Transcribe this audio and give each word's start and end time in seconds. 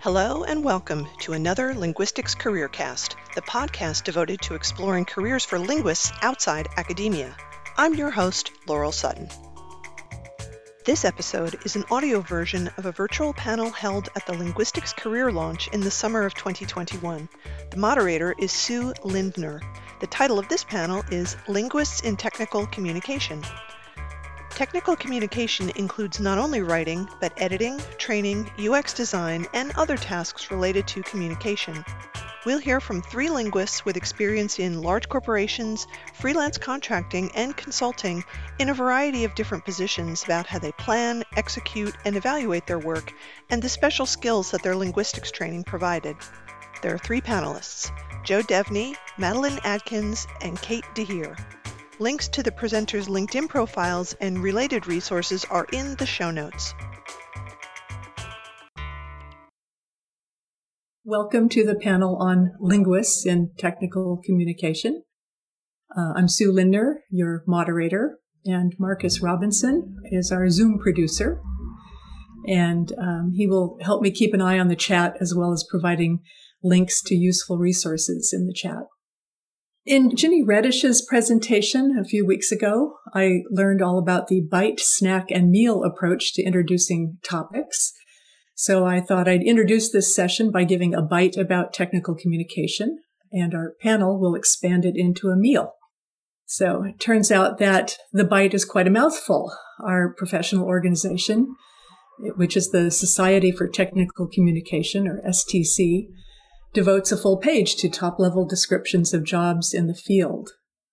Hello 0.00 0.44
and 0.44 0.62
welcome 0.62 1.08
to 1.20 1.32
another 1.32 1.74
Linguistics 1.74 2.34
Career 2.34 2.68
Cast, 2.68 3.16
the 3.34 3.40
podcast 3.40 4.04
devoted 4.04 4.42
to 4.42 4.54
exploring 4.54 5.06
careers 5.06 5.44
for 5.44 5.58
linguists 5.58 6.12
outside 6.20 6.68
academia. 6.76 7.34
I'm 7.78 7.94
your 7.94 8.10
host, 8.10 8.52
Laurel 8.68 8.92
Sutton. 8.92 9.28
This 10.84 11.04
episode 11.06 11.56
is 11.64 11.76
an 11.76 11.84
audio 11.90 12.20
version 12.20 12.70
of 12.76 12.84
a 12.84 12.92
virtual 12.92 13.32
panel 13.32 13.70
held 13.70 14.10
at 14.14 14.26
the 14.26 14.34
Linguistics 14.34 14.92
Career 14.92 15.32
Launch 15.32 15.66
in 15.68 15.80
the 15.80 15.90
summer 15.90 16.24
of 16.24 16.34
2021. 16.34 17.28
The 17.70 17.76
moderator 17.78 18.34
is 18.38 18.52
Sue 18.52 18.92
Lindner. 19.02 19.60
The 20.00 20.06
title 20.06 20.38
of 20.38 20.48
this 20.48 20.62
panel 20.62 21.02
is 21.10 21.36
Linguists 21.48 22.02
in 22.02 22.16
Technical 22.16 22.66
Communication. 22.66 23.42
Technical 24.56 24.96
communication 24.96 25.70
includes 25.76 26.18
not 26.18 26.38
only 26.38 26.62
writing, 26.62 27.06
but 27.20 27.34
editing, 27.36 27.78
training, 27.98 28.50
UX 28.58 28.94
design, 28.94 29.46
and 29.52 29.70
other 29.76 29.98
tasks 29.98 30.50
related 30.50 30.88
to 30.88 31.02
communication. 31.02 31.84
We'll 32.46 32.58
hear 32.60 32.80
from 32.80 33.02
three 33.02 33.28
linguists 33.28 33.84
with 33.84 33.98
experience 33.98 34.58
in 34.58 34.80
large 34.80 35.10
corporations, 35.10 35.86
freelance 36.14 36.56
contracting, 36.56 37.30
and 37.34 37.54
consulting 37.54 38.24
in 38.58 38.70
a 38.70 38.74
variety 38.74 39.24
of 39.24 39.34
different 39.34 39.66
positions 39.66 40.24
about 40.24 40.46
how 40.46 40.58
they 40.58 40.72
plan, 40.72 41.22
execute, 41.36 41.94
and 42.06 42.16
evaluate 42.16 42.66
their 42.66 42.78
work 42.78 43.12
and 43.50 43.60
the 43.60 43.68
special 43.68 44.06
skills 44.06 44.52
that 44.52 44.62
their 44.62 44.74
linguistics 44.74 45.30
training 45.30 45.64
provided. 45.64 46.16
There 46.80 46.94
are 46.94 46.98
three 46.98 47.20
panelists 47.20 47.90
Joe 48.24 48.40
Devney, 48.40 48.96
Madeleine 49.18 49.60
Adkins, 49.64 50.26
and 50.40 50.58
Cate 50.62 50.86
de 50.94 51.04
Heer. 51.04 51.36
Links 51.98 52.28
to 52.28 52.42
the 52.42 52.50
presenters' 52.50 53.08
LinkedIn 53.08 53.48
profiles 53.48 54.12
and 54.20 54.42
related 54.42 54.86
resources 54.86 55.46
are 55.46 55.66
in 55.72 55.94
the 55.96 56.04
show 56.04 56.30
notes. 56.30 56.74
Welcome 61.06 61.48
to 61.48 61.64
the 61.64 61.74
panel 61.74 62.16
on 62.16 62.52
linguists 62.60 63.24
in 63.24 63.52
technical 63.56 64.20
communication. 64.22 65.04
Uh, 65.96 66.12
I'm 66.14 66.28
Sue 66.28 66.52
Lindner, 66.52 67.02
your 67.10 67.42
moderator, 67.46 68.18
and 68.44 68.74
Marcus 68.78 69.22
Robinson 69.22 69.96
is 70.10 70.30
our 70.30 70.50
Zoom 70.50 70.78
producer. 70.78 71.40
And 72.46 72.92
um, 73.00 73.32
he 73.34 73.46
will 73.46 73.78
help 73.80 74.02
me 74.02 74.10
keep 74.10 74.34
an 74.34 74.42
eye 74.42 74.58
on 74.58 74.68
the 74.68 74.76
chat 74.76 75.14
as 75.18 75.34
well 75.34 75.50
as 75.50 75.66
providing 75.70 76.20
links 76.62 77.00
to 77.04 77.14
useful 77.14 77.56
resources 77.56 78.34
in 78.36 78.46
the 78.46 78.52
chat. 78.54 78.84
In 79.86 80.16
Ginny 80.16 80.42
Redish's 80.42 81.00
presentation 81.00 81.96
a 81.96 82.04
few 82.04 82.26
weeks 82.26 82.50
ago, 82.50 82.96
I 83.14 83.42
learned 83.52 83.80
all 83.80 84.00
about 84.00 84.26
the 84.26 84.40
bite, 84.40 84.80
snack, 84.80 85.30
and 85.30 85.48
meal 85.48 85.84
approach 85.84 86.34
to 86.34 86.42
introducing 86.42 87.18
topics. 87.22 87.92
So 88.56 88.84
I 88.84 89.00
thought 89.00 89.28
I'd 89.28 89.44
introduce 89.44 89.92
this 89.92 90.12
session 90.12 90.50
by 90.50 90.64
giving 90.64 90.92
a 90.92 91.02
bite 91.02 91.36
about 91.36 91.72
technical 91.72 92.16
communication, 92.16 92.98
and 93.30 93.54
our 93.54 93.74
panel 93.80 94.18
will 94.18 94.34
expand 94.34 94.84
it 94.84 94.94
into 94.96 95.28
a 95.28 95.36
meal. 95.36 95.74
So 96.46 96.82
it 96.82 96.98
turns 96.98 97.30
out 97.30 97.58
that 97.58 97.96
the 98.12 98.24
bite 98.24 98.54
is 98.54 98.64
quite 98.64 98.88
a 98.88 98.90
mouthful. 98.90 99.52
Our 99.86 100.12
professional 100.12 100.66
organization, 100.66 101.54
which 102.34 102.56
is 102.56 102.70
the 102.70 102.90
Society 102.90 103.52
for 103.52 103.68
Technical 103.68 104.26
Communication, 104.26 105.06
or 105.06 105.22
STC, 105.28 106.08
devotes 106.76 107.10
a 107.10 107.16
full 107.16 107.38
page 107.38 107.74
to 107.76 107.88
top 107.88 108.18
level 108.18 108.44
descriptions 108.44 109.14
of 109.14 109.24
jobs 109.24 109.72
in 109.72 109.86
the 109.86 109.94
field. 109.94 110.50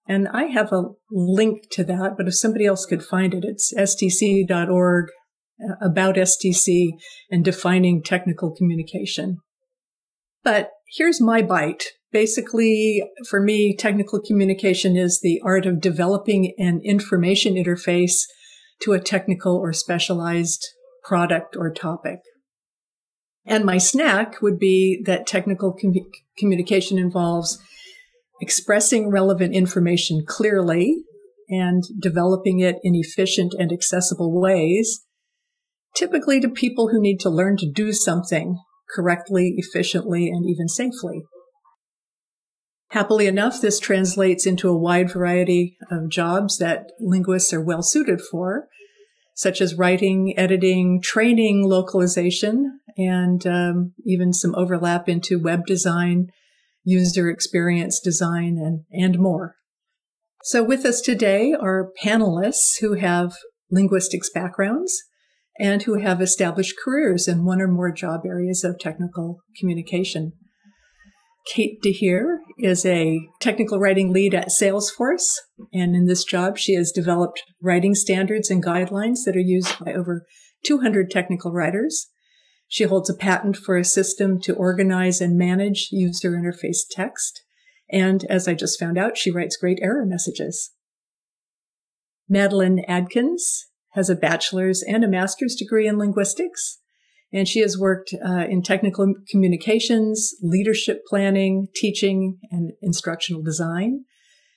And 0.07 0.29
I 0.29 0.45
have 0.45 0.71
a 0.71 0.85
link 1.11 1.69
to 1.71 1.83
that, 1.83 2.15
but 2.15 2.25
if 2.25 2.35
somebody 2.35 2.65
else 2.65 2.85
could 2.85 3.03
find 3.03 3.33
it, 3.33 3.43
it's 3.43 3.73
stc.org 3.77 5.05
uh, 5.61 5.75
about 5.85 6.15
STC 6.15 6.91
and 7.29 7.43
defining 7.43 8.01
technical 8.01 8.55
communication. 8.55 9.39
But 10.41 10.71
here's 10.95 11.19
my 11.19 11.41
bite. 11.41 11.83
Basically, 12.13 13.03
for 13.29 13.41
me, 13.41 13.75
technical 13.75 14.21
communication 14.21 14.95
is 14.95 15.19
the 15.21 15.41
art 15.43 15.65
of 15.65 15.81
developing 15.81 16.53
an 16.57 16.79
information 16.85 17.55
interface 17.55 18.21
to 18.83 18.93
a 18.93 19.01
technical 19.01 19.57
or 19.57 19.73
specialized 19.73 20.65
product 21.03 21.57
or 21.57 21.73
topic. 21.73 22.19
And 23.45 23.65
my 23.65 23.77
snack 23.77 24.41
would 24.41 24.57
be 24.57 25.01
that 25.05 25.27
technical 25.27 25.73
com- 25.73 25.93
communication 26.37 26.97
involves 26.97 27.59
expressing 28.41 29.09
relevant 29.09 29.53
information 29.53 30.23
clearly 30.25 31.03
and 31.49 31.83
developing 31.99 32.59
it 32.59 32.77
in 32.83 32.95
efficient 32.95 33.53
and 33.57 33.71
accessible 33.71 34.39
ways, 34.39 35.05
typically 35.95 36.39
to 36.39 36.49
people 36.49 36.89
who 36.89 37.01
need 37.01 37.19
to 37.19 37.29
learn 37.29 37.57
to 37.57 37.69
do 37.69 37.91
something 37.91 38.57
correctly, 38.95 39.55
efficiently, 39.57 40.29
and 40.29 40.45
even 40.49 40.67
safely. 40.67 41.23
Happily 42.89 43.25
enough, 43.25 43.59
this 43.59 43.79
translates 43.79 44.45
into 44.45 44.69
a 44.69 44.77
wide 44.77 45.11
variety 45.11 45.77
of 45.89 46.09
jobs 46.09 46.59
that 46.59 46.91
linguists 46.99 47.51
are 47.51 47.63
well 47.63 47.81
suited 47.81 48.21
for, 48.21 48.67
such 49.35 49.61
as 49.61 49.73
writing, 49.73 50.35
editing, 50.37 51.01
training, 51.01 51.67
localization, 51.67 52.81
and 52.97 53.45
um, 53.47 53.93
even 54.05 54.33
some 54.33 54.55
overlap 54.55 55.09
into 55.09 55.41
web 55.41 55.65
design, 55.65 56.27
user 56.83 57.29
experience 57.29 57.99
design, 57.99 58.57
and, 58.57 58.83
and 58.91 59.19
more. 59.19 59.55
So 60.43 60.63
with 60.63 60.85
us 60.85 61.01
today 61.01 61.53
are 61.53 61.91
panelists 62.03 62.79
who 62.81 62.95
have 62.95 63.35
linguistics 63.71 64.29
backgrounds 64.29 65.01
and 65.59 65.83
who 65.83 65.99
have 65.99 66.21
established 66.21 66.75
careers 66.83 67.27
in 67.27 67.45
one 67.45 67.61
or 67.61 67.67
more 67.67 67.91
job 67.91 68.21
areas 68.25 68.63
of 68.63 68.79
technical 68.79 69.39
communication. 69.59 70.33
Cate 71.45 71.81
de 71.81 71.91
Heer 71.91 72.39
is 72.57 72.85
a 72.85 73.19
technical 73.41 73.79
writing 73.79 74.13
lead 74.13 74.33
at 74.33 74.47
Salesforce. 74.47 75.33
And 75.73 75.95
in 75.95 76.05
this 76.05 76.23
job, 76.23 76.57
she 76.57 76.73
has 76.75 76.91
developed 76.91 77.43
writing 77.61 77.95
standards 77.95 78.49
and 78.49 78.63
guidelines 78.63 79.19
that 79.25 79.35
are 79.35 79.39
used 79.39 79.77
by 79.83 79.93
over 79.93 80.25
200 80.65 81.11
technical 81.11 81.51
writers. 81.51 82.07
She 82.67 82.85
holds 82.85 83.09
a 83.09 83.13
patent 83.15 83.57
for 83.57 83.77
a 83.77 83.83
system 83.83 84.39
to 84.41 84.55
organize 84.55 85.21
and 85.21 85.37
manage 85.37 85.89
user 85.91 86.31
interface 86.31 86.79
text. 86.89 87.43
And 87.91 88.23
as 88.25 88.47
I 88.47 88.53
just 88.53 88.79
found 88.79 88.97
out, 88.97 89.17
she 89.17 89.31
writes 89.31 89.57
great 89.57 89.79
error 89.81 90.05
messages. 90.05 90.71
Madeleine 92.27 92.83
Adkins 92.87 93.67
has 93.91 94.09
a 94.09 94.15
bachelor's 94.15 94.81
and 94.81 95.03
a 95.03 95.07
master's 95.07 95.55
degree 95.55 95.87
in 95.87 95.99
linguistics, 95.99 96.79
and 97.31 97.47
she 97.47 97.59
has 97.59 97.77
worked 97.77 98.13
uh, 98.25 98.45
in 98.49 98.63
technical 98.63 99.13
communications, 99.29 100.33
leadership 100.41 101.03
planning, 101.07 101.67
teaching, 101.75 102.39
and 102.49 102.71
instructional 102.81 103.43
design. 103.43 104.05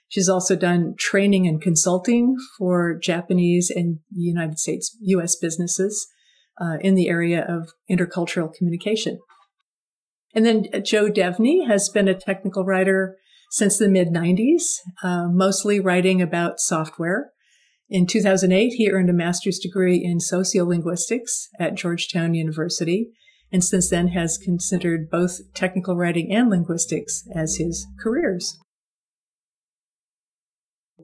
She's 0.08 0.28
also 0.28 0.56
done 0.56 0.94
training 0.98 1.46
and 1.46 1.60
consulting 1.60 2.36
for 2.56 2.98
Japanese 2.98 3.70
and 3.74 3.98
United 4.10 4.58
States, 4.58 4.96
US 5.00 5.36
businesses 5.36 6.06
uh, 6.60 6.76
in 6.80 6.94
the 6.94 7.08
area 7.08 7.44
of 7.46 7.70
intercultural 7.90 8.52
communication. 8.52 9.18
And 10.34 10.44
then 10.44 10.64
Joe 10.84 11.10
Devney 11.10 11.66
has 11.66 11.88
been 11.88 12.08
a 12.08 12.14
technical 12.14 12.64
writer 12.64 13.16
since 13.50 13.78
the 13.78 13.88
mid 13.88 14.08
90s, 14.08 14.80
uh, 15.02 15.28
mostly 15.28 15.80
writing 15.80 16.20
about 16.20 16.60
software. 16.60 17.30
In 17.88 18.06
2008, 18.06 18.74
he 18.74 18.90
earned 18.90 19.08
a 19.08 19.14
master's 19.14 19.58
degree 19.58 20.02
in 20.02 20.18
sociolinguistics 20.18 21.46
at 21.60 21.76
Georgetown 21.76 22.34
University, 22.34 23.12
and 23.52 23.62
since 23.62 23.88
then 23.88 24.08
has 24.08 24.38
considered 24.38 25.08
both 25.08 25.38
technical 25.54 25.96
writing 25.96 26.32
and 26.32 26.50
linguistics 26.50 27.22
as 27.34 27.56
his 27.56 27.86
careers. 28.02 28.58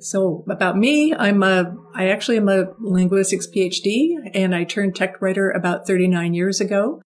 So 0.00 0.44
about 0.50 0.76
me, 0.76 1.14
I'm 1.14 1.42
a, 1.42 1.74
I 1.94 2.08
actually 2.08 2.38
am 2.38 2.48
a 2.48 2.72
linguistics 2.80 3.46
PhD 3.46 4.14
and 4.34 4.54
I 4.54 4.64
turned 4.64 4.96
tech 4.96 5.20
writer 5.20 5.50
about 5.50 5.86
39 5.86 6.34
years 6.34 6.60
ago. 6.60 7.02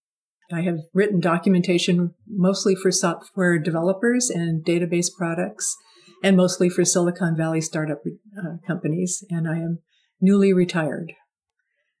I 0.51 0.61
have 0.61 0.79
written 0.93 1.19
documentation 1.19 2.13
mostly 2.27 2.75
for 2.75 2.91
software 2.91 3.59
developers 3.59 4.29
and 4.29 4.65
database 4.65 5.07
products 5.15 5.75
and 6.23 6.37
mostly 6.37 6.69
for 6.69 6.85
Silicon 6.85 7.35
Valley 7.35 7.61
startup 7.61 7.99
uh, 8.37 8.57
companies. 8.65 9.23
And 9.29 9.47
I 9.47 9.57
am 9.57 9.79
newly 10.21 10.53
retired. 10.53 11.13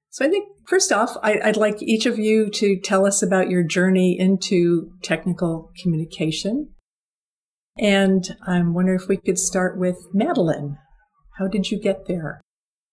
So 0.09 0.25
I 0.25 0.29
think 0.29 0.47
first 0.65 0.91
off, 0.91 1.17
I, 1.21 1.39
I'd 1.43 1.57
like 1.57 1.81
each 1.81 2.05
of 2.05 2.17
you 2.17 2.49
to 2.51 2.79
tell 2.79 3.05
us 3.05 3.21
about 3.21 3.49
your 3.49 3.63
journey 3.63 4.17
into 4.17 4.91
technical 5.03 5.71
communication 5.83 6.73
and 7.79 8.35
I'm 8.45 8.73
wondering 8.73 8.99
if 8.99 9.07
we 9.07 9.17
could 9.17 9.39
start 9.39 9.77
with 9.77 10.07
Madeleine. 10.13 10.77
How 11.37 11.47
did 11.47 11.69
you 11.69 11.79
get 11.79 12.07
there? 12.07 12.41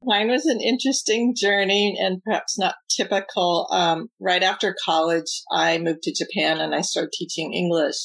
Mine 0.02 0.28
was 0.28 0.44
an 0.44 0.60
interesting 0.60 1.34
journey 1.34 1.96
and 1.98 2.22
perhaps 2.22 2.58
not 2.58 2.74
typical. 2.94 3.68
Um, 3.70 4.08
right 4.20 4.42
after 4.42 4.76
college, 4.84 5.42
I 5.50 5.78
moved 5.78 6.02
to 6.02 6.14
Japan 6.14 6.60
and 6.60 6.74
I 6.74 6.82
started 6.82 7.12
teaching 7.12 7.54
English. 7.54 7.96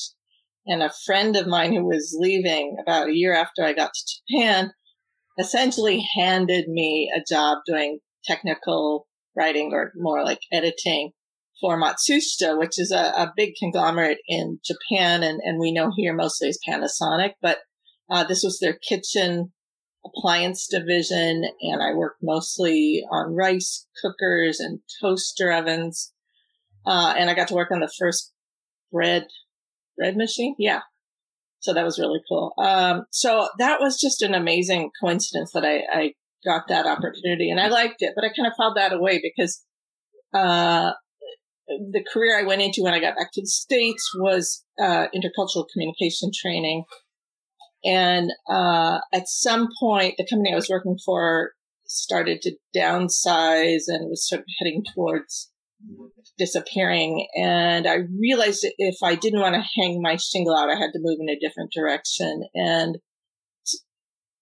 And 0.66 0.82
a 0.82 0.94
friend 1.06 1.36
of 1.36 1.48
mine 1.48 1.74
who 1.74 1.86
was 1.86 2.16
leaving 2.18 2.78
about 2.82 3.10
a 3.10 3.16
year 3.16 3.34
after 3.34 3.64
I 3.64 3.74
got 3.74 3.92
to 3.94 4.36
Japan 4.38 4.72
essentially 5.38 6.06
handed 6.18 6.68
me 6.68 7.12
a 7.16 7.24
job 7.28 7.60
doing 7.66 8.00
technical 8.26 9.08
writing 9.36 9.72
or 9.74 9.92
more 9.96 10.24
like 10.24 10.40
editing 10.52 11.12
for 11.62 11.80
Matsushita, 11.80 12.58
which 12.58 12.80
is 12.80 12.92
a, 12.92 13.14
a 13.16 13.34
big 13.36 13.54
conglomerate 13.60 14.20
in 14.28 14.60
Japan, 14.66 15.24
and, 15.24 15.42
and 15.44 15.60
we 15.60 15.72
know 15.72 15.92
here 15.96 16.14
mostly 16.14 16.50
as 16.50 16.60
Panasonic, 16.68 17.34
but 17.42 17.60
uh, 18.10 18.24
this 18.24 18.42
was 18.44 18.60
their 18.60 18.74
kitchen 18.74 19.52
appliance 20.06 20.68
division, 20.68 21.44
and 21.62 21.82
I 21.82 21.94
worked 21.94 22.20
mostly 22.24 23.04
on 23.12 23.36
rice 23.36 23.88
cookers 24.02 24.60
and 24.60 24.80
toaster 25.02 25.52
ovens. 25.52 26.14
Uh, 26.86 27.14
and 27.18 27.30
I 27.30 27.36
got 27.36 27.50
to 27.50 27.56
work 27.56 27.72
on 27.72 27.82
the 27.82 27.92
first 28.00 28.34
bread 28.92 29.28
bread 29.98 30.16
machine. 30.16 30.56
Yeah, 30.58 30.82
so 31.60 31.74
that 31.74 31.84
was 31.84 32.00
really 32.00 32.22
cool. 32.28 32.54
Um, 32.58 33.06
so 33.12 33.50
that 33.60 33.80
was 33.82 34.00
just 34.00 34.22
an 34.22 34.34
amazing 34.34 34.92
coincidence 35.02 35.52
that 35.54 35.66
I, 35.66 35.84
I 35.92 36.14
got 36.46 36.70
that 36.70 36.86
opportunity, 36.86 37.52
and 37.52 37.60
I 37.60 37.68
liked 37.68 37.98
it, 38.00 38.14
but 38.16 38.24
I 38.24 38.30
kind 38.30 38.48
of 38.48 38.54
filed 38.58 38.78
that 38.78 38.94
away 38.94 39.22
because 39.22 39.64
uh, 40.34 40.94
the 41.70 42.04
career 42.12 42.40
I 42.40 42.44
went 42.44 42.62
into 42.62 42.84
when 42.84 42.94
I 42.94 43.00
got 43.00 43.16
back 43.16 43.32
to 43.34 43.42
the 43.42 43.48
states 43.48 44.12
was 44.18 44.66
uh, 44.82 45.08
intercultural 45.16 45.66
communication 45.72 46.32
training 46.34 46.84
and 47.84 48.32
uh, 48.50 49.00
at 49.14 49.28
some 49.28 49.70
point, 49.80 50.16
the 50.18 50.28
company 50.30 50.52
I 50.52 50.56
was 50.56 50.70
working 50.70 50.98
for 51.06 51.52
started 51.86 52.42
to 52.42 52.56
downsize 52.76 53.84
and 53.88 54.10
was 54.10 54.28
sort 54.28 54.42
of 54.42 54.46
heading 54.60 54.84
towards 54.94 55.50
disappearing. 56.38 57.28
And 57.36 57.88
I 57.88 58.00
realized 58.20 58.64
that 58.64 58.74
if 58.78 58.98
I 59.02 59.16
didn't 59.16 59.40
want 59.40 59.56
to 59.56 59.82
hang 59.82 60.02
my 60.02 60.18
shingle 60.18 60.56
out, 60.56 60.70
I 60.70 60.78
had 60.78 60.92
to 60.94 61.00
move 61.02 61.20
in 61.20 61.30
a 61.30 61.40
different 61.40 61.72
direction. 61.74 62.44
And 62.54 62.98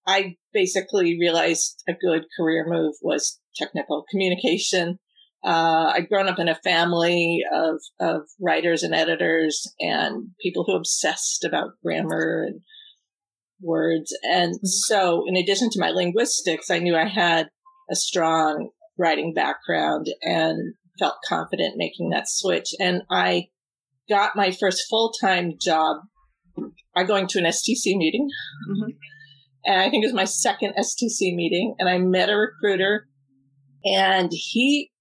I 0.06 0.36
basically 0.54 1.18
realized 1.20 1.84
a 1.88 1.94
good 1.94 2.26
career 2.38 2.66
move 2.68 2.96
was 3.02 3.40
technical 3.56 4.06
communication. 4.10 5.00
Uh, 5.46 5.94
I'd 5.96 6.10
grown 6.10 6.28
up 6.28 6.40
in 6.40 6.50
a 6.50 6.56
family 6.56 7.40
of, 7.54 7.80
of 8.00 8.22
writers 8.42 8.84
and 8.84 8.94
editors 8.94 9.72
and 9.80 10.30
people 10.42 10.66
who 10.66 10.76
obsessed 10.76 11.44
about 11.44 11.72
grammar 11.84 12.46
and 12.48 12.62
words. 13.62 14.16
And 14.24 14.56
mm-hmm. 14.56 14.66
so, 14.66 15.24
in 15.28 15.36
addition 15.36 15.70
to 15.72 15.80
my 15.80 15.90
linguistics, 15.90 16.70
I 16.70 16.80
knew 16.80 16.96
I 16.96 17.08
had 17.08 17.50
a 17.90 17.96
strong 17.96 18.70
writing 18.98 19.34
background 19.34 20.08
and 20.22 20.74
felt 21.00 21.18
confident 21.28 21.76
making 21.78 22.10
that 22.10 22.28
switch. 22.28 22.70
And 22.80 23.04
I 23.10 23.48
got 24.10 24.36
my 24.36 24.52
first 24.52 24.86
full 24.90 25.12
time 25.22 25.54
job 25.62 25.98
by 26.96 27.04
going 27.04 27.28
to 27.28 27.40
an 27.40 27.46
STC 27.46 27.96
meeting. 27.96 28.28
Mm-hmm. 28.70 28.92
And 29.66 29.82
I 29.82 29.90
think 29.90 30.04
it 30.04 30.08
was 30.08 30.14
my 30.14 30.26
second 30.26 30.74
STC 30.80 31.36
meeting. 31.36 31.76
And 31.78 31.90
I 31.90 31.98
met 31.98 32.30
a 32.30 32.36
recruiter 32.36 33.08
and 33.84 34.32
he, 34.32 34.92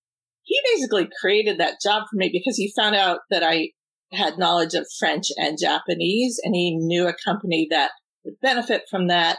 he 0.47 0.61
basically 0.75 1.09
created 1.21 1.59
that 1.59 1.81
job 1.83 2.05
for 2.09 2.17
me 2.17 2.31
because 2.33 2.57
he 2.57 2.73
found 2.77 2.95
out 2.95 3.21
that 3.31 3.43
I 3.43 3.71
had 4.13 4.39
knowledge 4.39 4.75
of 4.75 4.87
French 4.99 5.27
and 5.37 5.59
Japanese 5.61 6.39
and 6.43 6.55
he 6.55 6.77
knew 6.77 7.09
a 7.09 7.15
company 7.25 7.67
that 7.71 7.91
would 8.25 8.41
benefit 8.41 8.83
from 8.89 9.09
that. 9.09 9.39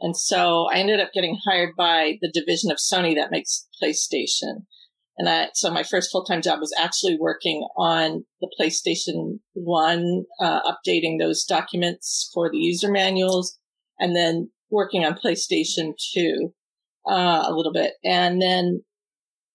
And 0.00 0.16
so 0.16 0.66
I 0.72 0.78
ended 0.78 0.98
up 0.98 1.10
getting 1.12 1.38
hired 1.46 1.74
by 1.76 2.18
the 2.22 2.32
division 2.32 2.70
of 2.70 2.78
Sony 2.78 3.14
that 3.16 3.30
makes 3.30 3.68
PlayStation. 3.82 4.64
And 5.18 5.28
I, 5.28 5.48
so 5.54 5.70
my 5.70 5.82
first 5.82 6.10
full 6.10 6.24
time 6.24 6.40
job 6.40 6.60
was 6.60 6.74
actually 6.78 7.18
working 7.18 7.66
on 7.76 8.24
the 8.40 8.50
PlayStation 8.58 9.40
1, 9.52 10.24
uh, 10.40 10.60
updating 10.62 11.18
those 11.18 11.44
documents 11.44 12.30
for 12.32 12.50
the 12.50 12.58
user 12.58 12.90
manuals, 12.90 13.58
and 13.98 14.16
then 14.16 14.50
working 14.70 15.04
on 15.04 15.18
PlayStation 15.22 15.92
2 16.14 16.50
uh, 17.08 17.44
a 17.46 17.52
little 17.52 17.72
bit. 17.72 17.92
And 18.04 18.40
then 18.40 18.82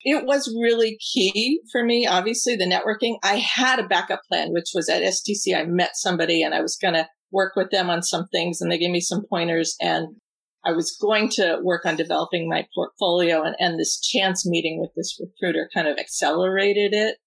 it 0.04 0.26
was 0.26 0.54
really 0.60 0.98
key 1.14 1.62
for 1.72 1.84
me, 1.84 2.08
obviously, 2.08 2.56
the 2.56 2.66
networking. 2.66 3.18
I 3.24 3.36
had 3.36 3.80
a 3.80 3.88
backup 3.88 4.22
plan, 4.28 4.52
which 4.52 4.72
was 4.74 4.90
at 4.90 5.04
STC. 5.04 5.56
I 5.56 5.66
met 5.66 5.92
somebody 5.94 6.44
and 6.44 6.54
I 6.54 6.62
was 6.62 6.78
going 6.82 6.96
to 6.96 7.08
work 7.32 7.56
with 7.56 7.72
them 7.72 7.90
on 7.90 8.04
some 8.04 8.28
things 8.28 8.62
and 8.62 8.72
they 8.72 8.78
gave 8.78 8.92
me 8.92 9.02
some 9.02 9.24
pointers 9.30 9.76
and 9.80 10.16
I 10.64 10.74
was 10.74 10.96
going 11.02 11.30
to 11.30 11.60
work 11.64 11.86
on 11.86 11.96
developing 11.96 12.48
my 12.48 12.68
portfolio 12.76 13.44
and, 13.44 13.56
and 13.60 13.80
this 13.80 14.00
chance 14.00 14.46
meeting 14.46 14.80
with 14.80 14.92
this 14.96 15.20
recruiter 15.20 15.70
kind 15.74 15.88
of 15.88 15.98
accelerated 15.98 16.94
it. 16.94 17.18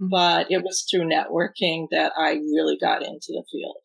Mm-hmm. 0.00 0.08
But 0.10 0.50
it 0.50 0.62
was 0.62 0.84
through 0.90 1.08
networking 1.08 1.86
that 1.90 2.12
I 2.16 2.32
really 2.32 2.76
got 2.80 3.02
into 3.02 3.28
the 3.28 3.44
field. 3.50 3.76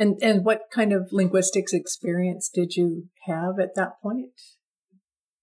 And 0.00 0.16
and 0.22 0.44
what 0.44 0.62
kind 0.72 0.92
of 0.92 1.08
linguistics 1.10 1.72
experience 1.72 2.48
did 2.52 2.76
you 2.76 3.08
have 3.26 3.58
at 3.60 3.74
that 3.74 4.00
point? 4.00 4.30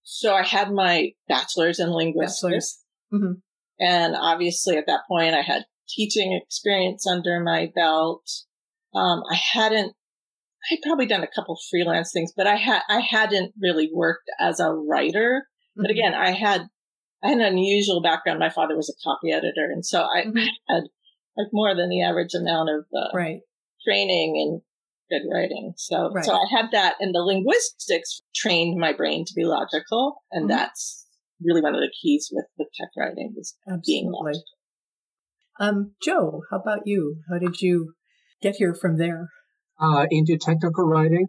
So 0.08 0.32
I 0.32 0.44
had 0.44 0.70
my 0.70 1.10
bachelor's 1.28 1.80
in 1.80 1.90
linguistics. 1.90 2.80
Mm-hmm. 3.12 3.32
And 3.80 4.14
obviously 4.14 4.76
at 4.76 4.86
that 4.86 5.00
point 5.08 5.34
I 5.34 5.42
had 5.42 5.64
teaching 5.88 6.40
experience 6.40 7.04
under 7.08 7.40
my 7.40 7.72
belt. 7.74 8.22
Um, 8.94 9.22
I 9.28 9.34
hadn't, 9.34 9.94
I'd 10.70 10.78
probably 10.84 11.06
done 11.06 11.24
a 11.24 11.34
couple 11.34 11.58
freelance 11.70 12.12
things, 12.12 12.32
but 12.36 12.46
I 12.46 12.54
had, 12.54 12.82
I 12.88 13.00
hadn't 13.00 13.52
really 13.60 13.90
worked 13.92 14.30
as 14.38 14.60
a 14.60 14.72
writer. 14.72 15.42
Mm-hmm. 15.76 15.82
But 15.82 15.90
again, 15.90 16.14
I 16.14 16.30
had, 16.30 16.68
I 17.24 17.30
had 17.30 17.38
an 17.38 17.44
unusual 17.44 18.00
background. 18.00 18.38
My 18.38 18.50
father 18.50 18.76
was 18.76 18.88
a 18.88 19.02
copy 19.04 19.32
editor. 19.32 19.68
And 19.72 19.84
so 19.84 20.02
I 20.02 20.22
mm-hmm. 20.22 20.38
had 20.68 20.84
like 21.36 21.48
more 21.52 21.74
than 21.74 21.88
the 21.88 22.04
average 22.04 22.34
amount 22.34 22.70
of 22.70 22.84
uh, 22.96 23.10
right. 23.12 23.40
training 23.84 24.36
and 24.40 24.62
good 25.08 25.22
writing. 25.32 25.74
So, 25.76 26.10
right. 26.12 26.24
so 26.24 26.32
I 26.32 26.46
had 26.50 26.66
that 26.72 26.96
and 27.00 27.14
the 27.14 27.20
linguistics 27.20 28.22
trained 28.34 28.78
my 28.78 28.92
brain 28.92 29.24
to 29.26 29.32
be 29.34 29.44
logical. 29.44 30.22
And 30.30 30.48
mm-hmm. 30.48 30.58
that's 30.58 31.06
really 31.42 31.60
one 31.60 31.74
of 31.74 31.80
the 31.80 31.92
keys 32.02 32.28
with, 32.32 32.46
with 32.58 32.68
tech 32.78 32.88
writing 32.96 33.34
is 33.38 33.56
Absolutely. 33.66 33.82
being 33.86 34.12
logical. 34.12 34.44
Um, 35.58 35.92
Joe, 36.02 36.42
how 36.50 36.58
about 36.58 36.80
you? 36.84 37.16
How 37.30 37.38
did 37.38 37.60
you 37.60 37.94
get 38.42 38.56
here 38.56 38.74
from 38.74 38.98
there? 38.98 39.28
Uh, 39.80 40.06
into 40.10 40.38
technical 40.38 40.84
writing. 40.84 41.26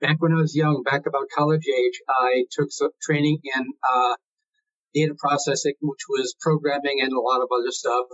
Back 0.00 0.16
when 0.18 0.32
I 0.32 0.36
was 0.36 0.56
young, 0.56 0.82
back 0.84 1.02
about 1.06 1.28
college 1.34 1.66
age, 1.66 2.00
I 2.08 2.44
took 2.50 2.68
some 2.70 2.90
training 3.00 3.38
in 3.42 3.64
uh, 3.94 4.14
data 4.92 5.14
processing, 5.18 5.74
which 5.80 6.02
was 6.08 6.34
programming 6.40 6.98
and 7.00 7.12
a 7.12 7.20
lot 7.20 7.42
of 7.42 7.48
other 7.52 7.70
stuff. 7.70 8.06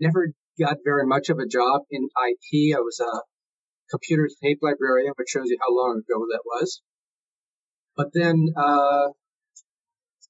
Never 0.00 0.32
got 0.58 0.78
very 0.84 1.06
much 1.06 1.28
of 1.28 1.38
a 1.38 1.46
job 1.46 1.82
in 1.90 2.04
IT. 2.04 2.76
I 2.76 2.80
was 2.80 3.00
a 3.00 3.22
computer 3.90 4.28
tape 4.42 4.58
librarian, 4.62 5.12
which 5.16 5.28
shows 5.28 5.46
you 5.46 5.58
how 5.60 5.74
long 5.74 5.98
ago 5.98 6.26
that 6.30 6.42
was. 6.44 6.80
But 7.96 8.08
then, 8.12 8.46
uh, 8.56 9.08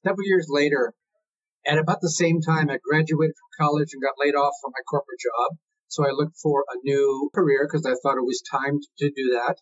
several 0.04 0.26
years 0.26 0.46
later, 0.50 0.92
at 1.66 1.78
about 1.78 2.00
the 2.00 2.10
same 2.10 2.40
time, 2.40 2.68
I 2.68 2.78
graduated 2.82 3.34
from 3.36 3.66
college 3.66 3.90
and 3.92 4.02
got 4.02 4.20
laid 4.20 4.34
off 4.34 4.52
from 4.60 4.72
my 4.72 4.82
corporate 4.88 5.20
job. 5.20 5.56
So 5.88 6.04
I 6.04 6.10
looked 6.10 6.36
for 6.42 6.64
a 6.68 6.78
new 6.82 7.30
career 7.34 7.66
because 7.66 7.86
I 7.86 7.94
thought 8.02 8.18
it 8.18 8.26
was 8.26 8.42
time 8.50 8.80
to 8.98 9.10
do 9.10 9.38
that. 9.38 9.56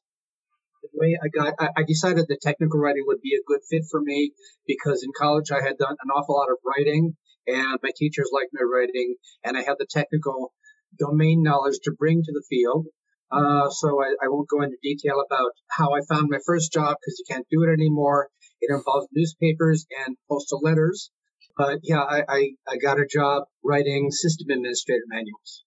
The 0.83 0.89
way 0.95 1.17
I 1.23 1.29
got, 1.29 1.55
I 1.61 1.85
decided 1.87 2.27
that 2.27 2.41
technical 2.43 2.81
writing 2.81 3.05
would 3.07 3.21
be 3.23 3.37
a 3.37 3.47
good 3.47 3.61
fit 3.71 3.85
for 3.89 4.01
me 4.01 4.33
because 4.67 5.05
in 5.05 5.11
college 5.17 5.53
I 5.53 5.63
had 5.63 5.79
done 5.79 5.95
an 6.03 6.11
awful 6.11 6.35
lot 6.35 6.51
of 6.51 6.59
writing 6.67 7.17
and 7.47 7.79
my 7.83 7.91
teachers 7.95 8.31
liked 8.33 8.51
my 8.53 8.65
writing 8.67 9.15
and 9.45 9.57
I 9.57 9.63
had 9.63 9.77
the 9.79 9.87
technical 9.89 10.53
domain 10.99 11.43
knowledge 11.43 11.79
to 11.85 11.93
bring 11.93 12.23
to 12.23 12.33
the 12.33 12.45
field. 12.49 12.87
Uh, 13.33 13.71
so 13.71 14.03
I, 14.03 14.13
I, 14.23 14.29
won't 14.29 14.49
go 14.49 14.61
into 14.61 14.77
detail 14.83 15.25
about 15.25 15.53
how 15.71 15.95
I 15.95 16.01
found 16.07 16.29
my 16.29 16.39
first 16.45 16.71
job 16.71 16.97
because 17.01 17.17
you 17.19 17.25
can't 17.31 17.47
do 17.51 17.63
it 17.63 17.73
anymore. 17.73 18.29
It 18.61 18.71
involves 18.71 19.09
newspapers 19.11 19.87
and 20.05 20.17
postal 20.29 20.61
letters. 20.63 21.11
But 21.57 21.81
yeah, 21.83 22.03
I, 22.03 22.23
I, 22.29 22.51
I 22.69 22.77
got 22.77 23.01
a 23.01 23.07
job 23.07 23.45
writing 23.65 24.11
system 24.11 24.49
administrator 24.51 25.05
manuals 25.09 25.65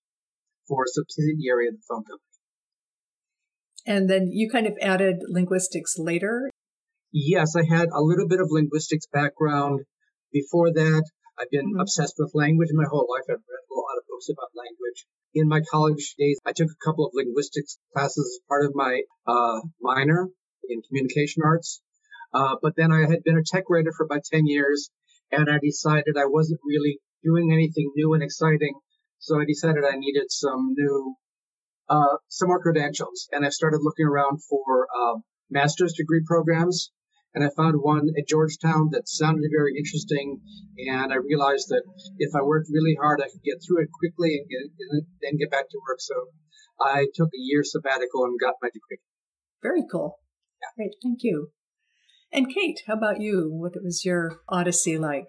for 0.68 0.84
a 0.84 0.94
subsidiary 0.94 1.68
of 1.68 1.74
the 1.74 1.82
phone 1.90 2.04
company. 2.04 2.22
And 3.88 4.10
then 4.10 4.30
you 4.32 4.50
kind 4.50 4.68
of 4.68 4.78
added 4.82 5.18
linguistics 5.28 5.96
later? 5.98 6.50
Yes, 7.12 7.56
I 7.56 7.64
had 7.68 7.90
a 7.94 8.02
little 8.02 8.28
bit 8.28 8.42
of 8.42 8.48
linguistics 8.52 9.06
background. 9.12 9.82
Before 10.32 10.72
that, 10.74 11.04
I've 11.40 11.50
been 11.50 11.72
mm-hmm. 11.72 11.80
obsessed 11.80 12.16
with 12.18 12.32
language 12.34 12.70
my 12.74 12.86
whole 12.90 13.08
life. 13.10 13.26
I've 13.30 13.42
read 13.42 13.66
a 13.72 13.76
lot 13.76 13.98
of 13.98 14.08
books 14.10 14.30
about 14.30 14.50
language. 14.54 15.06
In 15.36 15.48
my 15.48 15.62
college 15.70 16.16
days, 16.18 16.40
I 16.46 16.54
took 16.54 16.70
a 16.70 16.86
couple 16.86 17.06
of 17.06 17.12
linguistics 17.14 17.78
classes 17.94 18.40
as 18.40 18.48
part 18.48 18.66
of 18.66 18.72
my 18.74 19.02
uh, 19.28 19.60
minor 19.82 20.30
in 20.68 20.82
communication 20.82 21.44
arts. 21.44 21.82
Uh, 22.34 22.56
but 22.62 22.74
then 22.76 22.92
I 22.92 23.02
had 23.02 23.24
been 23.24 23.38
a 23.38 23.44
tech 23.46 23.66
writer 23.70 23.94
for 23.96 24.06
about 24.06 24.24
10 24.24 24.48
years, 24.48 24.90
and 25.32 25.50
I 25.50 25.60
decided 25.62 26.16
I 26.18 26.26
wasn't 26.26 26.62
really 26.66 27.00
doing 27.24 27.52
anything 27.52 27.92
new 27.96 28.14
and 28.14 28.24
exciting 28.24 28.74
so 29.26 29.42
I 29.42 29.46
decided 29.46 29.84
I 29.84 29.98
needed 29.98 30.26
some 30.30 30.76
new, 30.78 31.16
uh, 31.90 32.18
some 32.28 32.50
more 32.50 32.62
credentials. 32.62 33.28
And 33.32 33.44
I 33.44 33.50
started 33.50 33.80
looking 33.82 34.06
around 34.06 34.44
for 34.44 34.88
uh, 34.96 35.16
master's 35.50 35.94
degree 35.94 36.22
programs. 36.26 36.92
And 37.36 37.44
I 37.44 37.50
found 37.56 37.76
one 37.82 38.08
at 38.18 38.28
Georgetown 38.28 38.90
that 38.94 39.10
sounded 39.10 39.52
very 39.52 39.76
interesting. 39.78 40.40
And 40.88 41.12
I 41.12 41.18
realized 41.18 41.68
that 41.68 41.84
if 42.18 42.34
I 42.34 42.42
worked 42.42 42.70
really 42.72 42.96
hard, 43.00 43.20
I 43.22 43.28
could 43.28 43.44
get 43.44 43.60
through 43.60 43.84
it 43.84 43.90
quickly 43.92 44.40
and, 44.40 44.48
get, 44.48 45.06
then 45.22 45.38
get 45.38 45.52
back 45.52 45.70
to 45.70 45.80
work. 45.88 46.00
So 46.00 46.16
I 46.80 47.08
took 47.14 47.28
a 47.28 47.38
year 47.38 47.62
sabbatical 47.64 48.24
and 48.24 48.40
got 48.40 48.56
my 48.62 48.70
degree. 48.70 49.00
Very 49.62 49.84
cool. 49.92 50.20
Yeah. 50.62 50.70
Great. 50.78 50.96
Thank 51.04 51.20
you. 51.24 51.52
And 52.32 52.54
Cate, 52.54 52.82
how 52.88 52.94
about 52.94 53.20
you? 53.20 53.50
What 53.52 53.74
was 53.84 54.04
your 54.06 54.40
odyssey 54.48 54.98
like? 54.98 55.28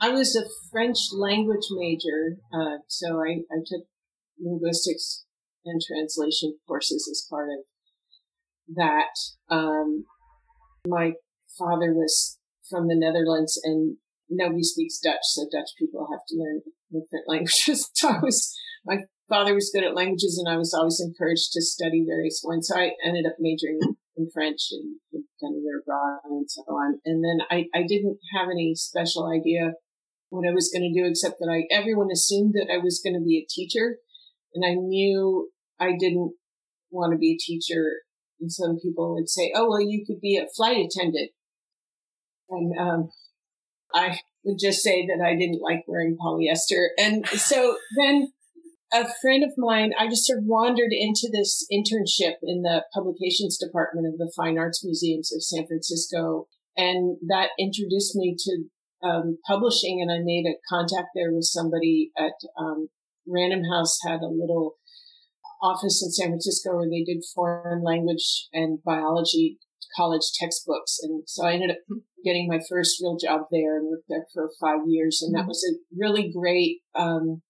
I 0.00 0.10
was 0.10 0.34
a 0.34 0.48
French 0.70 0.96
language 1.12 1.66
major, 1.72 2.38
uh, 2.54 2.78
so 2.88 3.20
I, 3.20 3.42
I 3.52 3.58
took 3.66 3.86
linguistics 4.40 5.26
and 5.64 5.80
translation 5.86 6.56
courses 6.66 7.06
as 7.10 7.26
part 7.28 7.50
of 7.50 7.64
that. 8.76 9.54
Um, 9.54 10.06
my 10.86 11.12
father 11.58 11.92
was 11.92 12.38
from 12.68 12.88
the 12.88 12.96
Netherlands 12.96 13.60
and 13.64 13.96
nobody 14.28 14.62
speaks 14.62 14.98
Dutch, 14.98 15.22
so 15.22 15.46
Dutch 15.50 15.70
people 15.78 16.08
have 16.10 16.24
to 16.28 16.36
learn 16.36 16.62
different 16.90 17.24
languages. 17.28 17.90
so 17.94 18.08
I 18.08 18.18
was, 18.20 18.54
my 18.84 18.98
father 19.28 19.54
was 19.54 19.70
good 19.74 19.84
at 19.84 19.94
languages 19.94 20.40
and 20.42 20.52
I 20.52 20.58
was 20.58 20.74
always 20.74 21.00
encouraged 21.00 21.52
to 21.52 21.62
study 21.62 22.04
various 22.06 22.42
ones. 22.44 22.68
So 22.68 22.78
I 22.78 22.92
ended 23.04 23.26
up 23.26 23.36
majoring 23.38 23.80
in 24.16 24.30
French 24.32 24.68
and 24.72 25.24
kind 25.40 25.56
of 25.56 25.62
abroad 25.82 26.20
and 26.24 26.50
so 26.50 26.62
on. 26.62 27.00
And 27.04 27.24
then 27.24 27.46
I, 27.50 27.66
I 27.74 27.82
didn't 27.86 28.18
have 28.34 28.48
any 28.50 28.74
special 28.74 29.26
idea 29.26 29.72
what 30.28 30.48
I 30.48 30.54
was 30.54 30.70
going 30.72 30.86
to 30.86 31.00
do, 31.00 31.08
except 31.08 31.38
that 31.40 31.50
I, 31.50 31.66
everyone 31.74 32.08
assumed 32.12 32.54
that 32.54 32.72
I 32.72 32.78
was 32.78 33.00
going 33.02 33.14
to 33.14 33.24
be 33.24 33.38
a 33.38 33.48
teacher. 33.50 33.98
And 34.54 34.64
I 34.64 34.74
knew 34.74 35.50
I 35.78 35.92
didn't 35.98 36.34
want 36.90 37.12
to 37.12 37.18
be 37.18 37.32
a 37.34 37.38
teacher. 37.38 38.02
And 38.40 38.50
some 38.50 38.78
people 38.82 39.14
would 39.14 39.28
say, 39.28 39.52
oh, 39.54 39.68
well, 39.68 39.80
you 39.80 40.04
could 40.06 40.20
be 40.20 40.36
a 40.36 40.48
flight 40.56 40.78
attendant. 40.78 41.30
And, 42.48 42.78
um, 42.78 43.10
I 43.94 44.18
would 44.44 44.58
just 44.58 44.82
say 44.82 45.06
that 45.06 45.24
I 45.24 45.34
didn't 45.34 45.62
like 45.62 45.84
wearing 45.86 46.16
polyester. 46.16 46.88
And 46.98 47.26
so 47.28 47.76
then 47.98 48.32
a 48.92 49.06
friend 49.20 49.44
of 49.44 49.52
mine, 49.56 49.92
I 49.98 50.08
just 50.08 50.26
sort 50.26 50.40
of 50.40 50.44
wandered 50.46 50.90
into 50.92 51.28
this 51.32 51.66
internship 51.72 52.36
in 52.42 52.62
the 52.62 52.84
publications 52.92 53.58
department 53.58 54.06
of 54.06 54.18
the 54.18 54.32
Fine 54.36 54.58
Arts 54.58 54.84
Museums 54.84 55.32
of 55.34 55.42
San 55.42 55.66
Francisco. 55.66 56.48
And 56.76 57.18
that 57.28 57.50
introduced 57.58 58.16
me 58.16 58.36
to 58.38 59.06
um, 59.06 59.38
publishing. 59.46 60.00
And 60.00 60.10
I 60.10 60.22
made 60.22 60.46
a 60.46 60.58
contact 60.68 61.08
there 61.14 61.32
with 61.32 61.44
somebody 61.44 62.10
at 62.16 62.34
um, 62.58 62.88
Random 63.26 63.62
House 63.64 63.98
had 64.04 64.20
a 64.20 64.28
little 64.28 64.76
office 65.62 66.02
in 66.02 66.10
San 66.10 66.28
Francisco 66.28 66.76
where 66.76 66.88
they 66.88 67.04
did 67.04 67.22
foreign 67.34 67.82
language 67.82 68.48
and 68.52 68.82
biology 68.82 69.58
college 69.96 70.22
textbooks. 70.38 70.98
And 71.02 71.24
so 71.26 71.44
I 71.44 71.52
ended 71.52 71.70
up 71.70 71.98
getting 72.24 72.48
my 72.48 72.60
first 72.68 73.00
real 73.02 73.16
job 73.16 73.42
there 73.50 73.76
and 73.76 73.88
worked 73.88 74.08
there 74.08 74.26
for 74.32 74.50
five 74.60 74.80
years. 74.86 75.20
And 75.22 75.34
that 75.34 75.40
mm-hmm. 75.40 75.48
was 75.48 75.64
a 75.68 75.78
really 75.96 76.32
great, 76.32 76.78
um, 76.94 77.42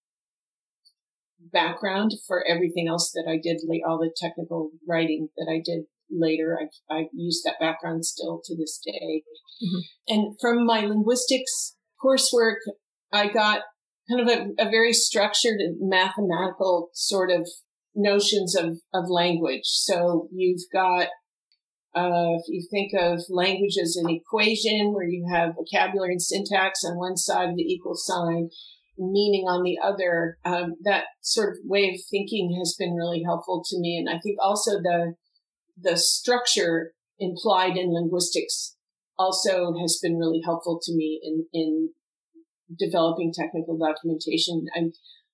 background 1.53 2.13
for 2.27 2.45
everything 2.47 2.87
else 2.89 3.11
that 3.13 3.27
I 3.29 3.39
did, 3.43 3.61
like 3.67 3.81
all 3.87 3.99
the 3.99 4.15
technical 4.17 4.71
writing 4.87 5.29
that 5.37 5.49
I 5.51 5.61
did 5.65 5.85
later. 6.11 6.59
I've, 6.61 6.97
I've 6.97 7.09
used 7.13 7.45
that 7.45 7.61
background 7.61 8.05
still 8.05 8.41
to 8.45 8.57
this 8.57 8.81
day. 8.85 9.23
Mm-hmm. 9.63 9.79
And 10.09 10.37
from 10.41 10.67
my 10.67 10.81
linguistics 10.81 11.77
coursework, 12.03 12.57
I 13.13 13.29
got 13.29 13.63
kind 14.09 14.21
of 14.21 14.29
a, 14.29 14.67
a 14.67 14.71
very 14.71 14.93
structured 14.93 15.61
and 15.61 15.79
mathematical 15.81 16.91
sort 16.95 17.31
of 17.31 17.49
notions 17.95 18.57
of, 18.57 18.79
of 18.95 19.09
language. 19.09 19.65
So 19.65 20.29
you've 20.33 20.63
got 20.73 21.09
uh, 21.95 22.39
if 22.39 22.45
you 22.47 22.65
think 22.71 22.93
of 22.95 23.21
language 23.29 23.77
as 23.83 23.97
an 23.97 24.09
equation 24.09 24.93
where 24.93 25.09
you 25.09 25.27
have 25.29 25.57
vocabulary 25.57 26.13
and 26.13 26.23
syntax 26.23 26.85
on 26.85 26.97
one 26.97 27.17
side 27.17 27.51
of 27.51 27.57
the 27.57 27.63
equal 27.63 27.97
sign, 27.97 28.49
meaning 28.97 29.47
on 29.49 29.65
the 29.65 29.77
other, 29.83 30.39
um, 30.45 30.77
that 30.85 31.05
sort 31.21 31.51
of 31.51 31.57
way 31.65 31.89
of 31.89 32.01
thinking 32.09 32.57
has 32.61 32.77
been 32.79 32.95
really 32.95 33.25
helpful 33.25 33.65
to 33.69 33.81
me. 33.81 33.99
And 33.99 34.09
I 34.09 34.21
think 34.21 34.39
also 34.41 34.81
the 34.81 35.15
the 35.83 35.97
structure 35.97 36.93
implied 37.19 37.77
in 37.77 37.93
linguistics 37.93 38.77
also 39.19 39.75
has 39.81 39.99
been 40.03 40.19
really 40.19 40.43
helpful 40.45 40.79
to 40.83 40.95
me 40.95 41.21
in 41.23 41.47
in 41.53 41.91
developing 42.79 43.33
technical 43.35 43.77
documentation. 43.77 44.67
I 44.77 44.91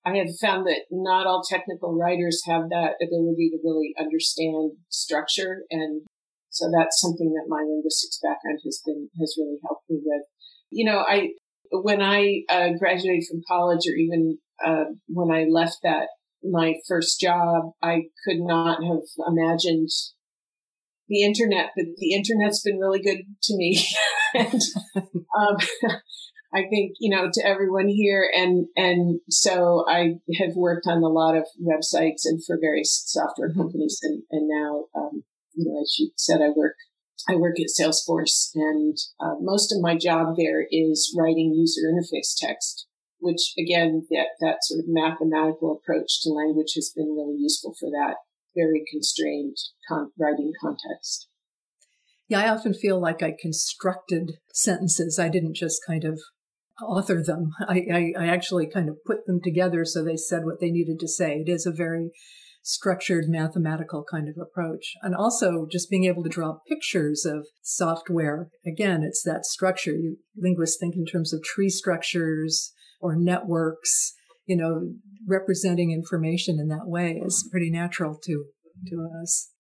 I 0.07 0.17
have 0.19 0.39
found 0.41 0.67
that 0.67 0.83
not 0.91 1.27
all 1.27 1.43
technical 1.43 1.99
writers 1.99 2.43
have 2.47 2.69
that 2.71 2.95
ability 3.03 3.51
to 3.51 3.59
really 3.65 3.93
understand 3.99 4.73
structure 4.89 5.65
and 5.71 6.03
so 6.57 6.71
that's 6.73 6.99
something 6.99 7.35
that 7.35 7.49
my 7.49 7.63
linguistics 7.69 8.19
background 8.23 8.61
has 8.65 8.81
been, 8.87 9.11
has 9.21 9.37
really 9.39 9.59
helped 9.63 9.91
me 9.91 10.01
with. 10.03 10.23
You 10.71 10.87
know, 10.87 11.05
I, 11.07 11.33
when 11.71 12.01
I 12.01 12.45
uh, 12.49 12.71
graduated 12.79 13.25
from 13.31 13.43
college 13.47 13.87
or 13.87 13.95
even 13.95 14.39
uh, 14.65 14.85
when 15.07 15.31
I 15.31 15.45
left 15.51 15.81
that, 15.83 16.09
my 16.43 16.77
first 16.89 17.21
job, 17.21 17.73
I 17.83 18.05
could 18.25 18.39
not 18.39 18.83
have 18.83 19.03
imagined 19.29 19.91
the 21.09 21.25
internet, 21.25 21.73
but 21.77 21.85
the 21.99 22.15
internet's 22.15 22.63
been 22.63 22.79
really 22.79 23.03
good 23.03 23.19
to 23.43 23.57
me. 23.57 23.85
and, 24.35 24.63
um, 25.39 25.57
I 26.57 26.63
think, 26.71 26.97
you 26.99 27.15
know, 27.15 27.29
to 27.31 27.47
everyone 27.47 27.89
here. 27.89 28.27
And, 28.35 28.67
and 28.77 29.21
so 29.29 29.85
I 29.87 30.15
have 30.41 30.57
worked 30.57 30.87
on 30.87 31.03
a 31.03 31.09
lot 31.09 31.37
of 31.37 31.45
websites 31.61 32.23
and 32.25 32.43
for 32.45 32.59
various 32.59 33.05
software 33.07 33.53
companies. 33.53 33.99
And, 34.03 34.23
and 34.31 34.49
now, 34.49 34.85
um, 34.97 35.25
you 35.55 35.71
know, 35.71 35.81
as 35.83 35.95
you 35.99 36.13
said, 36.17 36.41
I 36.41 36.49
work 36.57 36.75
I 37.29 37.35
work 37.35 37.57
at 37.59 37.67
Salesforce, 37.69 38.51
and 38.55 38.97
uh, 39.19 39.35
most 39.41 39.73
of 39.73 39.81
my 39.81 39.97
job 39.97 40.37
there 40.37 40.67
is 40.71 41.13
writing 41.19 41.55
user 41.55 41.89
interface 41.91 42.35
text, 42.39 42.87
which 43.19 43.53
again, 43.59 44.07
that 44.11 44.29
that 44.41 44.59
sort 44.63 44.81
of 44.81 44.85
mathematical 44.87 45.73
approach 45.73 46.23
to 46.23 46.31
language 46.31 46.73
has 46.77 46.93
been 46.95 47.17
really 47.17 47.37
useful 47.39 47.75
for 47.81 47.91
that 47.91 48.17
very 48.55 48.85
constrained 48.91 49.57
con- 49.89 50.13
writing 50.19 50.53
context. 50.61 51.29
Yeah, 52.29 52.41
I 52.41 52.49
often 52.51 52.75
feel 52.75 53.01
like 53.01 53.23
I 53.23 53.35
constructed 53.39 54.39
sentences. 54.53 55.19
I 55.19 55.29
didn't 55.29 55.55
just 55.55 55.81
kind 55.87 56.05
of 56.05 56.21
author 56.83 57.23
them. 57.23 57.51
I, 57.69 57.83
I, 57.93 58.13
I 58.19 58.27
actually 58.29 58.69
kind 58.69 58.89
of 58.89 59.05
put 59.05 59.27
them 59.27 59.41
together 59.43 59.85
so 59.85 60.05
they 60.05 60.17
said 60.17 60.45
what 60.45 60.61
they 60.61 60.71
needed 60.71 60.99
to 61.01 61.09
say. 61.09 61.43
It 61.47 61.51
is 61.51 61.67
a 61.67 61.73
very 61.73 62.11
structured 62.63 63.27
mathematical 63.29 64.05
kind 64.11 64.29
of 64.29 64.35
approach. 64.37 64.95
And 65.01 65.15
also 65.15 65.67
just 65.71 65.89
being 65.89 66.05
able 66.05 66.25
to 66.25 66.29
draw 66.29 66.59
pictures 66.69 67.25
of 67.25 67.47
software. 67.63 68.49
Again, 68.67 69.05
it's 69.05 69.23
that 69.23 69.47
structure. 69.47 69.93
You, 69.93 70.17
linguists 70.37 70.77
think 70.79 70.97
in 70.97 71.07
terms 71.07 71.33
of 71.33 71.45
tree 71.45 71.69
structures 71.69 72.73
or 73.01 73.15
networks, 73.15 74.15
you 74.47 74.57
know, 74.57 74.95
representing 75.29 75.93
information 75.93 76.59
in 76.59 76.67
that 76.69 76.87
way 76.87 77.21
is 77.25 77.49
pretty 77.53 77.71
natural 77.71 78.19
to, 78.25 78.45
to 78.89 79.09
us. 79.23 79.51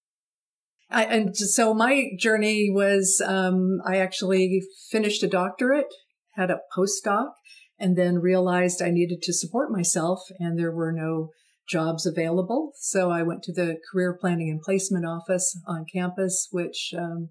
I, 0.90 1.04
and 1.04 1.36
so 1.36 1.74
my 1.74 2.08
journey 2.18 2.70
was, 2.70 3.22
um, 3.24 3.78
I 3.86 3.98
actually 3.98 4.62
finished 4.90 5.22
a 5.22 5.28
doctorate, 5.28 5.92
had 6.36 6.50
a 6.50 6.60
postdoc, 6.76 7.30
and 7.78 7.96
then 7.96 8.18
realized 8.18 8.80
I 8.82 8.90
needed 8.90 9.22
to 9.22 9.32
support 9.32 9.70
myself 9.70 10.20
and 10.38 10.58
there 10.58 10.72
were 10.72 10.92
no 10.92 11.30
jobs 11.68 12.06
available. 12.06 12.72
So 12.76 13.10
I 13.10 13.22
went 13.22 13.42
to 13.44 13.52
the 13.52 13.76
career 13.90 14.16
planning 14.18 14.50
and 14.50 14.60
placement 14.60 15.04
office 15.04 15.58
on 15.66 15.84
campus, 15.92 16.48
which 16.50 16.94
um, 16.96 17.30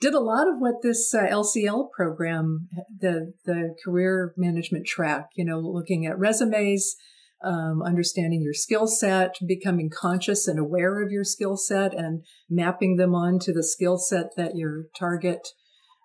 did 0.00 0.14
a 0.14 0.20
lot 0.20 0.48
of 0.48 0.54
what 0.58 0.82
this 0.82 1.14
uh, 1.14 1.22
LCL 1.22 1.90
program, 1.92 2.68
the 2.98 3.34
the 3.44 3.74
career 3.84 4.34
management 4.36 4.86
track, 4.86 5.28
you 5.36 5.44
know, 5.44 5.60
looking 5.60 6.06
at 6.06 6.18
resumes, 6.18 6.96
um, 7.44 7.82
understanding 7.82 8.42
your 8.42 8.54
skill 8.54 8.86
set, 8.86 9.36
becoming 9.46 9.90
conscious 9.90 10.48
and 10.48 10.58
aware 10.58 11.02
of 11.02 11.10
your 11.10 11.24
skill 11.24 11.56
set, 11.56 11.94
and 11.94 12.24
mapping 12.48 12.96
them 12.96 13.14
onto 13.14 13.52
the 13.52 13.62
skill 13.62 13.98
set 13.98 14.34
that 14.36 14.56
your 14.56 14.84
target 14.98 15.48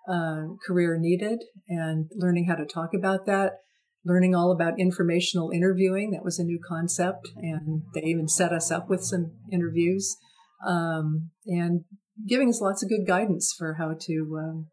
uh, 0.08 0.54
career 0.66 0.96
needed, 0.98 1.44
and 1.68 2.10
learning 2.14 2.46
how 2.48 2.54
to 2.54 2.64
talk 2.64 2.90
about 2.94 3.26
that 3.26 3.52
learning 4.04 4.34
all 4.34 4.50
about 4.50 4.80
informational 4.80 5.50
interviewing. 5.50 6.10
That 6.10 6.24
was 6.24 6.38
a 6.38 6.44
new 6.44 6.58
concept, 6.66 7.28
and 7.36 7.82
they 7.94 8.02
even 8.02 8.28
set 8.28 8.52
us 8.52 8.70
up 8.70 8.88
with 8.88 9.02
some 9.02 9.32
interviews 9.52 10.16
um, 10.66 11.30
and 11.46 11.84
giving 12.26 12.48
us 12.48 12.60
lots 12.60 12.82
of 12.82 12.88
good 12.88 13.06
guidance 13.06 13.54
for 13.56 13.74
how 13.74 13.94
to 14.06 14.38
um, 14.38 14.66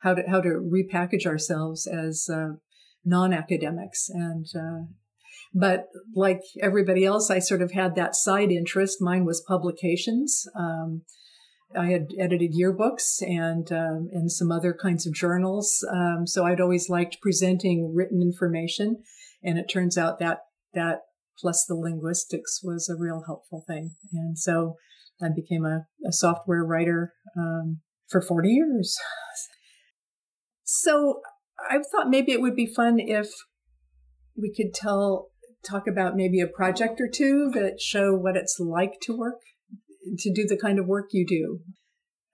how 0.00 0.14
to 0.14 0.22
how 0.28 0.40
to 0.40 0.48
repackage 0.48 1.26
ourselves 1.26 1.86
as 1.86 2.28
uh, 2.32 2.54
non-academics 3.04 4.08
and. 4.08 4.46
Uh, 4.54 4.86
but 5.58 5.86
like 6.14 6.40
everybody 6.60 7.06
else, 7.06 7.30
I 7.30 7.38
sort 7.38 7.62
of 7.62 7.72
had 7.72 7.94
that 7.94 8.14
side 8.14 8.50
interest. 8.50 8.98
Mine 9.00 9.24
was 9.24 9.42
publications. 9.46 10.44
Um, 10.54 11.02
I 11.74 11.86
had 11.86 12.08
edited 12.18 12.54
yearbooks 12.54 13.20
and 13.20 13.70
um, 13.72 14.08
and 14.12 14.30
some 14.30 14.52
other 14.52 14.72
kinds 14.72 15.06
of 15.06 15.14
journals. 15.14 15.84
Um, 15.92 16.26
so 16.26 16.44
I'd 16.44 16.60
always 16.60 16.88
liked 16.88 17.20
presenting 17.20 17.92
written 17.94 18.22
information, 18.22 19.02
and 19.42 19.58
it 19.58 19.68
turns 19.68 19.98
out 19.98 20.18
that 20.20 20.40
that 20.74 21.00
plus 21.38 21.64
the 21.66 21.74
linguistics 21.74 22.60
was 22.62 22.88
a 22.88 22.96
real 22.96 23.24
helpful 23.26 23.64
thing. 23.66 23.96
And 24.12 24.38
so 24.38 24.76
I 25.22 25.28
became 25.34 25.64
a, 25.64 25.86
a 26.06 26.12
software 26.12 26.64
writer 26.64 27.12
um, 27.36 27.80
for 28.08 28.20
40 28.20 28.48
years. 28.48 28.96
so 30.64 31.20
I 31.70 31.78
thought 31.78 32.08
maybe 32.08 32.32
it 32.32 32.40
would 32.40 32.56
be 32.56 32.66
fun 32.66 32.98
if 32.98 33.28
we 34.36 34.52
could 34.54 34.74
tell 34.74 35.30
talk 35.64 35.86
about 35.88 36.14
maybe 36.14 36.40
a 36.40 36.46
project 36.46 37.00
or 37.00 37.08
two 37.08 37.50
that 37.52 37.80
show 37.80 38.14
what 38.14 38.36
it's 38.36 38.58
like 38.60 38.92
to 39.02 39.16
work 39.16 39.40
to 40.18 40.32
do 40.32 40.46
the 40.46 40.58
kind 40.60 40.78
of 40.78 40.86
work 40.86 41.06
you 41.12 41.26
do. 41.26 41.60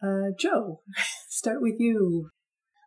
Uh, 0.02 0.30
Joe, 0.38 0.80
start 1.28 1.60
with 1.60 1.76
you. 1.78 2.30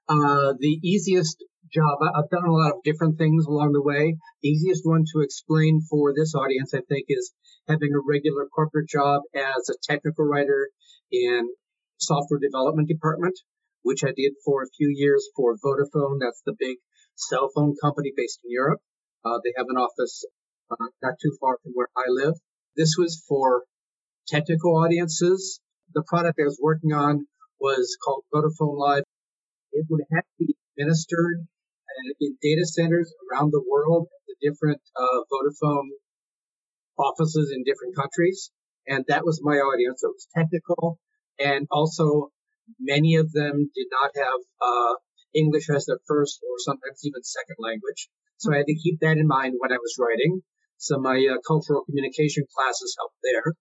Uh, 0.07 0.53
the 0.59 0.79
easiest 0.83 1.43
job. 1.73 1.97
I've 2.01 2.29
done 2.29 2.45
a 2.45 2.51
lot 2.51 2.71
of 2.71 2.83
different 2.83 3.17
things 3.17 3.45
along 3.45 3.73
the 3.73 3.81
way. 3.81 4.17
The 4.41 4.49
easiest 4.49 4.85
one 4.85 5.03
to 5.13 5.21
explain 5.21 5.81
for 5.89 6.13
this 6.15 6.35
audience, 6.35 6.73
I 6.73 6.81
think, 6.87 7.05
is 7.09 7.33
having 7.67 7.89
a 7.93 8.05
regular 8.07 8.47
corporate 8.47 8.87
job 8.87 9.21
as 9.33 9.69
a 9.69 9.79
technical 9.83 10.25
writer 10.25 10.69
in 11.11 11.49
software 11.97 12.39
development 12.39 12.87
department, 12.87 13.39
which 13.81 14.03
I 14.03 14.13
did 14.15 14.33
for 14.43 14.63
a 14.63 14.69
few 14.77 14.93
years 14.93 15.27
for 15.35 15.55
Vodafone. 15.57 16.19
That's 16.19 16.41
the 16.45 16.55
big 16.57 16.77
cell 17.15 17.49
phone 17.55 17.75
company 17.81 18.11
based 18.15 18.39
in 18.43 18.51
Europe. 18.51 18.81
Uh, 19.23 19.39
they 19.43 19.53
have 19.57 19.67
an 19.69 19.77
office 19.77 20.23
uh, 20.69 20.85
not 21.01 21.15
too 21.21 21.35
far 21.39 21.57
from 21.63 21.71
where 21.73 21.89
I 21.97 22.05
live. 22.09 22.35
This 22.75 22.95
was 22.97 23.23
for 23.27 23.63
technical 24.27 24.77
audiences. 24.77 25.60
The 25.94 26.03
product 26.08 26.39
I 26.39 26.44
was 26.44 26.60
working 26.62 26.94
on 26.94 27.27
was 27.60 27.98
called 28.03 28.24
Vodafone 28.34 28.77
Live. 28.77 29.03
It 29.72 29.86
would 29.89 30.03
have 30.13 30.24
to 30.24 30.46
be 30.46 30.55
administered 30.77 31.39
uh, 31.41 32.13
in 32.20 32.38
data 32.41 32.65
centers 32.65 33.13
around 33.32 33.51
the 33.51 33.63
world, 33.70 34.08
the 34.27 34.36
different 34.50 34.82
uh, 34.96 35.22
Vodafone 35.32 35.89
offices 36.98 37.51
in 37.55 37.63
different 37.63 37.96
countries. 37.96 38.51
And 38.88 39.05
that 39.08 39.25
was 39.25 39.41
my 39.44 39.55
audience. 39.55 40.03
It 40.03 40.08
was 40.08 40.27
technical. 40.36 41.00
And 41.39 41.67
also, 41.72 42.32
many 42.79 43.15
of 43.15 43.32
them 43.32 43.72
did 43.75 43.88
not 43.91 44.12
have 44.15 44.39
uh, 44.62 44.96
English 45.34 45.70
as 45.70 45.86
their 45.86 46.00
first 46.08 46.39
or 46.44 46.55
sometimes 46.60 47.01
even 47.03 47.24
second 47.24 47.58
language. 47.60 48.10
So 48.38 48.53
I 48.53 48.58
had 48.58 48.67
to 48.67 48.75
keep 48.75 49.00
that 49.01 49.17
in 49.17 49.27
mind 49.27 49.55
when 49.60 49.72
I 49.72 49.77
was 49.77 49.96
writing. 50.00 50.41
So 50.77 51.00
my 51.00 51.17
uh, 51.17 51.39
cultural 51.48 51.84
communication 51.86 52.44
classes 52.55 52.96
helped 53.00 53.20
there. 53.24 53.55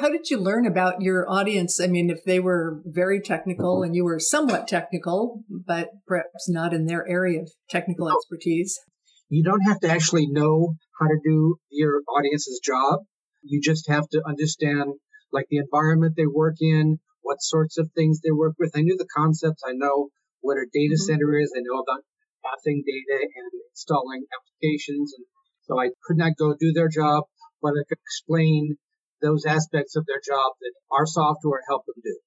How 0.00 0.08
did 0.08 0.30
you 0.30 0.38
learn 0.38 0.66
about 0.66 1.02
your 1.02 1.28
audience? 1.28 1.78
I 1.78 1.86
mean, 1.86 2.08
if 2.08 2.24
they 2.24 2.40
were 2.40 2.80
very 2.86 3.20
technical 3.20 3.82
and 3.82 3.94
you 3.94 4.02
were 4.02 4.18
somewhat 4.18 4.66
technical, 4.66 5.44
but 5.50 5.90
perhaps 6.06 6.48
not 6.48 6.72
in 6.72 6.86
their 6.86 7.06
area 7.06 7.42
of 7.42 7.50
technical 7.68 8.10
expertise. 8.10 8.80
You 9.28 9.44
don't 9.44 9.60
have 9.60 9.78
to 9.80 9.90
actually 9.90 10.26
know 10.26 10.76
how 10.98 11.06
to 11.06 11.18
do 11.22 11.56
your 11.70 12.00
audience's 12.08 12.60
job. 12.64 13.00
You 13.42 13.60
just 13.60 13.90
have 13.90 14.08
to 14.12 14.22
understand 14.26 14.94
like 15.32 15.48
the 15.50 15.58
environment 15.58 16.14
they 16.16 16.26
work 16.26 16.56
in, 16.62 16.98
what 17.20 17.42
sorts 17.42 17.76
of 17.76 17.90
things 17.94 18.20
they 18.22 18.30
work 18.32 18.54
with. 18.58 18.72
I 18.74 18.80
knew 18.80 18.96
the 18.96 19.08
concepts. 19.14 19.62
I 19.66 19.72
know 19.74 20.08
what 20.40 20.56
a 20.56 20.64
data 20.72 20.94
mm-hmm. 20.94 21.12
center 21.12 21.38
is. 21.38 21.52
I 21.54 21.60
know 21.60 21.78
about 21.78 22.00
passing 22.42 22.82
data 22.86 23.20
and 23.20 23.50
installing 23.70 24.24
applications. 24.32 25.12
And 25.14 25.26
so 25.64 25.78
I 25.78 25.90
could 26.06 26.16
not 26.16 26.38
go 26.38 26.54
do 26.58 26.72
their 26.72 26.88
job, 26.88 27.24
but 27.60 27.72
I 27.72 27.84
could 27.86 27.98
explain 28.02 28.78
those 29.22 29.44
aspects 29.44 29.96
of 29.96 30.06
their 30.06 30.20
job 30.24 30.52
that 30.60 30.72
our 30.90 31.06
software 31.06 31.60
helped 31.68 31.86
them 31.86 32.02
do. 32.02 32.18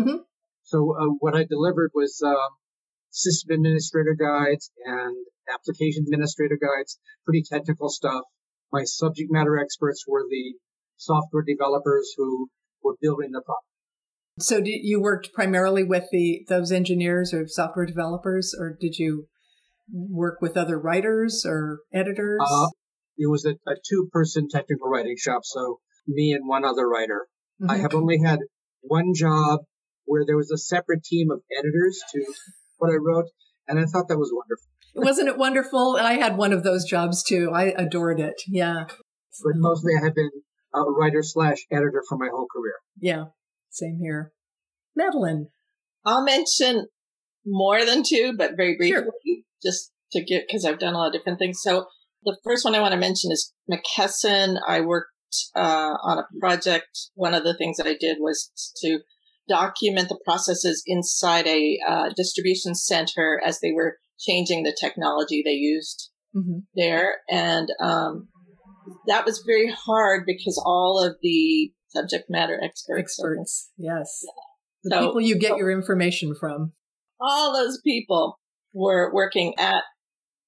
Mm-hmm. 0.00 0.16
So 0.62 0.96
uh, 0.98 1.14
what 1.20 1.36
I 1.36 1.44
delivered 1.44 1.90
was 1.94 2.20
uh, 2.24 2.34
system 3.10 3.54
administrator 3.54 4.16
guides 4.18 4.70
and 4.84 5.14
application 5.52 6.04
administrator 6.06 6.58
guides, 6.60 6.98
pretty 7.24 7.42
technical 7.50 7.88
stuff. 7.88 8.22
My 8.72 8.84
subject 8.84 9.30
matter 9.30 9.58
experts 9.58 10.04
were 10.06 10.24
the 10.28 10.54
software 10.96 11.44
developers 11.46 12.12
who 12.16 12.48
were 12.82 12.96
building 13.00 13.30
the 13.32 13.42
product. 13.42 13.66
So 14.40 14.60
you 14.64 15.00
worked 15.00 15.32
primarily 15.32 15.84
with 15.84 16.04
the 16.10 16.44
those 16.48 16.72
engineers 16.72 17.32
or 17.32 17.46
software 17.46 17.86
developers, 17.86 18.52
or 18.58 18.76
did 18.78 18.98
you 18.98 19.28
work 19.92 20.40
with 20.40 20.56
other 20.56 20.78
writers 20.78 21.44
or 21.46 21.80
editors? 21.92 22.40
Uh, 22.44 22.66
it 23.16 23.30
was 23.30 23.44
a, 23.44 23.50
a 23.70 23.76
two 23.88 24.08
person 24.12 24.48
technical 24.50 24.88
writing 24.88 25.14
shop, 25.16 25.42
so 25.44 25.78
me 26.06 26.32
and 26.32 26.48
one 26.48 26.64
other 26.64 26.88
writer. 26.88 27.26
Mm-hmm. 27.62 27.70
I 27.70 27.76
have 27.78 27.94
only 27.94 28.18
had 28.24 28.40
one 28.82 29.12
job 29.14 29.60
where 30.04 30.24
there 30.26 30.36
was 30.36 30.50
a 30.50 30.58
separate 30.58 31.02
team 31.04 31.30
of 31.30 31.40
editors 31.58 32.02
to 32.12 32.24
what 32.78 32.90
I 32.90 32.96
wrote, 32.96 33.26
and 33.66 33.78
I 33.78 33.84
thought 33.84 34.08
that 34.08 34.18
was 34.18 34.32
wonderful. 34.32 34.68
Wasn't 34.96 35.28
it 35.28 35.38
wonderful? 35.38 35.98
I 36.00 36.14
had 36.14 36.36
one 36.36 36.52
of 36.52 36.62
those 36.62 36.84
jobs 36.84 37.22
too. 37.22 37.50
I 37.52 37.74
adored 37.76 38.20
it. 38.20 38.40
Yeah. 38.46 38.84
But 39.42 39.54
mostly 39.56 39.92
I 40.00 40.04
have 40.04 40.14
been 40.14 40.30
a 40.74 40.82
writer 40.82 41.22
slash 41.22 41.58
editor 41.70 42.02
for 42.08 42.16
my 42.16 42.28
whole 42.30 42.46
career. 42.54 42.74
Yeah. 43.00 43.24
Same 43.70 43.98
here. 44.00 44.32
Madeleine. 44.94 45.48
I'll 46.04 46.22
mention 46.22 46.86
more 47.44 47.84
than 47.84 48.02
two, 48.06 48.34
but 48.36 48.56
very 48.56 48.76
briefly, 48.76 49.02
sure. 49.02 49.42
just 49.62 49.90
to 50.12 50.22
get, 50.22 50.44
because 50.46 50.64
I've 50.64 50.78
done 50.78 50.94
a 50.94 50.98
lot 50.98 51.08
of 51.08 51.12
different 51.12 51.38
things. 51.38 51.58
So 51.60 51.86
the 52.22 52.38
first 52.44 52.64
one 52.64 52.74
I 52.74 52.80
want 52.80 52.92
to 52.92 53.00
mention 53.00 53.32
is 53.32 53.52
McKesson. 53.70 54.58
I 54.66 54.80
worked 54.80 55.10
uh, 55.54 55.96
on 56.02 56.18
a 56.18 56.40
project. 56.40 57.10
One 57.14 57.34
of 57.34 57.44
the 57.44 57.56
things 57.56 57.76
that 57.76 57.86
I 57.86 57.96
did 57.98 58.18
was 58.20 58.50
to 58.82 59.00
document 59.48 60.08
the 60.08 60.18
processes 60.24 60.82
inside 60.86 61.46
a 61.46 61.78
uh, 61.86 62.10
distribution 62.16 62.74
center 62.74 63.40
as 63.44 63.60
they 63.60 63.72
were 63.72 63.98
changing 64.18 64.62
the 64.62 64.76
technology 64.78 65.42
they 65.44 65.52
used 65.52 66.10
mm-hmm. 66.34 66.60
there. 66.74 67.16
And 67.28 67.68
um, 67.80 68.28
that 69.06 69.24
was 69.24 69.42
very 69.46 69.70
hard 69.70 70.24
because 70.26 70.60
all 70.64 71.02
of 71.04 71.16
the 71.22 71.72
subject 71.88 72.24
matter 72.28 72.58
experts. 72.62 73.00
Experts, 73.00 73.70
yes. 73.76 74.22
Yeah. 74.24 74.32
The 74.84 74.90
so, 74.90 75.06
people 75.06 75.20
you 75.20 75.38
get 75.38 75.50
so 75.50 75.58
your 75.58 75.70
information 75.70 76.34
from. 76.38 76.72
All 77.20 77.52
those 77.52 77.80
people 77.82 78.38
were 78.72 79.12
working 79.14 79.54
at 79.58 79.84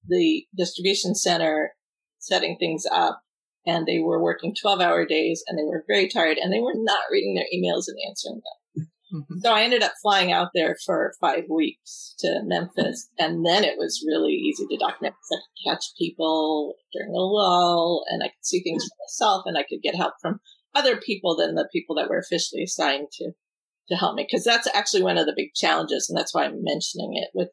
the 0.07 0.45
distribution 0.55 1.15
center, 1.15 1.71
setting 2.19 2.57
things 2.59 2.83
up, 2.91 3.21
and 3.67 3.85
they 3.85 3.99
were 3.99 4.23
working 4.23 4.55
12 4.59 4.79
hour 4.79 5.05
days 5.05 5.43
and 5.47 5.59
they 5.59 5.63
were 5.63 5.83
very 5.87 6.07
tired 6.07 6.37
and 6.37 6.51
they 6.51 6.61
were 6.61 6.73
not 6.73 7.03
reading 7.11 7.35
their 7.35 7.45
emails 7.53 7.83
and 7.87 7.97
answering 8.09 8.41
them. 8.41 8.87
Mm-hmm. 9.13 9.39
So 9.39 9.53
I 9.53 9.61
ended 9.61 9.83
up 9.83 9.93
flying 10.01 10.31
out 10.31 10.49
there 10.53 10.75
for 10.85 11.13
five 11.21 11.43
weeks 11.49 12.15
to 12.19 12.41
Memphis, 12.43 13.09
and 13.17 13.45
then 13.45 13.63
it 13.63 13.77
was 13.77 14.03
really 14.05 14.33
easy 14.33 14.65
to 14.69 14.77
document 14.77 15.15
because 15.15 15.31
I 15.31 15.39
could 15.39 15.71
catch 15.71 15.85
people 15.97 16.75
during 16.91 17.13
a 17.13 17.19
lull, 17.19 18.03
and 18.09 18.21
I 18.21 18.27
could 18.27 18.43
see 18.43 18.61
things 18.61 18.83
for 18.83 18.95
myself, 19.05 19.43
and 19.45 19.57
I 19.57 19.63
could 19.63 19.81
get 19.81 19.95
help 19.95 20.15
from 20.21 20.41
other 20.75 20.97
people 20.97 21.37
than 21.37 21.55
the 21.55 21.69
people 21.71 21.95
that 21.95 22.09
were 22.09 22.19
officially 22.19 22.63
assigned 22.63 23.07
to 23.13 23.31
to 23.89 23.95
help 23.95 24.15
me. 24.15 24.27
Because 24.29 24.43
that's 24.43 24.67
actually 24.75 25.03
one 25.03 25.17
of 25.17 25.25
the 25.25 25.35
big 25.35 25.53
challenges, 25.55 26.09
and 26.09 26.17
that's 26.17 26.33
why 26.33 26.43
I'm 26.43 26.61
mentioning 26.61 27.13
it 27.15 27.29
with 27.33 27.49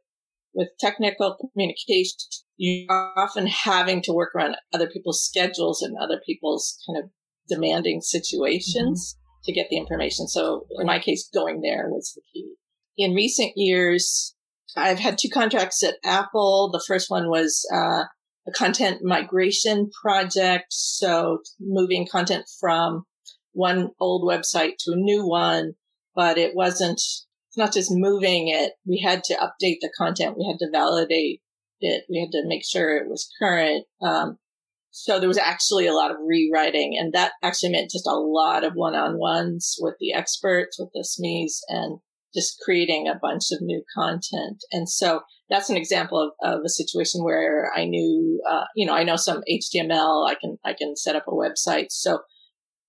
with 0.54 0.70
technical 0.80 1.36
communication. 1.36 2.18
You're 2.56 2.86
often 3.16 3.46
having 3.46 4.02
to 4.02 4.12
work 4.12 4.34
around 4.34 4.56
other 4.72 4.88
people's 4.88 5.24
schedules 5.24 5.82
and 5.82 5.96
other 6.00 6.20
people's 6.24 6.78
kind 6.86 7.02
of 7.02 7.10
demanding 7.48 8.00
situations. 8.00 9.14
Mm-hmm 9.14 9.24
to 9.44 9.52
get 9.52 9.68
the 9.70 9.76
information. 9.76 10.26
So 10.26 10.66
in 10.78 10.86
my 10.86 10.98
case, 10.98 11.28
going 11.32 11.60
there 11.60 11.88
was 11.88 12.12
the 12.14 12.22
key. 12.32 12.54
In 12.96 13.14
recent 13.14 13.52
years, 13.56 14.34
I've 14.76 14.98
had 14.98 15.18
two 15.18 15.28
contracts 15.28 15.82
at 15.82 15.96
Apple. 16.04 16.70
The 16.72 16.84
first 16.86 17.10
one 17.10 17.28
was 17.28 17.66
uh, 17.72 18.04
a 18.46 18.52
content 18.54 19.00
migration 19.02 19.90
project. 20.02 20.66
So 20.70 21.38
moving 21.60 22.06
content 22.10 22.46
from 22.60 23.04
one 23.52 23.90
old 24.00 24.28
website 24.28 24.72
to 24.80 24.92
a 24.92 24.96
new 24.96 25.26
one, 25.26 25.74
but 26.14 26.38
it 26.38 26.54
wasn't, 26.54 26.98
it's 26.98 27.58
not 27.58 27.72
just 27.72 27.90
moving 27.92 28.48
it. 28.48 28.72
We 28.86 29.00
had 29.04 29.22
to 29.24 29.34
update 29.34 29.78
the 29.80 29.92
content. 29.96 30.36
We 30.38 30.46
had 30.46 30.58
to 30.58 30.70
validate 30.72 31.40
it. 31.80 32.04
We 32.08 32.20
had 32.20 32.32
to 32.32 32.46
make 32.46 32.64
sure 32.64 32.96
it 32.96 33.08
was 33.08 33.30
current. 33.38 33.84
Um, 34.02 34.38
so 34.90 35.18
there 35.18 35.28
was 35.28 35.38
actually 35.38 35.86
a 35.86 35.92
lot 35.92 36.12
of 36.12 36.18
rewriting, 36.24 36.96
and 36.98 37.12
that 37.14 37.32
actually 37.42 37.72
meant 37.72 37.90
just 37.90 38.06
a 38.06 38.12
lot 38.12 38.62
of 38.62 38.74
one-on-ones 38.74 39.76
with 39.80 39.96
the 39.98 40.12
experts, 40.12 40.78
with 40.78 40.90
the 40.94 41.00
SMEs, 41.00 41.58
and 41.68 41.98
just 42.34 42.60
creating 42.64 43.08
a 43.08 43.18
bunch 43.20 43.46
of 43.52 43.60
new 43.60 43.82
content. 43.94 44.62
And 44.72 44.88
so 44.88 45.22
that's 45.50 45.70
an 45.70 45.76
example 45.76 46.32
of, 46.42 46.54
of 46.54 46.60
a 46.64 46.68
situation 46.68 47.24
where 47.24 47.72
I 47.74 47.84
knew, 47.84 48.40
uh, 48.48 48.64
you 48.74 48.86
know, 48.86 48.94
I 48.94 49.04
know 49.04 49.16
some 49.16 49.42
HTML. 49.50 50.28
I 50.28 50.34
can 50.40 50.58
I 50.64 50.74
can 50.74 50.96
set 50.96 51.16
up 51.16 51.26
a 51.28 51.32
website. 51.32 51.86
So, 51.90 52.20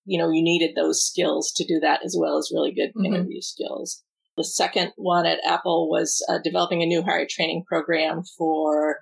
you 0.04 0.18
know, 0.18 0.30
you 0.30 0.42
needed 0.42 0.76
those 0.76 1.04
skills 1.04 1.52
to 1.56 1.64
do 1.64 1.80
that 1.80 2.04
as 2.04 2.16
well 2.18 2.38
as 2.38 2.50
really 2.52 2.72
good 2.72 2.90
mm-hmm. 2.90 3.06
interview 3.06 3.40
skills. 3.40 4.02
The 4.36 4.44
second 4.44 4.92
one 4.96 5.26
at 5.26 5.40
Apple 5.46 5.88
was 5.88 6.24
uh, 6.28 6.38
developing 6.42 6.82
a 6.82 6.86
new 6.86 7.02
hire 7.02 7.26
training 7.28 7.64
program 7.66 8.22
for 8.36 8.98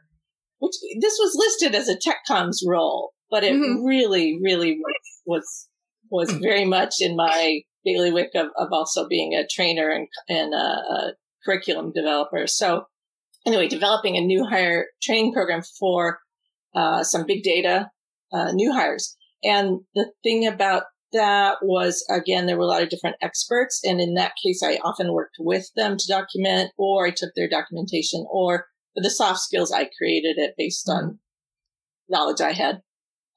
which 0.61 0.75
this 1.01 1.17
was 1.19 1.35
listed 1.37 1.75
as 1.75 1.89
a 1.89 1.99
tech 1.99 2.19
comms 2.29 2.59
role, 2.67 3.13
but 3.31 3.45
it 3.45 3.53
mm-hmm. 3.55 3.85
really, 3.85 4.39
really 4.43 4.79
was 5.27 5.69
was 6.11 6.31
very 6.33 6.65
much 6.65 6.95
in 7.01 7.17
my 7.17 7.61
bailiwick 7.85 8.31
of, 8.35 8.47
of 8.57 8.69
also 8.73 9.07
being 9.09 9.35
a 9.35 9.47
trainer 9.47 9.91
and, 9.91 10.09
and 10.29 10.55
a, 10.55 10.57
a 10.57 11.13
curriculum 11.45 11.93
developer. 11.93 12.47
So 12.47 12.85
anyway, 13.47 13.69
developing 13.69 14.17
a 14.17 14.21
new 14.21 14.45
hire 14.45 14.87
training 15.03 15.33
program 15.33 15.63
for 15.79 16.21
uh, 16.75 17.03
some 17.03 17.27
big 17.27 17.43
data 17.43 17.91
uh, 18.33 18.53
new 18.53 18.73
hires. 18.73 19.17
And 19.43 19.81
the 19.95 20.11
thing 20.23 20.47
about 20.47 20.85
that 21.15 21.57
was, 21.63 22.05
again, 22.11 22.47
there 22.47 22.59
were 22.59 22.65
a 22.65 22.67
lot 22.67 22.83
of 22.83 22.91
different 22.91 23.17
experts. 23.23 23.81
And 23.83 24.01
in 24.01 24.15
that 24.15 24.35
case, 24.45 24.63
I 24.63 24.79
often 24.85 25.13
worked 25.13 25.37
with 25.39 25.71
them 25.77 25.97
to 25.97 26.07
document, 26.07 26.73
or 26.77 27.07
I 27.07 27.11
took 27.11 27.31
their 27.35 27.49
documentation, 27.49 28.27
or 28.31 28.67
for 28.95 29.03
the 29.03 29.11
soft 29.11 29.41
skills, 29.41 29.73
I 29.73 29.89
created 29.97 30.37
it 30.39 30.55
based 30.59 30.89
on 30.89 31.21
knowledge 32.09 32.41
I 32.41 32.53
had. 32.53 32.83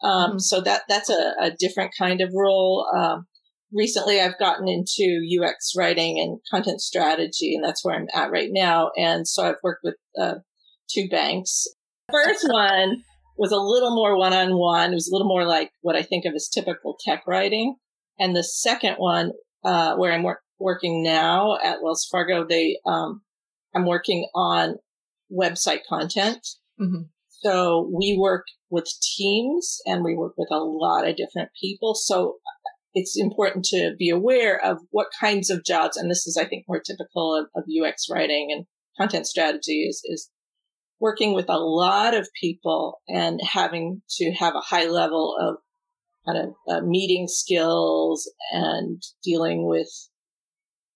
Um, 0.04 0.32
mm-hmm. 0.32 0.40
So 0.40 0.62
that 0.62 0.82
that's 0.90 1.10
a, 1.10 1.34
a, 1.40 1.52
different 1.58 1.92
kind 1.98 2.22
of 2.22 2.32
role. 2.36 2.86
Um, 2.96 3.26
recently, 3.74 4.20
I've 4.20 4.38
gotten 4.38 4.68
into 4.68 5.22
UX 5.42 5.74
writing 5.76 6.20
and 6.20 6.40
content 6.52 6.82
strategy, 6.82 7.56
and 7.56 7.64
that's 7.64 7.84
where 7.84 7.96
I'm 7.96 8.08
at 8.14 8.32
right 8.32 8.50
now. 8.52 8.92
And 8.96 9.28
so 9.28 9.44
I've 9.44 9.64
worked 9.64 9.82
with 9.84 9.96
uh, 10.20 10.36
two 10.92 11.08
banks. 11.10 11.66
First 12.12 12.46
one 12.50 13.04
was 13.38 13.52
a 13.52 13.58
little 13.58 13.96
more 13.96 14.18
one 14.18 14.34
on 14.34 14.58
one. 14.58 14.92
It 14.92 14.96
was 14.96 15.08
a 15.08 15.16
little 15.16 15.28
more 15.28 15.46
like 15.46 15.72
what 15.82 15.96
I 15.96 16.02
think 16.02 16.26
of 16.26 16.34
as 16.34 16.50
typical 16.50 16.98
tech 17.04 17.24
writing. 17.28 17.76
And 18.20 18.36
the 18.36 18.44
second 18.44 18.96
one, 18.96 19.32
uh, 19.64 19.96
where 19.96 20.12
I'm 20.12 20.24
wor- 20.24 20.42
working 20.60 21.04
now 21.04 21.58
at 21.64 21.82
Wells 21.82 22.08
Fargo, 22.10 22.46
they, 22.48 22.80
um, 22.86 23.22
I'm 23.76 23.86
working 23.86 24.28
on 24.34 24.78
website 25.32 25.82
content. 25.88 26.46
Mm-hmm. 26.80 27.04
So 27.42 27.92
we 27.94 28.18
work 28.20 28.46
with 28.70 28.92
teams 29.16 29.78
and 29.86 30.04
we 30.04 30.16
work 30.16 30.34
with 30.38 30.50
a 30.52 30.58
lot 30.58 31.08
of 31.08 31.16
different 31.16 31.50
people. 31.62 31.94
So 31.94 32.38
it's 32.94 33.20
important 33.20 33.66
to 33.66 33.94
be 34.00 34.10
aware 34.10 34.60
of 34.60 34.80
what 34.90 35.08
kinds 35.20 35.52
of 35.52 35.64
jobs, 35.64 35.98
and 35.98 36.10
this 36.10 36.26
is, 36.26 36.36
I 36.36 36.46
think, 36.46 36.66
more 36.68 36.82
typical 36.82 37.36
of, 37.36 37.46
of 37.56 37.66
UX 37.70 38.08
writing 38.10 38.50
and 38.52 38.66
content 38.98 39.28
strategy 39.28 39.84
is, 39.84 40.02
is 40.06 40.32
working 41.00 41.34
with 41.34 41.50
a 41.50 41.58
lot 41.58 42.14
of 42.14 42.28
people 42.40 43.00
and 43.08 43.40
having 43.44 44.02
to 44.10 44.32
have 44.34 44.56
a 44.56 44.62
high 44.62 44.88
level 44.88 45.36
of 45.40 45.58
kind 46.26 46.48
of 46.48 46.54
uh, 46.68 46.86
meeting 46.86 47.28
skills 47.28 48.30
and 48.52 49.02
dealing 49.24 49.68
with 49.68 49.88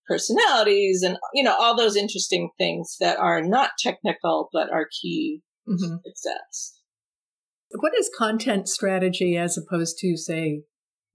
personalities 0.08 1.02
and 1.02 1.16
you 1.32 1.42
know 1.42 1.54
all 1.58 1.76
those 1.76 1.96
interesting 1.96 2.50
things 2.58 2.96
that 3.00 3.18
are 3.18 3.40
not 3.40 3.70
technical 3.78 4.48
but 4.52 4.70
are 4.70 4.88
key 5.00 5.40
mm-hmm. 5.68 5.76
to 5.78 5.98
success. 6.04 6.80
What 7.80 7.92
is 7.98 8.10
content 8.16 8.68
strategy 8.68 9.36
as 9.36 9.56
opposed 9.56 9.96
to 10.00 10.16
say 10.16 10.62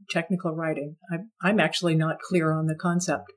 technical 0.09 0.55
writing? 0.55 0.95
I'm, 1.11 1.31
I'm 1.43 1.59
actually 1.59 1.95
not 1.95 2.19
clear 2.19 2.51
on 2.51 2.65
the 2.65 2.75
concept 2.75 3.31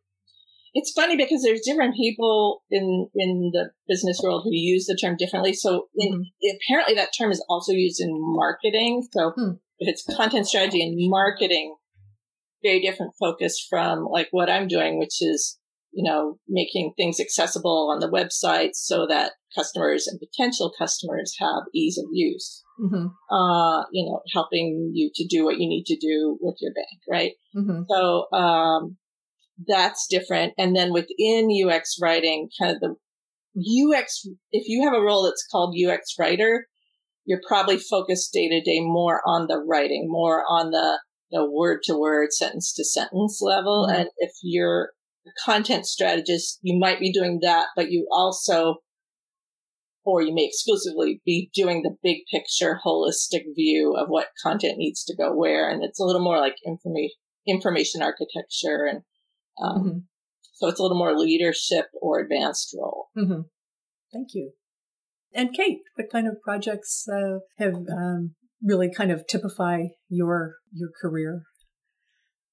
it's 0.72 0.92
funny 0.92 1.16
because 1.16 1.42
there's 1.42 1.62
different 1.64 1.96
people 1.96 2.62
in 2.70 3.08
in 3.14 3.50
the 3.52 3.70
business 3.88 4.20
world 4.22 4.42
who 4.44 4.50
use 4.52 4.86
the 4.86 4.96
term 4.96 5.16
differently. 5.16 5.52
So 5.52 5.88
in, 5.96 6.12
mm-hmm. 6.12 6.56
apparently 6.56 6.94
that 6.94 7.10
term 7.16 7.30
is 7.30 7.44
also 7.48 7.72
used 7.72 8.00
in 8.00 8.10
marketing. 8.12 9.06
So 9.12 9.32
hmm. 9.36 9.50
it's 9.78 10.04
content 10.16 10.46
strategy 10.46 10.82
and 10.82 10.94
marketing, 11.10 11.74
very 12.62 12.80
different 12.80 13.14
focus 13.18 13.64
from 13.68 14.04
like 14.04 14.28
what 14.30 14.50
I'm 14.50 14.68
doing, 14.68 14.98
which 14.98 15.20
is 15.20 15.58
you 15.92 16.08
know 16.08 16.38
making 16.48 16.92
things 16.96 17.18
accessible 17.18 17.90
on 17.92 17.98
the 17.98 18.10
website 18.10 18.70
so 18.74 19.06
that 19.08 19.32
customers 19.56 20.06
and 20.06 20.20
potential 20.20 20.72
customers 20.78 21.34
have 21.40 21.64
ease 21.74 21.98
of 21.98 22.06
use. 22.12 22.62
Mm-hmm. 22.80 23.08
Uh, 23.34 23.84
you 23.92 24.06
know, 24.06 24.20
helping 24.32 24.92
you 24.94 25.10
to 25.14 25.26
do 25.26 25.44
what 25.44 25.58
you 25.58 25.68
need 25.68 25.84
to 25.86 25.96
do 25.96 26.38
with 26.40 26.56
your 26.60 26.72
bank, 26.72 27.00
right? 27.10 27.32
Mm-hmm. 27.54 27.82
So 27.90 28.32
um, 28.32 28.96
that's 29.66 30.06
different. 30.08 30.54
And 30.58 30.74
then 30.74 30.92
within 30.92 31.48
UX 31.50 31.96
writing, 32.00 32.48
kind 32.60 32.74
of 32.74 32.80
the 32.80 32.94
UX, 33.56 34.26
if 34.52 34.68
you 34.68 34.84
have 34.84 34.94
a 34.94 35.02
role 35.02 35.24
that's 35.24 35.46
called 35.50 35.76
UX 35.76 36.14
writer, 36.18 36.66
you're 37.24 37.40
probably 37.46 37.78
focused 37.78 38.32
day 38.32 38.48
to 38.48 38.60
day 38.60 38.80
more 38.80 39.20
on 39.26 39.46
the 39.46 39.58
writing, 39.58 40.06
more 40.08 40.44
on 40.48 40.70
the, 40.70 41.00
the 41.30 41.48
word 41.48 41.80
to 41.84 41.96
word, 41.96 42.32
sentence 42.32 42.72
to 42.74 42.84
sentence 42.84 43.40
level. 43.42 43.86
Mm-hmm. 43.88 44.00
And 44.00 44.10
if 44.18 44.32
you're 44.42 44.90
a 45.26 45.30
content 45.44 45.86
strategist, 45.86 46.58
you 46.62 46.78
might 46.78 47.00
be 47.00 47.12
doing 47.12 47.40
that, 47.42 47.68
but 47.76 47.90
you 47.90 48.08
also, 48.10 48.76
or 50.04 50.22
you 50.22 50.34
may 50.34 50.46
exclusively 50.46 51.20
be 51.26 51.50
doing 51.54 51.82
the 51.82 51.96
big 52.02 52.18
picture, 52.32 52.80
holistic 52.84 53.42
view 53.54 53.94
of 53.96 54.08
what 54.08 54.28
content 54.42 54.78
needs 54.78 55.04
to 55.04 55.16
go 55.16 55.34
where. 55.34 55.68
And 55.68 55.84
it's 55.84 56.00
a 56.00 56.04
little 56.04 56.22
more 56.22 56.38
like 56.38 56.56
information, 56.66 57.16
information 57.46 58.02
architecture 58.02 58.86
and 58.88 59.02
um, 59.60 59.78
mm-hmm. 59.78 59.98
So 60.54 60.68
it's 60.68 60.78
a 60.78 60.82
little 60.82 60.98
more 60.98 61.18
leadership 61.18 61.86
or 62.00 62.20
advanced 62.20 62.76
role. 62.78 63.08
Mm-hmm. 63.16 63.40
Thank 64.12 64.28
you. 64.34 64.52
And 65.34 65.54
Cate, 65.54 65.78
what 65.94 66.10
kind 66.10 66.26
of 66.26 66.42
projects 66.42 67.06
uh, 67.08 67.38
have 67.58 67.74
um, 67.74 68.34
really 68.62 68.92
kind 68.92 69.10
of 69.10 69.26
typify 69.26 69.84
your 70.08 70.56
your 70.72 70.90
career? 71.00 71.44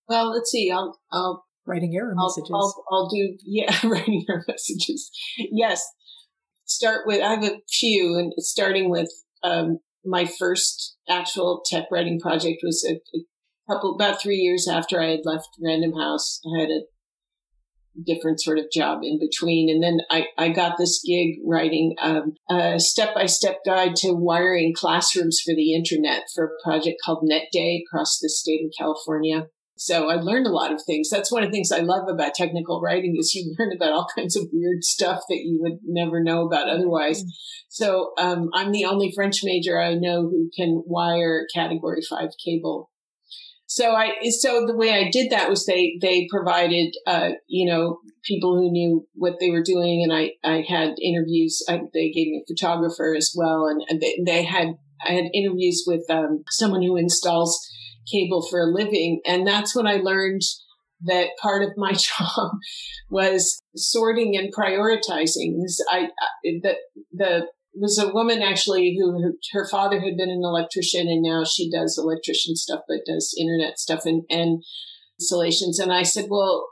Well, 0.08 0.32
let's 0.32 0.52
see. 0.52 0.72
I'll, 0.72 1.00
I'll 1.12 1.46
writing 1.65 1.93
error 1.96 2.13
I'll, 2.17 2.28
messages. 2.28 2.52
I'll, 2.54 2.86
I'll 2.91 3.10
do 3.10 3.36
yeah, 3.46 3.76
writing 3.84 4.26
error 4.30 4.46
messages. 4.48 5.12
Yes. 5.38 5.84
Start 6.65 7.02
with 7.06 7.22
I 7.22 7.34
have 7.34 7.43
a 7.43 7.60
few, 7.70 8.17
and 8.17 8.34
starting 8.38 8.89
with 8.89 9.10
um, 9.43 9.80
my 10.06 10.26
first 10.26 10.98
actual 11.10 11.62
tech 11.65 11.86
writing 11.91 12.20
project 12.20 12.60
was 12.63 12.86
a, 12.89 12.96
a 13.17 13.74
couple 13.74 13.96
about 13.96 14.22
three 14.22 14.38
years 14.38 14.67
after 14.67 15.02
I 15.02 15.12
had 15.12 15.22
left 15.26 15.48
Random 15.63 15.93
House. 15.93 16.39
I 16.46 16.62
had 16.62 16.70
a 16.70 16.82
different 18.06 18.42
sort 18.42 18.60
of 18.60 18.72
job 18.72 19.00
in 19.04 19.20
between. 19.20 19.70
And 19.70 19.84
then 19.84 20.00
I, 20.10 20.28
I 20.38 20.50
got 20.50 20.78
this 20.78 21.02
gig 21.06 21.40
writing 21.46 21.96
um, 22.02 22.34
a 22.50 22.80
step 22.80 23.16
by 23.16 23.26
step 23.26 23.60
guide 23.66 23.96
to 23.98 24.14
wiring 24.14 24.74
classrooms 24.76 25.40
for 25.44 25.54
the 25.56 25.74
internet 25.74 26.24
for 26.34 26.46
a 26.46 26.64
project 26.64 26.98
called 27.04 27.28
NetDay 27.30 27.80
across 27.88 28.20
the 28.20 28.30
state 28.30 28.62
of 28.66 28.72
California. 28.78 29.48
So 29.80 30.10
I 30.10 30.16
learned 30.16 30.48
a 30.48 30.52
lot 30.52 30.74
of 30.74 30.82
things. 30.86 31.08
That's 31.10 31.32
one 31.32 31.44
of 31.44 31.50
the 31.50 31.56
things 31.56 31.72
I 31.72 31.80
love 31.80 32.08
about 32.10 32.34
technical 32.34 32.82
writing 32.82 33.16
is 33.18 33.34
you 33.36 33.56
learn 33.60 33.72
about 33.76 33.92
all 33.92 34.08
kinds 34.16 34.36
of 34.36 34.48
weird 34.52 34.84
stuff 34.84 35.22
that 35.30 35.42
you 35.44 35.60
would 35.62 35.80
never 35.84 36.22
know 36.22 36.46
about 36.46 36.68
otherwise. 36.68 37.22
Mm-hmm. 37.22 37.30
So 37.70 38.12
um, 38.18 38.50
I'm 38.54 38.72
the 38.72 38.86
only 38.86 39.12
French 39.14 39.42
major 39.44 39.80
I 39.80 39.94
know 39.94 40.24
who 40.24 40.50
can 40.58 40.82
wire 40.86 41.46
category 41.54 42.02
five 42.10 42.30
cable 42.44 42.90
so 43.68 43.92
I, 43.92 44.14
so 44.30 44.66
the 44.66 44.76
way 44.76 44.92
I 44.92 45.12
did 45.12 45.32
that 45.32 45.50
was 45.50 45.66
they, 45.66 45.98
they 46.02 46.28
provided, 46.32 46.96
uh, 47.06 47.32
you 47.48 47.70
know, 47.70 48.00
people 48.24 48.56
who 48.56 48.72
knew 48.72 49.06
what 49.14 49.34
they 49.42 49.50
were 49.50 49.62
doing. 49.62 50.02
And 50.04 50.14
I, 50.14 50.32
I 50.44 50.64
had 50.68 50.96
interviews. 51.04 51.62
I, 51.68 51.82
they 51.94 52.10
gave 52.12 52.28
me 52.28 52.42
a 52.44 52.48
photographer 52.54 53.14
as 53.16 53.34
well. 53.36 53.68
And, 53.68 53.82
and 53.90 54.00
they, 54.00 54.20
they, 54.26 54.44
had, 54.44 54.68
I 55.06 55.12
had 55.12 55.26
interviews 55.34 55.84
with, 55.86 56.10
um, 56.10 56.46
someone 56.50 56.82
who 56.82 56.96
installs 56.96 57.60
cable 58.10 58.48
for 58.50 58.62
a 58.62 58.72
living. 58.72 59.20
And 59.26 59.46
that's 59.46 59.76
when 59.76 59.86
I 59.86 59.98
learned 59.98 60.42
that 61.02 61.32
part 61.42 61.62
of 61.62 61.72
my 61.76 61.92
job 61.92 62.52
was 63.10 63.62
sorting 63.76 64.38
and 64.38 64.54
prioritizing. 64.56 65.60
I, 65.92 66.08
the, 66.44 66.76
the 67.12 67.48
was 67.80 67.98
a 67.98 68.12
woman 68.13 68.42
actually 68.42 68.98
who 68.98 69.22
her, 69.22 69.34
her, 69.54 69.68
father 69.70 70.00
had 70.00 70.18
been 70.18 70.30
an 70.30 70.42
electrician 70.44 71.08
and 71.08 71.22
now 71.22 71.44
she 71.44 71.70
does 71.70 71.98
electrician 71.98 72.56
stuff 72.56 72.82
but 72.88 73.06
does 73.06 73.36
internet 73.40 73.80
stuff 73.80 74.06
and, 74.06 74.24
and 74.30 74.63
installations. 75.20 75.80
And 75.80 75.92
i 75.92 76.04
said 76.04 76.26
well 76.30 76.68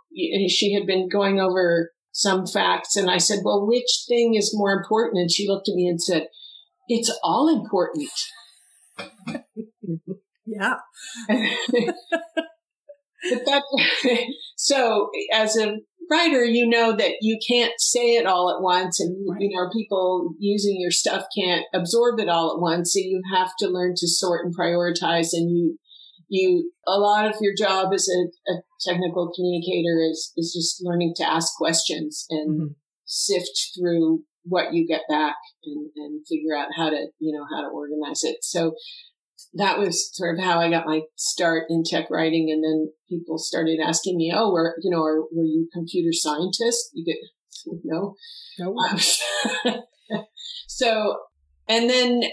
she 0.47 0.73
had 0.73 0.85
been 0.85 1.09
going 1.09 1.39
over 1.39 1.91
some 2.11 2.47
facts 2.47 2.95
and 2.95 3.11
i 3.11 3.17
said 3.17 3.39
well 3.43 3.67
which 3.67 4.05
thing 4.07 4.35
is 4.35 4.55
more 4.55 4.71
important? 4.71 5.19
And 5.19 5.31
she 5.31 5.47
looked 5.47 5.69
at 5.69 5.75
me 5.75 5.87
and 5.87 6.01
said 6.01 6.27
it's 6.87 7.11
all 7.23 7.49
important. 7.49 8.09
Yeah. 10.45 10.75
But 13.29 13.45
that 13.45 13.63
so 14.55 15.09
as 15.33 15.57
a 15.57 15.77
writer, 16.09 16.43
you 16.43 16.67
know 16.67 16.95
that 16.95 17.13
you 17.21 17.37
can't 17.47 17.73
say 17.77 18.15
it 18.15 18.25
all 18.25 18.49
at 18.49 18.61
once 18.61 18.99
and, 18.99 19.15
right. 19.29 19.41
you 19.41 19.55
know, 19.55 19.69
people 19.71 20.33
using 20.39 20.77
your 20.79 20.91
stuff 20.91 21.25
can't 21.37 21.65
absorb 21.73 22.19
it 22.19 22.29
all 22.29 22.53
at 22.53 22.61
once. 22.61 22.93
So 22.93 22.99
you 22.99 23.21
have 23.33 23.51
to 23.59 23.67
learn 23.67 23.93
to 23.97 24.07
sort 24.07 24.45
and 24.45 24.55
prioritize 24.55 25.29
and 25.33 25.49
you, 25.49 25.77
you, 26.27 26.71
a 26.87 26.97
lot 26.97 27.25
of 27.25 27.35
your 27.41 27.53
job 27.57 27.93
as 27.93 28.07
a, 28.09 28.51
a 28.51 28.61
technical 28.81 29.31
communicator 29.35 29.99
is, 30.09 30.33
is 30.37 30.53
just 30.53 30.83
learning 30.83 31.13
to 31.17 31.29
ask 31.29 31.55
questions 31.55 32.25
and 32.29 32.59
mm-hmm. 32.59 32.73
sift 33.05 33.71
through 33.77 34.23
what 34.43 34.73
you 34.73 34.87
get 34.87 35.01
back 35.09 35.35
and, 35.63 35.89
and 35.95 36.21
figure 36.27 36.55
out 36.55 36.67
how 36.75 36.89
to, 36.89 37.07
you 37.19 37.35
know, 37.35 37.45
how 37.51 37.61
to 37.61 37.73
organize 37.73 38.23
it. 38.23 38.37
So 38.41 38.73
that 39.55 39.79
was 39.79 40.09
sort 40.13 40.37
of 40.37 40.43
how 40.43 40.59
I 40.59 40.69
got 40.69 40.85
my 40.85 41.01
start 41.15 41.63
in 41.69 41.83
tech 41.85 42.09
writing. 42.09 42.49
And 42.51 42.63
then 42.63 42.91
people 43.09 43.37
started 43.37 43.79
asking 43.81 44.17
me, 44.17 44.33
"Oh, 44.35 44.51
were 44.51 44.75
you 44.81 44.91
know, 44.91 45.03
are, 45.03 45.21
were 45.21 45.43
you 45.43 45.69
computer 45.73 46.11
scientist?" 46.11 46.91
You 46.93 47.05
get 47.05 47.17
no, 47.83 48.15
no. 48.59 48.75
Um, 48.77 49.79
so, 50.67 51.17
and 51.67 51.89
then 51.89 52.23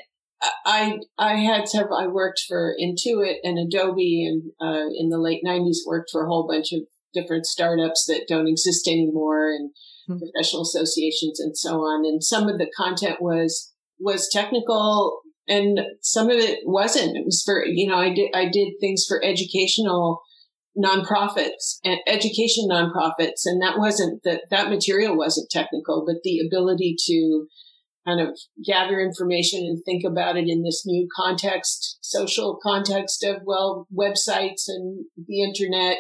I 0.67 0.99
I 1.17 1.37
had 1.37 1.69
several. 1.69 1.99
I 1.99 2.09
worked 2.09 2.43
for 2.47 2.75
Intuit 2.81 3.37
and 3.45 3.59
Adobe, 3.59 4.27
and 4.27 4.51
uh, 4.61 4.89
in 4.97 5.09
the 5.09 5.19
late 5.19 5.43
'90s, 5.47 5.87
worked 5.87 6.11
for 6.11 6.25
a 6.25 6.29
whole 6.29 6.47
bunch 6.47 6.73
of 6.73 6.81
different 7.15 7.47
startups 7.47 8.05
that 8.07 8.27
don't 8.29 8.49
exist 8.49 8.89
anymore, 8.89 9.49
and 9.51 9.71
mm-hmm. 10.11 10.19
professional 10.19 10.63
associations, 10.63 11.39
and 11.39 11.57
so 11.57 11.81
on. 11.81 12.05
And 12.05 12.23
some 12.23 12.49
of 12.49 12.59
the 12.59 12.71
content 12.77 13.23
was 13.23 13.73
was 14.01 14.29
technical 14.29 15.22
and 15.49 15.81
some 16.01 16.31
of 16.31 16.37
it 16.37 16.61
wasn't. 16.65 17.17
It 17.17 17.25
was 17.25 17.43
for 17.45 17.65
you 17.65 17.89
know 17.89 17.97
I 17.97 18.13
did 18.13 18.31
I 18.35 18.49
did 18.49 18.75
things 18.81 19.05
for 19.07 19.23
educational 19.25 20.21
nonprofits 20.77 21.79
and 21.85 21.99
education 22.07 22.69
nonprofits, 22.71 23.43
and 23.45 23.61
that 23.63 23.79
wasn't 23.79 24.23
that 24.25 24.43
that 24.51 24.71
material 24.71 25.17
wasn't 25.17 25.51
technical, 25.51 26.05
but 26.07 26.23
the 26.23 26.41
ability 26.47 26.97
to 27.07 27.47
kind 28.07 28.21
of 28.21 28.37
gather 28.65 29.01
information 29.01 29.61
and 29.61 29.83
think 29.85 30.03
about 30.05 30.37
it 30.37 30.49
in 30.49 30.63
this 30.63 30.83
new 30.85 31.07
context, 31.15 31.99
social 32.01 32.59
context 32.63 33.25
of 33.25 33.43
well 33.45 33.87
websites 33.97 34.65
and 34.69 35.05
the 35.27 35.43
internet, 35.43 35.99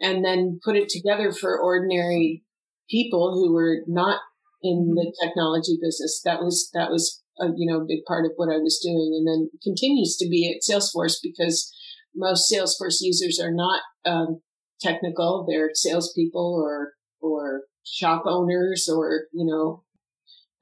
and 0.00 0.24
then 0.24 0.60
put 0.64 0.76
it 0.76 0.88
together 0.88 1.32
for 1.32 1.60
ordinary 1.60 2.42
people 2.90 3.32
who 3.34 3.52
were 3.52 3.78
not 3.86 4.20
in 4.62 4.78
mm-hmm. 4.78 4.94
the 4.94 5.12
technology 5.22 5.78
business. 5.80 6.20
That 6.24 6.40
was 6.40 6.70
that 6.74 6.90
was 6.90 7.21
a, 7.40 7.46
you 7.56 7.70
know, 7.70 7.80
a 7.80 7.86
big 7.86 8.04
part 8.06 8.24
of 8.24 8.32
what 8.36 8.52
I 8.52 8.58
was 8.58 8.80
doing 8.82 9.12
and 9.16 9.26
then 9.26 9.50
continues 9.62 10.16
to 10.16 10.28
be 10.28 10.50
at 10.50 10.62
Salesforce 10.62 11.16
because 11.22 11.72
most 12.14 12.52
Salesforce 12.52 12.98
users 13.00 13.40
are 13.40 13.52
not 13.52 13.82
um, 14.04 14.40
technical. 14.80 15.46
They're 15.48 15.70
salespeople 15.72 16.60
or, 16.62 16.92
or 17.20 17.62
shop 17.84 18.24
owners 18.26 18.88
or, 18.92 19.24
you 19.32 19.46
know, 19.46 19.84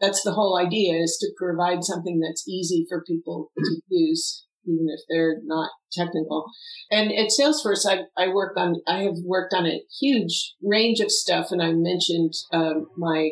that's 0.01 0.23
the 0.23 0.33
whole 0.33 0.57
idea 0.57 0.95
is 0.95 1.19
to 1.21 1.31
provide 1.37 1.85
something 1.85 2.21
that's 2.21 2.49
easy 2.49 2.87
for 2.89 3.05
people 3.05 3.51
to 3.59 3.81
use, 3.89 4.47
even 4.65 4.87
if 4.89 5.01
they're 5.09 5.39
not 5.45 5.71
technical. 5.93 6.47
And 6.91 7.13
at 7.13 7.29
Salesforce, 7.29 7.85
I, 7.87 8.05
I 8.17 8.29
work 8.29 8.57
on, 8.57 8.77
I 8.87 9.03
have 9.03 9.19
worked 9.25 9.53
on 9.53 9.67
a 9.67 9.83
huge 10.01 10.55
range 10.63 11.01
of 11.01 11.11
stuff. 11.11 11.49
And 11.51 11.63
I 11.63 11.73
mentioned 11.73 12.33
um, 12.53 12.87
my 12.97 13.31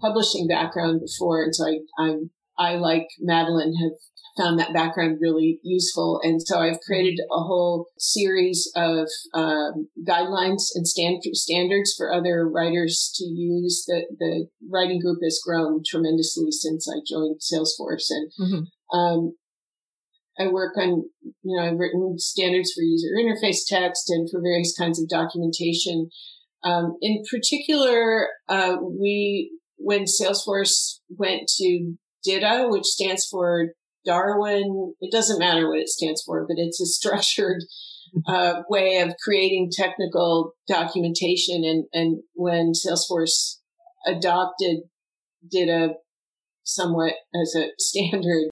publishing 0.00 0.48
background 0.48 1.00
before. 1.00 1.44
And 1.44 1.54
so 1.54 1.66
I, 1.66 1.78
I'm, 2.02 2.30
I 2.58 2.76
like 2.76 3.08
Madeleine 3.20 3.74
have 3.82 3.92
found 4.36 4.58
that 4.58 4.72
background 4.72 5.18
really 5.20 5.58
useful. 5.62 6.20
And 6.22 6.40
so 6.40 6.58
I've 6.58 6.80
created 6.80 7.18
a 7.30 7.40
whole 7.40 7.88
series 7.98 8.70
of 8.74 9.08
um, 9.34 9.88
guidelines 10.08 10.68
and 10.74 10.86
stand- 10.86 11.22
standards 11.32 11.94
for 11.96 12.12
other 12.12 12.48
writers 12.48 13.12
to 13.16 13.24
use. 13.24 13.84
The, 13.86 14.06
the 14.18 14.46
writing 14.70 15.00
group 15.00 15.18
has 15.22 15.40
grown 15.44 15.82
tremendously 15.86 16.50
since 16.50 16.88
I 16.88 17.00
joined 17.06 17.40
Salesforce. 17.40 18.06
And 18.10 18.32
mm-hmm. 18.40 18.98
um, 18.98 19.34
I 20.38 20.48
work 20.48 20.76
on, 20.78 21.04
you 21.42 21.56
know, 21.56 21.62
I've 21.62 21.78
written 21.78 22.14
standards 22.18 22.72
for 22.72 22.82
user 22.82 23.08
interface 23.18 23.66
text 23.66 24.04
and 24.08 24.30
for 24.30 24.40
various 24.40 24.74
kinds 24.76 25.00
of 25.00 25.08
documentation. 25.08 26.08
Um, 26.64 26.96
in 27.02 27.22
particular, 27.30 28.28
uh, 28.48 28.76
we, 28.80 29.58
when 29.76 30.04
Salesforce 30.04 31.00
went 31.10 31.48
to 31.58 31.96
DITA, 32.24 32.66
which 32.68 32.84
stands 32.84 33.26
for 33.30 33.72
Darwin, 34.04 34.94
it 35.00 35.12
doesn't 35.12 35.38
matter 35.38 35.68
what 35.68 35.78
it 35.78 35.88
stands 35.88 36.22
for, 36.22 36.46
but 36.46 36.56
it's 36.58 36.80
a 36.80 36.86
structured 36.98 37.62
uh, 38.26 38.62
way 38.68 38.98
of 38.98 39.14
creating 39.22 39.70
technical 39.72 40.54
documentation. 40.68 41.64
And, 41.64 41.84
and 41.92 42.22
when 42.34 42.72
Salesforce 42.72 43.58
adopted 44.06 44.80
DITA 45.50 45.94
somewhat 46.64 47.14
as 47.40 47.54
a 47.56 47.68
standard, 47.78 48.50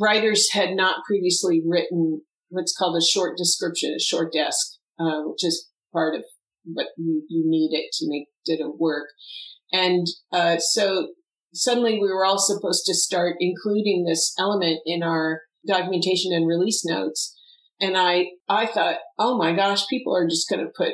writers 0.00 0.52
had 0.52 0.74
not 0.74 1.04
previously 1.06 1.62
written 1.66 2.22
what's 2.48 2.76
called 2.76 2.96
a 2.96 3.04
short 3.04 3.36
description, 3.36 3.94
a 3.96 4.00
short 4.00 4.32
desk, 4.32 4.76
uh, 4.98 5.22
which 5.24 5.44
is 5.44 5.68
part 5.92 6.14
of 6.14 6.24
what 6.64 6.88
you, 6.96 7.22
you 7.28 7.44
need 7.46 7.70
it 7.72 7.90
to 7.92 8.06
make 8.08 8.28
DITA 8.46 8.70
work. 8.78 9.08
And 9.72 10.06
uh, 10.32 10.58
so 10.58 11.08
suddenly 11.54 11.94
we 11.94 12.12
were 12.12 12.24
all 12.24 12.38
supposed 12.38 12.84
to 12.86 12.94
start 12.94 13.36
including 13.40 14.04
this 14.04 14.34
element 14.38 14.80
in 14.84 15.02
our 15.02 15.42
documentation 15.66 16.32
and 16.32 16.46
release 16.46 16.84
notes. 16.84 17.34
And 17.80 17.96
I, 17.96 18.26
I 18.48 18.66
thought, 18.66 18.96
oh 19.18 19.38
my 19.38 19.54
gosh, 19.54 19.86
people 19.88 20.16
are 20.16 20.28
just 20.28 20.48
going 20.48 20.64
to 20.64 20.72
put 20.76 20.92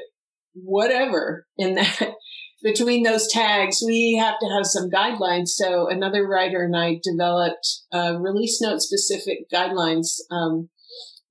whatever 0.55 1.47
in 1.57 1.75
that 1.75 2.15
between 2.63 3.03
those 3.03 3.29
tags. 3.29 3.83
We 3.85 4.17
have 4.21 4.39
to 4.41 4.49
have 4.49 4.67
some 4.67 4.91
guidelines. 4.91 5.49
So 5.49 5.89
another 5.89 6.27
writer 6.27 6.63
and 6.63 6.77
I 6.77 7.01
developed 7.03 7.67
uh, 7.93 8.19
release 8.19 8.61
note 8.61 8.81
specific 8.81 9.51
guidelines 9.53 10.17
um, 10.31 10.69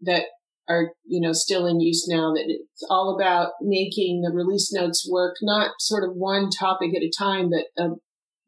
that 0.01 0.25
are 0.67 0.91
you 1.03 1.19
know 1.19 1.33
still 1.33 1.65
in 1.65 1.79
use 1.79 2.07
now 2.07 2.31
that 2.33 2.45
it's 2.45 2.85
all 2.89 3.17
about 3.19 3.53
making 3.59 4.21
the 4.21 4.31
release 4.31 4.71
notes 4.71 5.07
work 5.11 5.35
not 5.41 5.71
sort 5.79 6.03
of 6.03 6.15
one 6.15 6.49
topic 6.51 6.91
at 6.95 7.01
a 7.01 7.11
time 7.17 7.49
but 7.49 7.83
uh, 7.83 7.95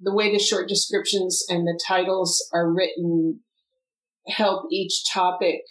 the 0.01 0.13
way 0.13 0.31
the 0.31 0.39
short 0.39 0.67
descriptions 0.67 1.43
and 1.47 1.67
the 1.67 1.79
titles 1.87 2.47
are 2.53 2.73
written 2.73 3.41
help 4.27 4.65
each 4.71 5.03
topic 5.11 5.61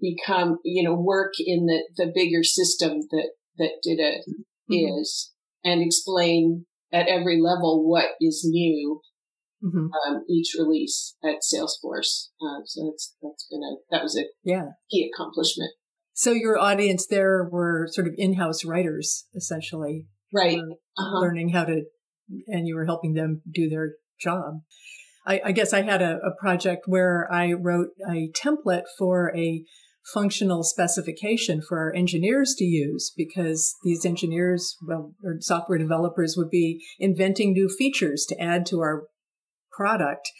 become, 0.00 0.58
you 0.64 0.82
know, 0.82 0.94
work 0.94 1.32
in 1.38 1.66
the, 1.66 1.82
the 1.96 2.12
bigger 2.14 2.42
system 2.42 3.00
that, 3.10 3.30
that 3.58 3.70
DITA 3.82 4.22
mm-hmm. 4.28 5.00
is 5.00 5.32
and 5.64 5.82
explain 5.82 6.66
at 6.92 7.08
every 7.08 7.40
level 7.40 7.88
what 7.88 8.10
is 8.20 8.46
new 8.48 9.00
mm-hmm. 9.62 9.86
um, 10.06 10.24
each 10.28 10.54
release 10.58 11.16
at 11.24 11.36
Salesforce. 11.42 12.28
Uh, 12.40 12.62
so 12.64 12.90
that's, 12.90 13.16
that's 13.22 13.46
been 13.50 13.62
a, 13.62 13.76
that 13.90 14.02
was 14.02 14.16
a 14.16 14.24
yeah. 14.44 14.68
key 14.90 15.10
accomplishment. 15.12 15.70
So 16.14 16.32
your 16.32 16.58
audience 16.58 17.06
there 17.06 17.48
were 17.50 17.88
sort 17.90 18.06
of 18.06 18.14
in-house 18.16 18.64
writers, 18.64 19.26
essentially. 19.34 20.06
Right. 20.32 20.58
Uh-huh. 20.58 21.20
Learning 21.20 21.50
how 21.50 21.64
to 21.64 21.82
and 22.46 22.66
you 22.66 22.74
were 22.74 22.86
helping 22.86 23.14
them 23.14 23.42
do 23.52 23.68
their 23.68 23.92
job. 24.20 24.60
I, 25.26 25.40
I 25.46 25.52
guess 25.52 25.72
I 25.72 25.82
had 25.82 26.02
a, 26.02 26.18
a 26.18 26.34
project 26.40 26.84
where 26.86 27.28
I 27.30 27.52
wrote 27.52 27.88
a 28.08 28.30
template 28.32 28.84
for 28.98 29.34
a 29.36 29.64
functional 30.12 30.64
specification 30.64 31.60
for 31.60 31.78
our 31.78 31.94
engineers 31.94 32.54
to 32.58 32.64
use 32.64 33.12
because 33.16 33.76
these 33.84 34.04
engineers, 34.04 34.76
well, 34.86 35.14
or 35.22 35.36
software 35.40 35.78
developers 35.78 36.34
would 36.36 36.50
be 36.50 36.82
inventing 36.98 37.52
new 37.52 37.68
features 37.68 38.24
to 38.28 38.40
add 38.40 38.66
to 38.66 38.80
our 38.80 39.04
product. 39.72 40.30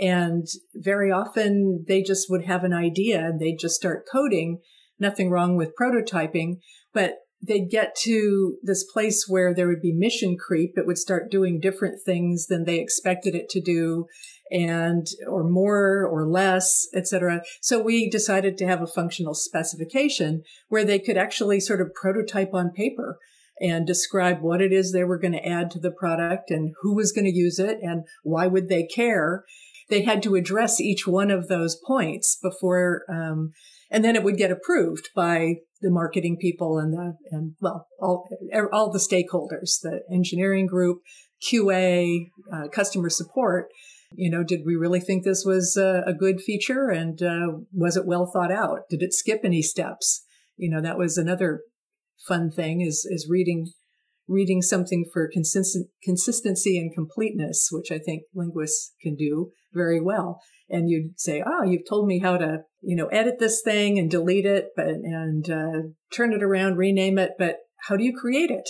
And 0.00 0.46
very 0.74 1.10
often 1.10 1.84
they 1.88 2.02
just 2.02 2.30
would 2.30 2.44
have 2.44 2.64
an 2.64 2.72
idea 2.72 3.18
and 3.18 3.40
they'd 3.40 3.58
just 3.58 3.74
start 3.74 4.06
coding. 4.10 4.60
Nothing 5.00 5.30
wrong 5.30 5.56
with 5.56 5.74
prototyping, 5.80 6.58
but 6.92 7.14
they'd 7.40 7.70
get 7.70 7.94
to 7.94 8.58
this 8.62 8.84
place 8.84 9.26
where 9.28 9.54
there 9.54 9.68
would 9.68 9.80
be 9.80 9.92
mission 9.92 10.36
creep. 10.36 10.76
It 10.76 10.86
would 10.86 10.98
start 10.98 11.30
doing 11.30 11.60
different 11.60 12.02
things 12.02 12.46
than 12.46 12.64
they 12.64 12.78
expected 12.78 13.34
it 13.34 13.48
to 13.50 13.60
do 13.60 14.06
and 14.50 15.06
or 15.28 15.44
more 15.44 16.06
or 16.06 16.26
less, 16.26 16.88
etc. 16.94 17.42
So 17.60 17.80
we 17.80 18.08
decided 18.08 18.56
to 18.58 18.66
have 18.66 18.82
a 18.82 18.86
functional 18.86 19.34
specification 19.34 20.42
where 20.68 20.84
they 20.84 20.98
could 20.98 21.16
actually 21.16 21.60
sort 21.60 21.80
of 21.80 21.94
prototype 21.94 22.54
on 22.54 22.70
paper 22.70 23.18
and 23.60 23.86
describe 23.86 24.40
what 24.40 24.62
it 24.62 24.72
is 24.72 24.92
they 24.92 25.04
were 25.04 25.18
going 25.18 25.32
to 25.32 25.46
add 25.46 25.70
to 25.72 25.80
the 25.80 25.90
product 25.90 26.50
and 26.50 26.74
who 26.80 26.94
was 26.94 27.12
going 27.12 27.24
to 27.24 27.36
use 27.36 27.58
it 27.58 27.78
and 27.82 28.04
why 28.22 28.46
would 28.46 28.68
they 28.68 28.84
care. 28.84 29.44
They 29.88 30.02
had 30.02 30.22
to 30.24 30.34
address 30.34 30.80
each 30.80 31.06
one 31.06 31.30
of 31.30 31.48
those 31.48 31.78
points 31.86 32.38
before, 32.42 33.02
um, 33.08 33.52
and 33.90 34.04
then 34.04 34.16
it 34.16 34.22
would 34.22 34.36
get 34.36 34.50
approved 34.50 35.08
by 35.14 35.56
the 35.80 35.90
marketing 35.90 36.36
people 36.40 36.78
and 36.78 36.92
the 36.92 37.14
and 37.30 37.54
well 37.60 37.86
all 38.00 38.28
all 38.72 38.90
the 38.90 38.98
stakeholders, 38.98 39.80
the 39.82 40.00
engineering 40.12 40.66
group, 40.66 40.98
QA, 41.42 42.26
uh, 42.52 42.68
customer 42.68 43.08
support. 43.08 43.68
You 44.12 44.30
know, 44.30 44.42
did 44.42 44.60
we 44.64 44.74
really 44.74 45.00
think 45.00 45.24
this 45.24 45.44
was 45.44 45.76
a, 45.76 46.02
a 46.06 46.14
good 46.14 46.40
feature, 46.40 46.88
and 46.88 47.22
uh, 47.22 47.58
was 47.72 47.96
it 47.96 48.06
well 48.06 48.30
thought 48.32 48.52
out? 48.52 48.80
Did 48.90 49.02
it 49.02 49.12
skip 49.12 49.40
any 49.44 49.62
steps? 49.62 50.24
You 50.56 50.70
know, 50.70 50.80
that 50.80 50.98
was 50.98 51.16
another 51.16 51.62
fun 52.26 52.50
thing 52.50 52.80
is 52.80 53.06
is 53.08 53.28
reading 53.30 53.72
reading 54.28 54.60
something 54.60 55.06
for 55.10 55.30
consistent 55.32 55.88
consistency 56.02 56.78
and 56.78 56.94
completeness, 56.94 57.68
which 57.70 57.90
I 57.90 57.98
think 57.98 58.24
linguists 58.34 58.92
can 59.02 59.16
do 59.16 59.50
very 59.72 60.00
well 60.00 60.40
and 60.68 60.90
you'd 60.90 61.18
say, 61.18 61.42
"Oh, 61.44 61.64
you've 61.64 61.88
told 61.88 62.06
me 62.06 62.18
how 62.18 62.36
to, 62.36 62.62
you 62.82 62.96
know, 62.96 63.06
edit 63.06 63.38
this 63.38 63.62
thing 63.62 63.98
and 63.98 64.10
delete 64.10 64.46
it, 64.46 64.70
but 64.76 64.86
and 64.86 65.50
uh, 65.50 65.88
turn 66.12 66.32
it 66.32 66.42
around, 66.42 66.76
rename 66.76 67.18
it, 67.18 67.32
but 67.38 67.56
how 67.86 67.96
do 67.96 68.04
you 68.04 68.16
create 68.16 68.50
it?" 68.50 68.68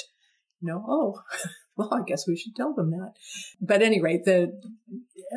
You 0.61 0.69
know, 0.69 0.85
oh, 0.89 1.21
well, 1.77 1.93
I 1.93 2.03
guess 2.07 2.27
we 2.27 2.37
should 2.37 2.55
tell 2.57 2.75
them 2.75 2.91
that. 2.91 3.13
But 3.61 3.83
anyway, 3.83 4.21
the 4.25 4.61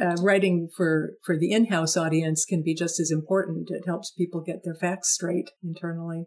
uh, 0.02 0.16
writing 0.22 0.70
for 0.76 1.14
for 1.24 1.38
the 1.38 1.52
in-house 1.52 1.98
audience 1.98 2.46
can 2.46 2.64
be 2.64 2.76
just 2.76 3.00
as 3.00 3.12
important. 3.12 3.70
It 3.72 3.84
helps 3.86 4.12
people 4.12 4.42
get 4.42 4.64
their 4.64 4.76
facts 4.76 5.14
straight 5.14 5.50
internally. 5.64 6.26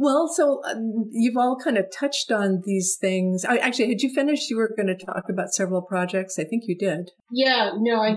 Well, 0.00 0.28
so 0.34 0.62
um, 0.64 1.10
you've 1.12 1.36
all 1.36 1.58
kind 1.62 1.76
of 1.76 1.84
touched 1.92 2.32
on 2.32 2.62
these 2.64 2.96
things. 2.98 3.44
I, 3.44 3.58
actually, 3.58 3.90
had 3.90 4.00
you 4.00 4.08
finished? 4.08 4.48
You 4.48 4.56
were 4.56 4.72
going 4.74 4.86
to 4.86 4.96
talk 4.96 5.24
about 5.28 5.52
several 5.52 5.82
projects. 5.82 6.38
I 6.38 6.44
think 6.44 6.62
you 6.66 6.74
did. 6.74 7.10
Yeah, 7.30 7.72
no, 7.76 8.00
I 8.00 8.16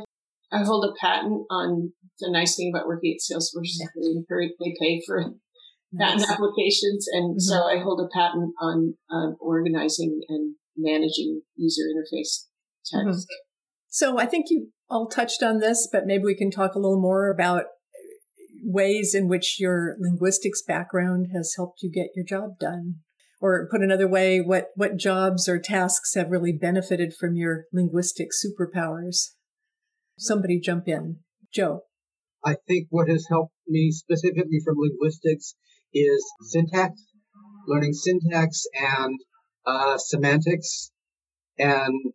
I 0.49 0.63
hold 0.63 0.85
a 0.85 0.93
patent 1.05 1.45
on 1.49 1.91
the 2.21 2.31
nice 2.31 2.55
thing 2.55 2.71
about 2.73 2.87
working 2.87 3.13
at 3.13 3.19
Salesforce 3.19 3.65
is 3.65 3.85
they, 3.95 4.47
they 4.61 4.73
pay 4.79 5.01
for 5.05 5.25
patent 5.99 6.29
applications. 6.29 7.05
And 7.11 7.31
mm-hmm. 7.31 7.39
so 7.39 7.65
I 7.65 7.79
hold 7.79 7.99
a 7.99 8.07
patent 8.17 8.53
on 8.61 8.95
uh, 9.11 9.31
organizing 9.41 10.21
and 10.29 10.55
managing 10.77 11.41
user 11.57 11.81
interface 11.93 12.45
text. 12.85 12.95
Mm-hmm. 12.95 13.19
So 13.89 14.17
I 14.17 14.25
think 14.25 14.45
you 14.49 14.69
all 14.89 15.09
touched 15.09 15.43
on 15.43 15.59
this, 15.59 15.89
but 15.91 16.05
maybe 16.05 16.23
we 16.23 16.35
can 16.35 16.49
talk 16.49 16.75
a 16.75 16.79
little 16.79 17.01
more 17.01 17.29
about 17.29 17.65
ways 18.63 19.13
in 19.13 19.27
which 19.27 19.59
your 19.59 19.95
linguistics 19.99 20.61
background 20.61 21.27
has 21.33 21.53
helped 21.55 21.81
you 21.81 21.91
get 21.91 22.15
your 22.15 22.25
job 22.25 22.57
done. 22.59 22.95
Or 23.41 23.67
put 23.69 23.81
another 23.81 24.07
way, 24.07 24.39
what, 24.39 24.67
what 24.75 24.95
jobs 24.95 25.49
or 25.49 25.59
tasks 25.59 26.13
have 26.15 26.31
really 26.31 26.53
benefited 26.53 27.13
from 27.13 27.35
your 27.35 27.65
linguistic 27.73 28.29
superpowers? 28.31 29.31
Somebody 30.17 30.59
jump 30.59 30.87
in. 30.87 31.17
Joe. 31.53 31.81
I 32.43 32.55
think 32.67 32.87
what 32.89 33.09
has 33.09 33.27
helped 33.29 33.53
me 33.67 33.91
specifically 33.91 34.59
from 34.65 34.75
linguistics 34.77 35.55
is 35.93 36.25
syntax, 36.41 37.05
learning 37.67 37.93
syntax 37.93 38.63
and 38.73 39.19
uh, 39.65 39.97
semantics. 39.97 40.91
And 41.57 42.13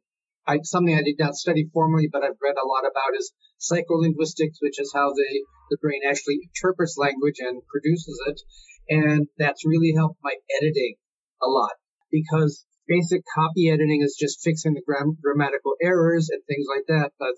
I, 0.49 0.61
something 0.63 0.95
I 0.95 1.05
did 1.05 1.19
not 1.19 1.35
study 1.35 1.69
formally, 1.75 2.09
but 2.11 2.25
I've 2.25 2.41
read 2.43 2.57
a 2.57 2.67
lot 2.67 2.89
about 2.89 3.17
is 3.19 3.33
psycholinguistics, 3.61 4.57
which 4.61 4.81
is 4.81 4.91
how 4.95 5.11
the, 5.13 5.45
the 5.71 5.77
brain 5.83 6.01
actually 6.09 6.41
interprets 6.43 6.97
language 6.97 7.37
and 7.39 7.61
produces 7.69 8.19
it. 8.27 8.41
And 8.89 9.29
that's 9.37 9.67
really 9.67 9.93
helped 9.95 10.19
my 10.25 10.35
editing 10.59 10.95
a 11.43 11.49
lot 11.49 11.73
because 12.11 12.65
basic 12.89 13.21
copy 13.35 13.69
editing 13.69 14.01
is 14.03 14.17
just 14.19 14.41
fixing 14.43 14.73
the 14.73 14.83
gram- 14.85 15.19
grammatical 15.23 15.75
errors 15.83 16.31
and 16.31 16.43
things 16.49 16.67
like 16.75 16.87
that. 16.89 17.13
But 17.19 17.35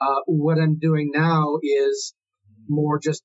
uh, 0.00 0.22
what 0.26 0.58
I'm 0.58 0.80
doing 0.80 1.12
now 1.14 1.58
is 1.62 2.12
more 2.68 2.98
just 2.98 3.22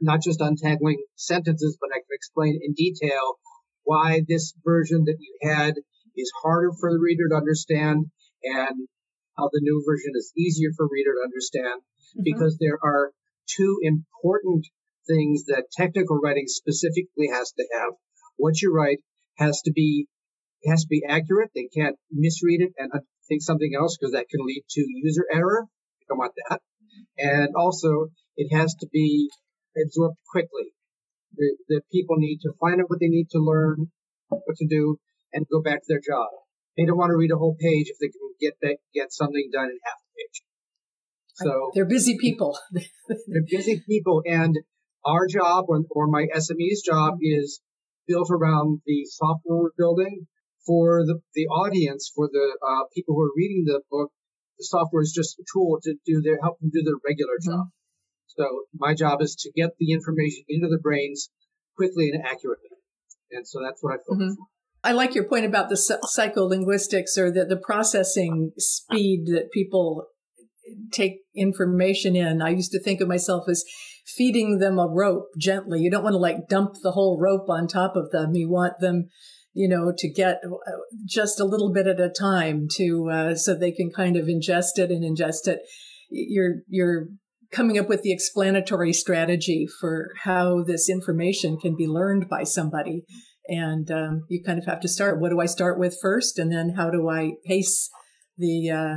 not 0.00 0.20
just 0.22 0.42
untangling 0.42 1.02
sentences, 1.16 1.78
but 1.80 1.88
I 1.90 1.98
can 1.98 2.12
explain 2.12 2.60
in 2.62 2.74
detail 2.74 3.38
why 3.84 4.22
this 4.28 4.52
version 4.62 5.04
that 5.06 5.16
you 5.18 5.38
had 5.42 5.74
is 6.16 6.30
harder 6.42 6.70
for 6.78 6.92
the 6.92 7.00
reader 7.00 7.28
to 7.30 7.36
understand 7.36 8.06
and 8.44 8.88
how 9.36 9.50
the 9.52 9.60
new 9.62 9.82
version 9.86 10.12
is 10.14 10.32
easier 10.36 10.70
for 10.76 10.88
reader 10.90 11.12
to 11.14 11.24
understand 11.24 11.80
mm-hmm. 11.80 12.22
because 12.22 12.56
there 12.58 12.78
are 12.82 13.10
two 13.48 13.78
important 13.82 14.66
things 15.06 15.44
that 15.46 15.70
technical 15.72 16.18
writing 16.18 16.46
specifically 16.46 17.28
has 17.32 17.52
to 17.52 17.64
have. 17.74 17.92
What 18.36 18.60
you 18.60 18.74
write 18.74 18.98
has 19.38 19.62
to 19.62 19.72
be 19.72 20.06
has 20.66 20.82
to 20.82 20.88
be 20.88 21.02
accurate. 21.06 21.50
They 21.54 21.68
can't 21.74 21.96
misread 22.10 22.62
it 22.62 22.72
and 22.78 22.90
think 23.28 23.42
something 23.42 23.72
else 23.76 23.96
because 23.98 24.12
that 24.12 24.28
can 24.30 24.46
lead 24.46 24.62
to 24.70 24.80
user 24.80 25.26
error. 25.30 25.66
You 26.00 26.06
don't 26.08 26.18
want 26.18 26.32
that. 26.48 26.60
And 27.18 27.54
also, 27.54 28.08
it 28.36 28.54
has 28.56 28.74
to 28.76 28.86
be 28.92 29.30
absorbed 29.76 30.16
quickly. 30.30 30.72
The, 31.36 31.56
the 31.68 31.80
people 31.92 32.16
need 32.16 32.38
to 32.42 32.52
find 32.60 32.80
out 32.80 32.88
what 32.88 33.00
they 33.00 33.08
need 33.08 33.28
to 33.30 33.38
learn, 33.38 33.90
what 34.28 34.56
to 34.56 34.66
do, 34.66 34.98
and 35.32 35.46
go 35.50 35.60
back 35.60 35.80
to 35.80 35.86
their 35.88 36.00
job. 36.00 36.28
They 36.76 36.84
don't 36.84 36.98
want 36.98 37.10
to 37.10 37.16
read 37.16 37.30
a 37.30 37.38
whole 37.38 37.56
page 37.58 37.86
if 37.88 37.98
they 38.00 38.08
can 38.08 38.20
get 38.40 38.54
that, 38.62 38.76
get 38.94 39.12
something 39.12 39.50
done 39.52 39.70
in 39.70 39.78
half 39.84 39.94
a 39.94 40.10
page. 40.16 40.42
So 41.34 41.70
they're 41.74 41.86
busy 41.86 42.16
people. 42.18 42.58
they're 42.72 43.46
busy 43.48 43.82
people, 43.88 44.22
and 44.24 44.56
our 45.04 45.26
job 45.26 45.66
or, 45.68 45.82
or 45.90 46.06
my 46.06 46.26
SME's 46.34 46.82
job 46.82 47.18
is 47.20 47.60
built 48.06 48.28
around 48.30 48.80
the 48.86 49.04
software 49.06 49.58
we're 49.58 49.70
building 49.76 50.26
for 50.66 51.04
the, 51.04 51.20
the 51.34 51.46
audience, 51.46 52.10
for 52.14 52.28
the 52.32 52.58
uh, 52.62 52.84
people 52.94 53.14
who 53.14 53.22
are 53.22 53.36
reading 53.36 53.64
the 53.66 53.80
book. 53.90 54.10
The 54.58 54.64
software 54.64 55.02
is 55.02 55.12
just 55.14 55.38
a 55.38 55.44
tool 55.52 55.78
to 55.82 55.94
do 56.06 56.22
their 56.22 56.38
help 56.40 56.60
them 56.60 56.70
do 56.72 56.82
their 56.82 56.94
regular 57.04 57.34
mm-hmm. 57.42 57.50
job. 57.50 57.66
Mm-hmm. 57.66 58.42
So 58.42 58.64
my 58.74 58.94
job 58.94 59.20
is 59.20 59.34
to 59.42 59.52
get 59.54 59.70
the 59.78 59.92
information 59.92 60.44
into 60.48 60.68
the 60.68 60.78
brains 60.78 61.30
quickly 61.76 62.10
and 62.10 62.24
accurately, 62.24 62.70
and 63.30 63.46
so 63.46 63.60
that's 63.62 63.82
what 63.82 63.94
I 63.94 63.98
focus 63.98 64.34
mm-hmm. 64.34 64.42
on. 64.42 64.53
I 64.84 64.92
like 64.92 65.14
your 65.14 65.24
point 65.24 65.46
about 65.46 65.70
the 65.70 65.76
psycholinguistics 65.76 67.16
or 67.16 67.30
the, 67.30 67.46
the 67.46 67.56
processing 67.56 68.52
speed 68.58 69.24
that 69.28 69.50
people 69.50 70.08
take 70.92 71.20
information 71.34 72.14
in. 72.14 72.42
I 72.42 72.50
used 72.50 72.70
to 72.72 72.82
think 72.82 73.00
of 73.00 73.08
myself 73.08 73.48
as 73.48 73.64
feeding 74.06 74.58
them 74.58 74.78
a 74.78 74.86
rope 74.86 75.28
gently. 75.38 75.80
You 75.80 75.90
don't 75.90 76.04
want 76.04 76.12
to 76.12 76.18
like 76.18 76.48
dump 76.48 76.74
the 76.82 76.92
whole 76.92 77.18
rope 77.18 77.48
on 77.48 77.66
top 77.66 77.96
of 77.96 78.10
them. 78.10 78.34
You 78.34 78.50
want 78.50 78.74
them, 78.80 79.08
you 79.54 79.68
know, 79.68 79.90
to 79.96 80.12
get 80.12 80.40
uh, 80.44 80.70
just 81.08 81.40
a 81.40 81.46
little 81.46 81.72
bit 81.72 81.86
at 81.86 81.98
a 81.98 82.10
time 82.10 82.66
to, 82.76 83.08
uh, 83.10 83.34
so 83.36 83.54
they 83.54 83.72
can 83.72 83.90
kind 83.90 84.16
of 84.18 84.26
ingest 84.26 84.76
it 84.76 84.90
and 84.90 85.02
ingest 85.02 85.48
it. 85.48 85.60
You're, 86.10 86.56
you're 86.68 87.06
coming 87.50 87.78
up 87.78 87.88
with 87.88 88.02
the 88.02 88.12
explanatory 88.12 88.92
strategy 88.92 89.66
for 89.80 90.10
how 90.24 90.62
this 90.62 90.90
information 90.90 91.56
can 91.56 91.74
be 91.74 91.86
learned 91.86 92.28
by 92.28 92.44
somebody 92.44 93.04
and 93.48 93.90
um, 93.90 94.24
you 94.28 94.42
kind 94.42 94.58
of 94.58 94.66
have 94.66 94.80
to 94.80 94.88
start. 94.88 95.20
What 95.20 95.30
do 95.30 95.40
I 95.40 95.46
start 95.46 95.78
with 95.78 95.98
first, 96.00 96.38
and 96.38 96.52
then 96.52 96.70
how 96.70 96.90
do 96.90 97.08
I 97.08 97.32
pace 97.44 97.90
the? 98.38 98.70
Uh, 98.70 98.94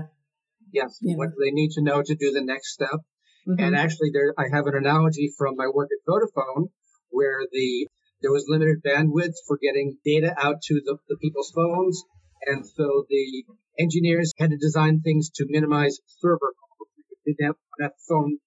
yes, 0.72 0.98
you 1.02 1.14
know. 1.14 1.20
what 1.20 1.30
do 1.30 1.36
they 1.44 1.52
need 1.52 1.72
to 1.72 1.82
know 1.82 2.02
to 2.02 2.16
do 2.16 2.32
the 2.32 2.44
next 2.44 2.74
step? 2.74 3.00
Mm-hmm. 3.48 3.64
And 3.64 3.76
actually, 3.76 4.12
there 4.14 4.34
I 4.38 4.46
have 4.52 4.68
an 4.68 4.76
analogy 4.76 5.34
from 5.38 5.56
my 5.56 5.68
work 5.74 5.90
at 5.92 6.12
Vodafone, 6.12 6.70
where 7.10 7.40
the 7.52 7.88
there 8.22 8.32
was 8.32 8.46
limited 8.48 8.84
bandwidth 8.84 9.36
for 9.48 9.60
getting 9.62 9.98
data 10.04 10.34
out 10.42 10.62
to 10.64 10.82
the, 10.84 10.98
the 11.08 11.18
people's 11.18 11.52
phones, 11.54 12.04
and 12.46 12.66
so 12.66 13.06
the 13.10 13.46
engineers 13.80 14.34
had 14.38 14.50
to 14.50 14.58
design 14.58 15.02
things 15.02 15.30
to 15.36 15.46
minimize 15.48 16.00
server 16.20 16.40
calls. 16.40 16.90
They 17.26 17.34
didn't 17.34 17.58
have 17.82 17.92
phone 18.08 18.38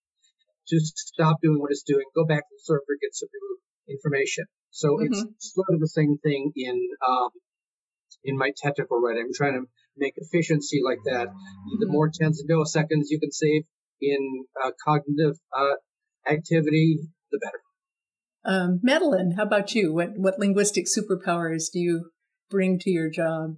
to 0.68 0.80
stop 0.80 1.36
doing 1.42 1.60
what 1.60 1.70
it's 1.70 1.82
doing, 1.82 2.04
go 2.14 2.24
back 2.24 2.48
to 2.48 2.54
the 2.54 2.62
server, 2.62 2.96
get 3.00 3.14
some 3.14 3.28
new 3.32 3.58
information. 3.94 4.44
So 4.70 4.96
mm-hmm. 4.96 5.12
it's 5.12 5.52
sort 5.54 5.66
of 5.72 5.80
the 5.80 5.88
same 5.88 6.18
thing 6.22 6.52
in 6.56 6.88
um, 7.06 7.30
in 8.24 8.37
my 8.37 8.52
technical 8.56 9.00
writing. 9.00 9.24
I'm 9.26 9.35
trying 9.35 9.54
to 9.54 9.66
make 9.96 10.14
efficiency 10.16 10.80
like 10.85 11.00
that. 11.04 11.28
Mm-hmm. 11.28 11.80
The 11.80 11.88
more 11.88 12.11
tens 12.12 12.40
of 12.40 12.48
milliseconds 12.48 13.06
you 13.09 13.20
can 13.20 13.33
save 13.33 13.62
in 14.00 14.44
uh, 14.64 14.70
cognitive 14.85 15.37
uh, 15.56 15.74
activity, 16.30 16.98
the 17.30 17.38
better. 17.38 17.61
Um, 18.44 18.80
Madeleine, 18.83 19.33
how 19.37 19.42
about 19.42 19.74
you? 19.74 19.92
What 19.92 20.11
what 20.16 20.38
linguistic 20.38 20.87
superpowers 20.87 21.64
do 21.72 21.78
you 21.78 22.11
bring 22.50 22.78
to 22.80 22.90
your 22.90 23.11
job? 23.11 23.56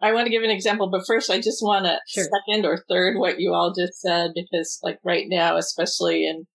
I 0.00 0.12
want 0.12 0.26
to 0.26 0.30
give 0.30 0.44
an 0.44 0.50
example, 0.50 0.88
but 0.90 1.06
first 1.06 1.28
I 1.28 1.38
just 1.38 1.60
want 1.60 1.84
to 1.84 1.98
sure. 2.08 2.24
second 2.24 2.64
or 2.64 2.84
third 2.88 3.18
what 3.18 3.40
you 3.40 3.52
all 3.52 3.74
just 3.76 4.00
said 4.00 4.30
because, 4.34 4.78
like 4.82 4.98
right 5.04 5.26
now, 5.28 5.56
especially 5.56 6.26
in 6.26 6.46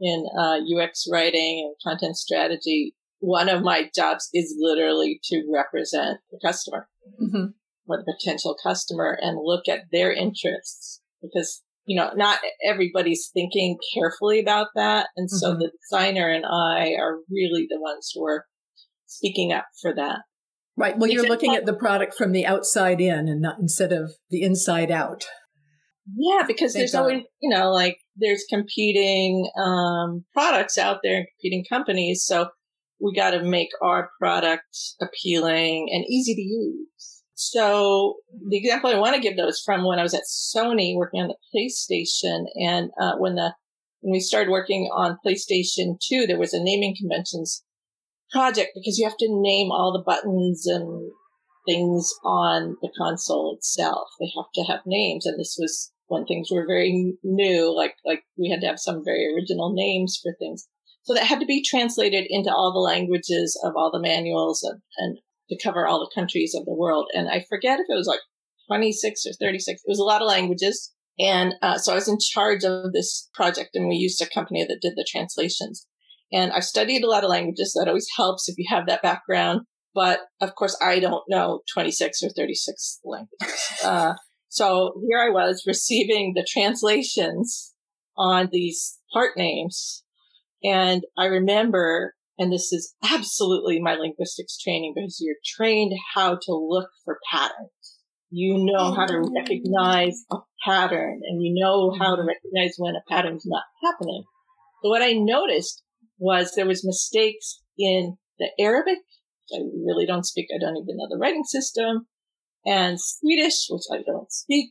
in 0.00 0.26
uh, 0.38 0.58
UX 0.58 1.06
writing 1.10 1.64
and 1.66 1.74
content 1.82 2.16
strategy, 2.16 2.94
one 3.24 3.48
of 3.48 3.62
my 3.62 3.90
jobs 3.94 4.28
is 4.34 4.54
literally 4.58 5.18
to 5.24 5.42
represent 5.52 6.18
the 6.30 6.38
customer 6.44 6.88
mm-hmm. 7.20 7.46
or 7.86 7.96
the 7.96 8.14
potential 8.20 8.54
customer 8.62 9.18
and 9.20 9.38
look 9.42 9.66
at 9.68 9.84
their 9.90 10.12
interests 10.12 11.00
because 11.22 11.62
you 11.86 11.98
know 11.98 12.10
not 12.14 12.38
everybody's 12.68 13.30
thinking 13.32 13.78
carefully 13.94 14.40
about 14.40 14.68
that 14.74 15.08
and 15.16 15.30
so 15.30 15.50
mm-hmm. 15.50 15.60
the 15.60 15.72
designer 15.82 16.28
and 16.28 16.44
i 16.44 16.92
are 17.00 17.18
really 17.30 17.66
the 17.68 17.80
ones 17.80 18.10
who 18.14 18.26
are 18.26 18.44
speaking 19.06 19.52
up 19.52 19.66
for 19.80 19.94
that 19.94 20.20
right 20.76 20.98
well 20.98 21.10
you're 21.10 21.26
looking 21.26 21.54
at 21.54 21.64
the 21.64 21.74
product 21.74 22.14
from 22.14 22.32
the 22.32 22.44
outside 22.44 23.00
in 23.00 23.28
and 23.28 23.40
not 23.40 23.58
instead 23.58 23.92
of 23.92 24.12
the 24.30 24.42
inside 24.42 24.90
out 24.90 25.24
yeah 26.14 26.42
because 26.46 26.72
Thank 26.72 26.82
there's 26.82 26.92
God. 26.92 27.00
always 27.00 27.22
you 27.40 27.54
know 27.54 27.70
like 27.72 27.98
there's 28.16 28.44
competing 28.50 29.48
um, 29.58 30.24
products 30.34 30.78
out 30.78 30.98
there 31.02 31.16
and 31.16 31.26
competing 31.36 31.64
companies 31.68 32.24
so 32.24 32.48
we 33.04 33.14
got 33.14 33.32
to 33.32 33.42
make 33.42 33.68
our 33.82 34.10
product 34.18 34.64
appealing 35.00 35.90
and 35.92 36.04
easy 36.08 36.34
to 36.34 36.40
use. 36.40 37.22
So 37.34 38.16
the 38.48 38.56
example 38.56 38.90
I 38.90 38.98
want 38.98 39.14
to 39.14 39.20
give 39.20 39.36
though 39.36 39.48
is 39.48 39.62
from 39.62 39.84
when 39.84 39.98
I 39.98 40.02
was 40.02 40.14
at 40.14 40.22
Sony 40.22 40.96
working 40.96 41.20
on 41.20 41.28
the 41.28 41.36
PlayStation 41.54 42.46
and 42.56 42.90
uh, 42.98 43.16
when 43.18 43.34
the 43.34 43.54
when 44.00 44.12
we 44.12 44.20
started 44.20 44.50
working 44.50 44.90
on 44.94 45.18
PlayStation 45.26 45.98
2, 46.08 46.26
there 46.26 46.38
was 46.38 46.52
a 46.52 46.62
naming 46.62 46.94
conventions 46.98 47.64
project 48.30 48.70
because 48.74 48.98
you 48.98 49.06
have 49.06 49.16
to 49.18 49.28
name 49.28 49.70
all 49.70 49.92
the 49.92 50.04
buttons 50.04 50.66
and 50.66 51.10
things 51.66 52.12
on 52.24 52.76
the 52.82 52.90
console 52.98 53.54
itself. 53.56 54.08
They 54.20 54.30
have 54.36 54.52
to 54.54 54.72
have 54.72 54.80
names. 54.84 55.24
And 55.24 55.40
this 55.40 55.56
was 55.58 55.90
when 56.08 56.26
things 56.26 56.48
were 56.52 56.66
very 56.66 57.14
new, 57.22 57.74
like, 57.74 57.94
like 58.04 58.24
we 58.36 58.50
had 58.50 58.60
to 58.60 58.66
have 58.66 58.78
some 58.78 59.02
very 59.02 59.26
original 59.34 59.72
names 59.74 60.20
for 60.22 60.34
things. 60.38 60.68
So 61.04 61.14
that 61.14 61.24
had 61.24 61.40
to 61.40 61.46
be 61.46 61.62
translated 61.62 62.26
into 62.28 62.50
all 62.50 62.72
the 62.72 62.78
languages 62.78 63.58
of 63.62 63.74
all 63.76 63.90
the 63.92 64.00
manuals 64.00 64.62
and, 64.62 64.80
and 64.98 65.18
to 65.50 65.62
cover 65.62 65.86
all 65.86 66.00
the 66.00 66.14
countries 66.14 66.54
of 66.54 66.64
the 66.64 66.74
world. 66.74 67.06
And 67.14 67.28
I 67.28 67.44
forget 67.48 67.78
if 67.78 67.86
it 67.88 67.94
was 67.94 68.06
like 68.06 68.20
26 68.68 69.26
or 69.26 69.32
36. 69.38 69.82
It 69.84 69.90
was 69.90 69.98
a 69.98 70.04
lot 70.04 70.22
of 70.22 70.28
languages. 70.28 70.92
And 71.18 71.54
uh, 71.62 71.78
so 71.78 71.92
I 71.92 71.96
was 71.96 72.08
in 72.08 72.18
charge 72.18 72.64
of 72.64 72.92
this 72.92 73.28
project 73.34 73.70
and 73.74 73.88
we 73.88 73.96
used 73.96 74.20
a 74.22 74.28
company 74.28 74.64
that 74.64 74.80
did 74.80 74.94
the 74.96 75.06
translations. 75.08 75.86
And 76.32 76.52
I've 76.52 76.64
studied 76.64 77.04
a 77.04 77.10
lot 77.10 77.22
of 77.22 77.30
languages. 77.30 77.74
That 77.78 77.88
always 77.88 78.08
helps 78.16 78.48
if 78.48 78.56
you 78.58 78.64
have 78.70 78.86
that 78.86 79.02
background. 79.02 79.62
But 79.94 80.20
of 80.40 80.54
course, 80.56 80.76
I 80.82 80.98
don't 80.98 81.22
know 81.28 81.60
26 81.72 82.22
or 82.22 82.30
36 82.30 83.00
languages. 83.04 83.60
Uh, 83.84 84.14
so 84.48 84.94
here 85.06 85.18
I 85.18 85.28
was 85.28 85.64
receiving 85.66 86.32
the 86.34 86.46
translations 86.48 87.74
on 88.16 88.48
these 88.50 88.98
part 89.12 89.36
names 89.36 90.03
and 90.64 91.02
I 91.16 91.26
remember, 91.26 92.14
and 92.38 92.50
this 92.50 92.72
is 92.72 92.94
absolutely 93.04 93.80
my 93.80 93.94
linguistics 93.94 94.58
training 94.58 94.94
because 94.96 95.18
you're 95.20 95.36
trained 95.44 95.92
how 96.14 96.38
to 96.40 96.54
look 96.54 96.88
for 97.04 97.18
patterns. 97.30 97.98
You 98.30 98.56
know 98.58 98.92
how 98.94 99.06
to 99.06 99.12
mm-hmm. 99.12 99.34
recognize 99.34 100.24
a 100.32 100.38
pattern 100.64 101.20
and 101.22 101.42
you 101.42 101.54
know 101.54 101.94
how 101.96 102.16
to 102.16 102.22
mm-hmm. 102.22 102.28
recognize 102.28 102.74
when 102.78 102.96
a 102.96 103.04
pattern's 103.08 103.44
not 103.46 103.62
happening. 103.84 104.24
So 104.82 104.88
what 104.88 105.02
I 105.02 105.12
noticed 105.12 105.82
was 106.18 106.52
there 106.52 106.66
was 106.66 106.84
mistakes 106.84 107.60
in 107.78 108.16
the 108.38 108.48
Arabic, 108.58 108.98
I 109.52 109.58
really 109.58 110.06
don't 110.06 110.24
speak. 110.24 110.46
I 110.54 110.58
don't 110.58 110.76
even 110.76 110.96
know 110.96 111.06
the 111.08 111.18
writing 111.20 111.44
system 111.44 112.06
and 112.64 112.98
Swedish, 113.00 113.66
which 113.68 113.84
I 113.92 114.02
don't 114.02 114.32
speak. 114.32 114.70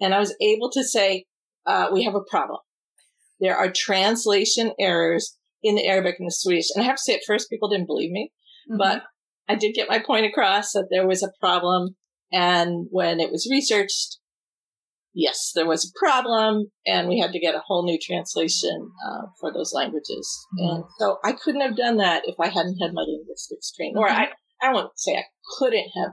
And 0.00 0.14
I 0.14 0.20
was 0.20 0.34
able 0.40 0.70
to 0.70 0.84
say, 0.84 1.24
uh, 1.66 1.88
we 1.92 2.04
have 2.04 2.14
a 2.14 2.20
problem 2.30 2.60
there 3.40 3.56
are 3.56 3.70
translation 3.70 4.72
errors 4.78 5.36
in 5.62 5.74
the 5.74 5.86
Arabic 5.86 6.16
and 6.18 6.28
the 6.28 6.34
Swedish. 6.34 6.66
And 6.74 6.82
I 6.82 6.86
have 6.86 6.96
to 6.96 7.02
say, 7.02 7.14
at 7.14 7.20
first, 7.26 7.50
people 7.50 7.68
didn't 7.68 7.86
believe 7.86 8.10
me, 8.10 8.32
mm-hmm. 8.70 8.78
but 8.78 9.02
I 9.48 9.54
did 9.54 9.74
get 9.74 9.88
my 9.88 9.98
point 9.98 10.26
across 10.26 10.72
that 10.72 10.88
there 10.90 11.06
was 11.06 11.22
a 11.22 11.32
problem 11.40 11.96
And 12.32 12.86
when 12.90 13.20
it 13.20 13.30
was 13.30 13.48
researched, 13.50 14.18
yes, 15.14 15.52
there 15.54 15.66
was 15.66 15.84
a 15.84 15.98
problem 15.98 16.66
and 16.84 17.08
we 17.08 17.18
had 17.18 17.32
to 17.32 17.40
get 17.40 17.54
a 17.54 17.62
whole 17.64 17.84
new 17.84 17.98
translation 18.00 18.90
uh, 19.06 19.26
for 19.40 19.52
those 19.52 19.72
languages. 19.72 20.46
Mm-hmm. 20.58 20.74
And 20.74 20.84
so 20.98 21.18
I 21.24 21.32
couldn't 21.32 21.60
have 21.60 21.76
done 21.76 21.98
that 21.98 22.22
if 22.26 22.36
I 22.40 22.48
hadn't 22.48 22.78
had 22.80 22.92
my 22.92 23.04
linguistics 23.06 23.72
training. 23.72 23.94
Mm-hmm. 23.94 24.02
Or 24.02 24.08
I, 24.10 24.28
I 24.62 24.72
don't 24.72 24.90
say 24.96 25.16
I 25.16 25.24
couldn't 25.58 25.90
have. 25.96 26.12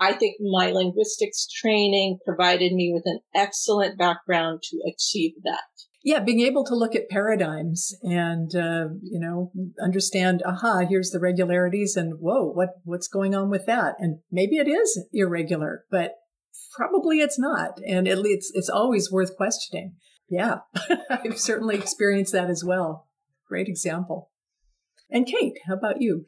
I 0.00 0.12
think 0.12 0.36
my 0.40 0.70
linguistics 0.70 1.48
training 1.48 2.18
provided 2.24 2.72
me 2.72 2.92
with 2.94 3.02
an 3.06 3.18
excellent 3.34 3.98
background 3.98 4.62
to 4.70 4.78
achieve 4.86 5.32
that. 5.42 5.58
Yeah, 6.04 6.20
being 6.20 6.40
able 6.40 6.64
to 6.64 6.76
look 6.76 6.94
at 6.94 7.08
paradigms 7.08 7.92
and 8.02 8.54
uh, 8.54 8.86
you 9.02 9.18
know 9.18 9.50
understand, 9.82 10.42
aha, 10.46 10.86
here's 10.88 11.10
the 11.10 11.20
regularities, 11.20 11.96
and 11.96 12.14
whoa, 12.20 12.50
what 12.50 12.70
what's 12.84 13.08
going 13.08 13.34
on 13.34 13.50
with 13.50 13.66
that? 13.66 13.96
And 13.98 14.20
maybe 14.30 14.56
it 14.56 14.68
is 14.68 15.06
irregular, 15.12 15.84
but 15.90 16.12
probably 16.76 17.18
it's 17.18 17.38
not, 17.38 17.80
and 17.86 18.06
it, 18.06 18.18
it's 18.24 18.50
it's 18.54 18.68
always 18.68 19.10
worth 19.10 19.36
questioning. 19.36 19.96
Yeah, 20.30 20.58
I've 21.10 21.38
certainly 21.38 21.76
experienced 21.76 22.32
that 22.32 22.50
as 22.50 22.62
well. 22.64 23.08
Great 23.48 23.66
example. 23.66 24.30
And 25.10 25.26
Cate, 25.26 25.54
how 25.66 25.74
about 25.74 26.00
you? 26.00 26.26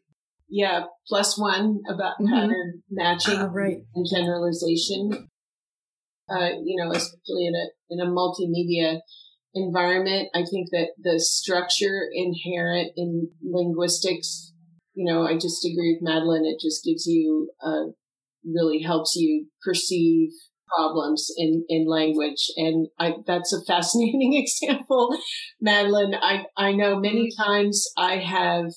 Yeah, 0.48 0.84
plus 1.06 1.38
one 1.38 1.80
about 1.88 2.14
mm-hmm. 2.14 2.32
pattern 2.32 2.82
matching 2.90 3.38
ah, 3.38 3.48
right. 3.52 3.78
and 3.94 4.06
generalization. 4.12 5.28
Uh, 6.28 6.50
you 6.64 6.76
know, 6.82 6.90
especially 6.92 7.46
in 7.46 7.54
a 7.54 7.66
in 7.90 8.00
a 8.00 8.10
multimedia 8.10 9.00
environment, 9.54 10.28
I 10.34 10.44
think 10.50 10.70
that 10.70 10.90
the 10.98 11.18
structure 11.20 12.08
inherent 12.12 12.92
in 12.96 13.30
linguistics, 13.42 14.52
you 14.94 15.10
know, 15.10 15.26
I 15.26 15.34
just 15.34 15.64
agree 15.64 15.94
with 15.94 16.02
Madeleine. 16.02 16.44
It 16.44 16.60
just 16.60 16.84
gives 16.84 17.06
you, 17.06 17.50
uh, 17.62 17.92
really 18.44 18.82
helps 18.82 19.16
you 19.16 19.46
perceive 19.64 20.30
problems 20.76 21.28
in, 21.36 21.64
in 21.68 21.86
language. 21.86 22.50
And 22.56 22.88
I, 22.98 23.14
that's 23.26 23.52
a 23.52 23.64
fascinating 23.64 24.34
example, 24.62 25.16
Madeleine. 25.60 26.14
I, 26.14 26.44
I 26.56 26.72
know 26.72 26.98
many 26.98 27.30
times 27.36 27.86
I 27.96 28.16
have 28.16 28.72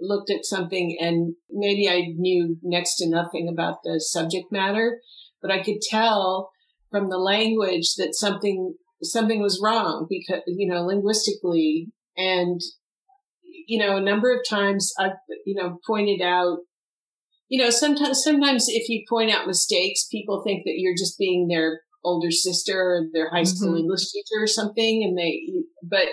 looked 0.00 0.30
at 0.30 0.44
something 0.44 0.96
and 1.00 1.34
maybe 1.50 1.88
I 1.88 2.14
knew 2.16 2.56
next 2.62 2.96
to 2.96 3.08
nothing 3.08 3.48
about 3.52 3.78
the 3.84 4.00
subject 4.00 4.46
matter, 4.50 5.00
but 5.42 5.50
I 5.50 5.62
could 5.62 5.80
tell 5.82 6.50
from 6.90 7.10
the 7.10 7.18
language 7.18 7.94
that 7.96 8.14
something 8.14 8.74
something 9.02 9.40
was 9.40 9.60
wrong 9.62 10.06
because 10.08 10.42
you 10.46 10.68
know 10.68 10.84
linguistically 10.84 11.88
and 12.16 12.60
you 13.66 13.78
know 13.78 13.96
a 13.96 14.00
number 14.00 14.32
of 14.32 14.40
times 14.48 14.92
I've 14.98 15.12
you 15.46 15.54
know 15.54 15.78
pointed 15.86 16.20
out 16.22 16.58
you 17.48 17.62
know 17.62 17.70
sometimes 17.70 18.22
sometimes 18.22 18.66
if 18.68 18.88
you 18.88 19.04
point 19.08 19.30
out 19.30 19.46
mistakes 19.46 20.06
people 20.10 20.42
think 20.44 20.64
that 20.64 20.74
you're 20.76 20.96
just 20.96 21.18
being 21.18 21.48
their 21.48 21.80
older 22.04 22.30
sister 22.30 22.78
or 22.78 23.00
their 23.12 23.30
high 23.30 23.42
school 23.42 23.68
mm-hmm. 23.70 23.78
English 23.78 24.10
teacher 24.10 24.42
or 24.42 24.46
something 24.46 25.02
and 25.04 25.18
they 25.18 25.42
but 25.82 26.08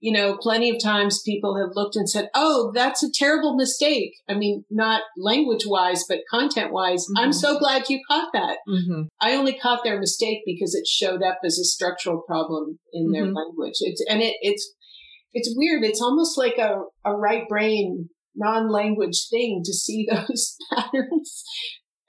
you 0.00 0.12
know, 0.12 0.36
plenty 0.36 0.70
of 0.70 0.82
times 0.82 1.22
people 1.24 1.56
have 1.56 1.74
looked 1.74 1.96
and 1.96 2.08
said, 2.08 2.28
Oh, 2.34 2.70
that's 2.74 3.02
a 3.02 3.10
terrible 3.12 3.56
mistake. 3.56 4.12
I 4.28 4.34
mean, 4.34 4.64
not 4.70 5.02
language 5.16 5.64
wise, 5.66 6.04
but 6.08 6.20
content 6.30 6.72
wise. 6.72 7.04
Mm-hmm. 7.04 7.24
I'm 7.24 7.32
so 7.32 7.58
glad 7.58 7.88
you 7.88 8.00
caught 8.08 8.28
that. 8.32 8.58
Mm-hmm. 8.68 9.02
I 9.20 9.34
only 9.34 9.58
caught 9.58 9.84
their 9.84 9.98
mistake 9.98 10.40
because 10.44 10.74
it 10.74 10.86
showed 10.86 11.22
up 11.22 11.38
as 11.44 11.58
a 11.58 11.64
structural 11.64 12.22
problem 12.26 12.78
in 12.92 13.06
mm-hmm. 13.06 13.12
their 13.12 13.24
language. 13.24 13.74
It's, 13.80 14.04
and 14.08 14.22
it, 14.22 14.36
it's, 14.40 14.74
it's 15.32 15.54
weird. 15.56 15.82
It's 15.82 16.02
almost 16.02 16.38
like 16.38 16.58
a, 16.58 16.82
a 17.04 17.16
right 17.16 17.48
brain 17.48 18.08
non-language 18.34 19.28
thing 19.30 19.62
to 19.64 19.72
see 19.72 20.06
those 20.10 20.56
patterns 20.74 21.42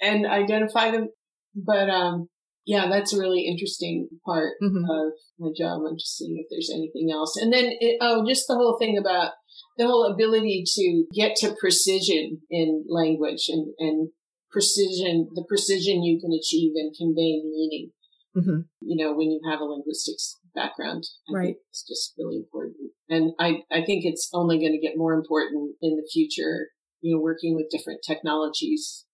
and 0.01 0.25
identify 0.25 0.91
them. 0.91 1.09
But, 1.55 1.89
um, 1.89 2.27
yeah, 2.67 2.89
that's 2.89 3.13
a 3.13 3.17
really 3.17 3.47
interesting 3.47 4.09
part 4.25 4.55
mm-hmm. 4.61 4.83
of 4.89 5.13
my 5.39 5.51
job. 5.57 5.83
I'm 5.87 5.97
just 5.97 6.17
seeing 6.17 6.35
if 6.37 6.47
there's 6.51 6.69
anything 6.69 7.09
else. 7.11 7.37
And 7.37 7.51
then, 7.51 7.71
it, 7.79 7.97
oh, 8.01 8.27
just 8.27 8.43
the 8.47 8.55
whole 8.55 8.77
thing 8.77 8.97
about 8.97 9.31
the 9.77 9.87
whole 9.87 10.03
ability 10.03 10.65
to 10.75 11.05
get 11.15 11.37
to 11.37 11.55
precision 11.57 12.41
in 12.51 12.83
language 12.89 13.45
and, 13.47 13.73
and 13.79 14.09
precision, 14.51 15.29
the 15.33 15.45
precision 15.47 16.03
you 16.03 16.19
can 16.19 16.33
achieve 16.33 16.73
in 16.75 16.91
conveying 16.91 17.49
meaning. 17.55 17.91
Mm-hmm. 18.35 18.59
You 18.81 19.05
know, 19.05 19.13
when 19.13 19.31
you 19.31 19.39
have 19.49 19.61
a 19.61 19.63
linguistics 19.63 20.37
background, 20.53 21.05
I 21.29 21.33
right? 21.33 21.55
it's 21.69 21.87
just 21.87 22.15
really 22.19 22.35
important, 22.35 22.91
and 23.09 23.31
I 23.39 23.63
I 23.71 23.83
think 23.83 24.03
it's 24.05 24.29
only 24.33 24.59
going 24.59 24.73
to 24.73 24.85
get 24.85 24.97
more 24.97 25.13
important 25.13 25.75
in 25.81 25.95
the 25.95 26.07
future. 26.13 26.67
You 27.01 27.15
know, 27.15 27.21
working 27.21 27.55
with 27.55 27.71
different 27.71 28.01
technologies 28.05 29.06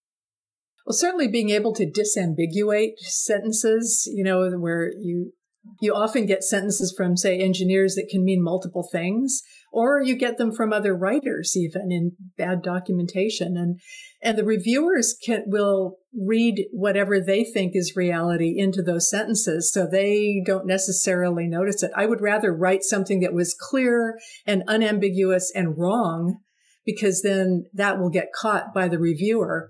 well, 0.85 0.93
certainly 0.93 1.27
being 1.27 1.49
able 1.49 1.73
to 1.73 1.89
disambiguate 1.89 2.97
sentences, 2.99 4.09
you 4.13 4.23
know, 4.23 4.49
where 4.51 4.91
you 4.99 5.33
you 5.79 5.93
often 5.93 6.25
get 6.25 6.43
sentences 6.43 6.93
from, 6.95 7.15
say, 7.15 7.39
engineers 7.39 7.95
that 7.95 8.09
can 8.11 8.23
mean 8.23 8.43
multiple 8.43 8.87
things, 8.91 9.41
or 9.71 10.01
you 10.01 10.15
get 10.15 10.37
them 10.37 10.51
from 10.51 10.73
other 10.73 10.93
writers, 10.93 11.53
even 11.55 11.89
in 11.89 12.11
bad 12.37 12.61
documentation. 12.61 13.55
And, 13.55 13.79
and 14.21 14.37
the 14.37 14.43
reviewers 14.43 15.15
can, 15.25 15.43
will 15.47 15.99
read 16.13 16.65
whatever 16.73 17.19
they 17.19 17.45
think 17.45 17.75
is 17.75 17.95
reality 17.95 18.55
into 18.57 18.81
those 18.81 19.09
sentences. 19.09 19.71
So 19.71 19.87
they 19.87 20.43
don't 20.45 20.67
necessarily 20.67 21.47
notice 21.47 21.81
it. 21.81 21.91
I 21.95 22.07
would 22.07 22.21
rather 22.21 22.53
write 22.53 22.83
something 22.83 23.21
that 23.21 23.33
was 23.33 23.55
clear 23.57 24.19
and 24.45 24.63
unambiguous 24.67 25.49
and 25.55 25.77
wrong, 25.77 26.39
because 26.85 27.21
then 27.21 27.67
that 27.73 27.99
will 27.99 28.09
get 28.09 28.33
caught 28.35 28.73
by 28.73 28.89
the 28.89 28.99
reviewer 28.99 29.69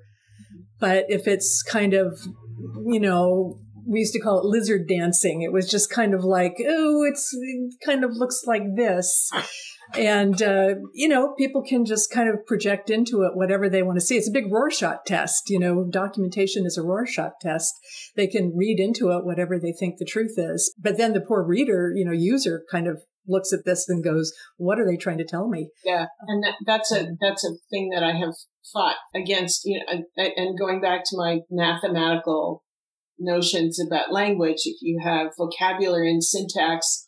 but 0.84 1.05
if 1.07 1.29
it's 1.29 1.63
kind 1.63 1.93
of, 1.93 2.19
you 2.86 2.99
know, 2.99 3.57
we 3.88 3.99
used 3.99 4.11
to 4.11 4.19
call 4.19 4.39
it 4.39 4.45
lizard 4.45 4.86
dancing. 4.86 5.41
It 5.41 5.53
was 5.53 5.71
just 5.71 5.89
kind 5.89 6.13
of 6.13 6.25
like, 6.25 6.57
oh, 6.67 7.05
it's 7.05 7.29
it 7.34 7.75
kind 7.86 8.03
of 8.03 8.11
looks 8.13 8.43
like 8.45 8.63
this. 8.75 9.31
And, 9.95 10.41
uh, 10.41 10.75
you 10.93 11.07
know, 11.07 11.36
people 11.38 11.61
can 11.61 11.86
just 11.86 12.09
kind 12.09 12.27
of 12.27 12.47
project 12.47 12.89
into 12.89 13.23
it 13.23 13.36
whatever 13.36 13.69
they 13.69 13.84
want 13.84 13.97
to 13.97 14.05
see. 14.05 14.15
It's 14.15 14.29
a 14.29 14.31
big 14.31 14.51
Rorschach 14.51 15.05
test. 15.05 15.49
You 15.49 15.59
know, 15.59 15.86
documentation 15.88 16.65
is 16.65 16.77
a 16.77 16.81
Rorschach 16.81 17.34
test. 17.41 17.73
They 18.15 18.25
can 18.25 18.55
read 18.55 18.79
into 18.79 19.11
it 19.11 19.25
whatever 19.25 19.59
they 19.59 19.71
think 19.71 19.99
the 19.99 20.05
truth 20.05 20.34
is. 20.38 20.73
But 20.81 20.97
then 20.97 21.13
the 21.13 21.21
poor 21.21 21.43
reader, 21.43 21.91
you 21.93 22.05
know, 22.05 22.11
user 22.11 22.63
kind 22.71 22.88
of 22.88 23.03
looks 23.28 23.53
at 23.53 23.65
this 23.65 23.88
and 23.88 24.03
goes, 24.03 24.34
what 24.57 24.80
are 24.80 24.86
they 24.86 24.97
trying 24.97 25.17
to 25.17 25.26
tell 25.26 25.47
me? 25.47 25.69
Yeah. 25.84 26.07
And 26.28 26.43
that, 26.43 26.55
that's 26.65 26.91
a, 26.91 27.01
um, 27.01 27.17
that's 27.21 27.45
a 27.45 27.55
thing 27.69 27.89
that 27.93 28.03
I 28.03 28.13
have 28.13 28.34
fought 28.71 28.95
against, 29.15 29.61
you 29.65 29.80
know, 29.80 30.03
and 30.17 30.57
going 30.57 30.82
back 30.82 31.01
to 31.05 31.17
my 31.17 31.39
mathematical 31.49 32.63
notions 33.19 33.80
about 33.80 34.11
language, 34.11 34.61
if 34.65 34.78
you 34.82 34.99
have 35.03 35.32
vocabulary 35.38 36.09
and 36.09 36.24
syntax, 36.24 37.07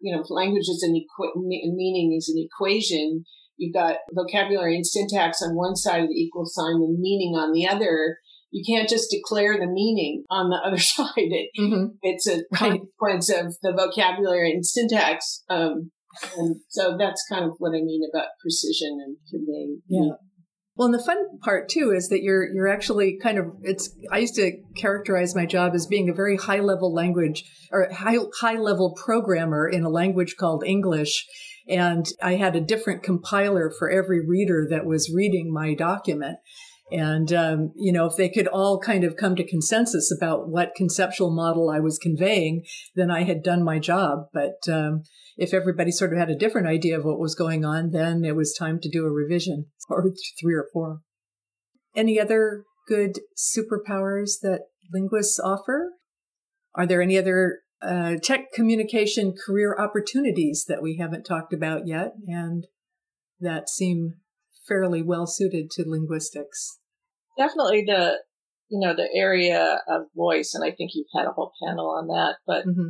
you 0.00 0.14
know, 0.14 0.22
language 0.28 0.68
is 0.68 0.82
an 0.86 0.94
equ- 0.94 1.32
meaning 1.36 2.14
is 2.16 2.28
an 2.28 2.42
equation. 2.44 3.24
You've 3.56 3.74
got 3.74 3.98
vocabulary 4.12 4.74
and 4.74 4.86
syntax 4.86 5.40
on 5.42 5.54
one 5.54 5.76
side 5.76 6.02
of 6.02 6.08
the 6.08 6.14
equal 6.14 6.44
sign 6.46 6.74
and 6.74 6.98
meaning 6.98 7.34
on 7.34 7.52
the 7.52 7.66
other. 7.66 8.18
You 8.54 8.62
can't 8.64 8.88
just 8.88 9.10
declare 9.10 9.58
the 9.58 9.66
meaning 9.66 10.22
on 10.30 10.48
the 10.48 10.56
other 10.64 10.78
side. 10.78 11.08
It, 11.16 11.50
mm-hmm. 11.58 11.96
It's 12.02 12.28
a 12.28 12.42
right. 12.52 12.80
consequence 12.80 13.30
of 13.30 13.56
the 13.62 13.72
vocabulary 13.72 14.52
and 14.52 14.64
syntax. 14.64 15.42
Um, 15.50 15.90
and 16.38 16.56
so 16.68 16.96
that's 16.96 17.24
kind 17.28 17.44
of 17.44 17.56
what 17.58 17.70
I 17.70 17.82
mean 17.82 18.02
about 18.08 18.28
precision 18.40 18.98
and 19.04 19.16
conveying. 19.28 19.82
Yeah. 19.88 20.14
Well, 20.76 20.86
and 20.86 20.94
the 20.94 21.02
fun 21.02 21.38
part 21.42 21.68
too 21.68 21.92
is 21.94 22.08
that 22.08 22.22
you're 22.22 22.52
you're 22.52 22.68
actually 22.68 23.18
kind 23.20 23.38
of 23.38 23.46
it's 23.62 23.90
I 24.10 24.18
used 24.18 24.34
to 24.36 24.52
characterize 24.76 25.34
my 25.34 25.46
job 25.46 25.72
as 25.74 25.86
being 25.86 26.08
a 26.08 26.14
very 26.14 26.36
high 26.36 26.60
level 26.60 26.92
language 26.92 27.44
or 27.70 27.88
high 27.92 28.16
high 28.40 28.58
level 28.58 28.96
programmer 29.04 29.68
in 29.68 29.84
a 29.84 29.88
language 29.88 30.34
called 30.38 30.64
English 30.64 31.26
and 31.68 32.06
I 32.22 32.34
had 32.34 32.56
a 32.56 32.60
different 32.60 33.02
compiler 33.02 33.72
for 33.78 33.90
every 33.90 34.20
reader 34.24 34.66
that 34.70 34.84
was 34.84 35.12
reading 35.14 35.52
my 35.52 35.74
document. 35.74 36.38
And, 36.90 37.32
um, 37.32 37.72
you 37.76 37.92
know, 37.92 38.06
if 38.06 38.16
they 38.16 38.28
could 38.28 38.46
all 38.46 38.78
kind 38.78 39.04
of 39.04 39.16
come 39.16 39.36
to 39.36 39.46
consensus 39.46 40.14
about 40.16 40.48
what 40.48 40.74
conceptual 40.76 41.30
model 41.30 41.70
I 41.70 41.80
was 41.80 41.98
conveying, 41.98 42.64
then 42.94 43.10
I 43.10 43.24
had 43.24 43.42
done 43.42 43.64
my 43.64 43.78
job. 43.78 44.26
But 44.32 44.58
um, 44.70 45.02
if 45.36 45.54
everybody 45.54 45.90
sort 45.90 46.12
of 46.12 46.18
had 46.18 46.30
a 46.30 46.36
different 46.36 46.68
idea 46.68 46.98
of 46.98 47.04
what 47.04 47.18
was 47.18 47.34
going 47.34 47.64
on, 47.64 47.90
then 47.90 48.24
it 48.24 48.36
was 48.36 48.54
time 48.56 48.78
to 48.80 48.90
do 48.90 49.06
a 49.06 49.10
revision 49.10 49.66
or 49.88 50.04
three 50.40 50.54
or 50.54 50.68
four. 50.72 50.98
Any 51.96 52.20
other 52.20 52.64
good 52.86 53.20
superpowers 53.36 54.40
that 54.42 54.62
linguists 54.92 55.40
offer? 55.40 55.92
Are 56.74 56.86
there 56.86 57.00
any 57.00 57.16
other 57.16 57.60
uh, 57.80 58.16
tech 58.22 58.52
communication 58.52 59.34
career 59.46 59.76
opportunities 59.78 60.64
that 60.68 60.82
we 60.82 60.98
haven't 60.98 61.24
talked 61.24 61.52
about 61.52 61.86
yet 61.86 62.12
and 62.26 62.66
that 63.40 63.68
seem 63.68 64.14
fairly 64.66 65.02
well 65.02 65.26
suited 65.26 65.70
to 65.72 65.84
linguistics? 65.86 66.78
Definitely 67.36 67.84
the 67.86 68.18
you 68.68 68.80
know 68.80 68.94
the 68.94 69.08
area 69.14 69.80
of 69.88 70.02
voice, 70.16 70.54
and 70.54 70.64
I 70.64 70.74
think 70.74 70.92
you've 70.94 71.06
had 71.14 71.26
a 71.26 71.32
whole 71.32 71.52
panel 71.62 71.90
on 71.90 72.08
that. 72.08 72.36
But 72.46 72.66
mm-hmm. 72.66 72.88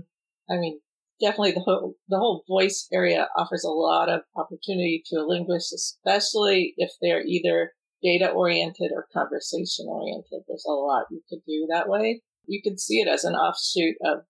I 0.51 0.59
mean, 0.59 0.81
definitely 1.21 1.53
the 1.53 1.61
whole, 1.61 1.95
the 2.09 2.19
whole 2.19 2.45
voice 2.49 2.87
area 2.93 3.29
offers 3.37 3.65
a 3.65 3.71
lot 3.71 4.09
of 4.09 4.23
opportunity 4.37 5.03
to 5.07 5.17
a 5.17 5.27
linguist, 5.27 5.73
especially 5.73 6.75
if 6.77 6.91
they're 7.01 7.25
either 7.25 7.73
data 8.03 8.31
oriented 8.31 8.91
or 8.95 9.07
conversation 9.13 9.87
oriented. 9.89 10.43
There's 10.47 10.67
a 10.69 10.73
lot 10.73 11.07
you 11.11 11.23
could 11.29 11.41
do 11.47 11.67
that 11.71 11.89
way. 11.89 12.23
You 12.47 12.61
could 12.63 12.79
see 12.79 13.01
it 13.01 13.09
as 13.09 13.25
an 13.25 13.35
offshoot 13.35 13.97
of 14.05 14.25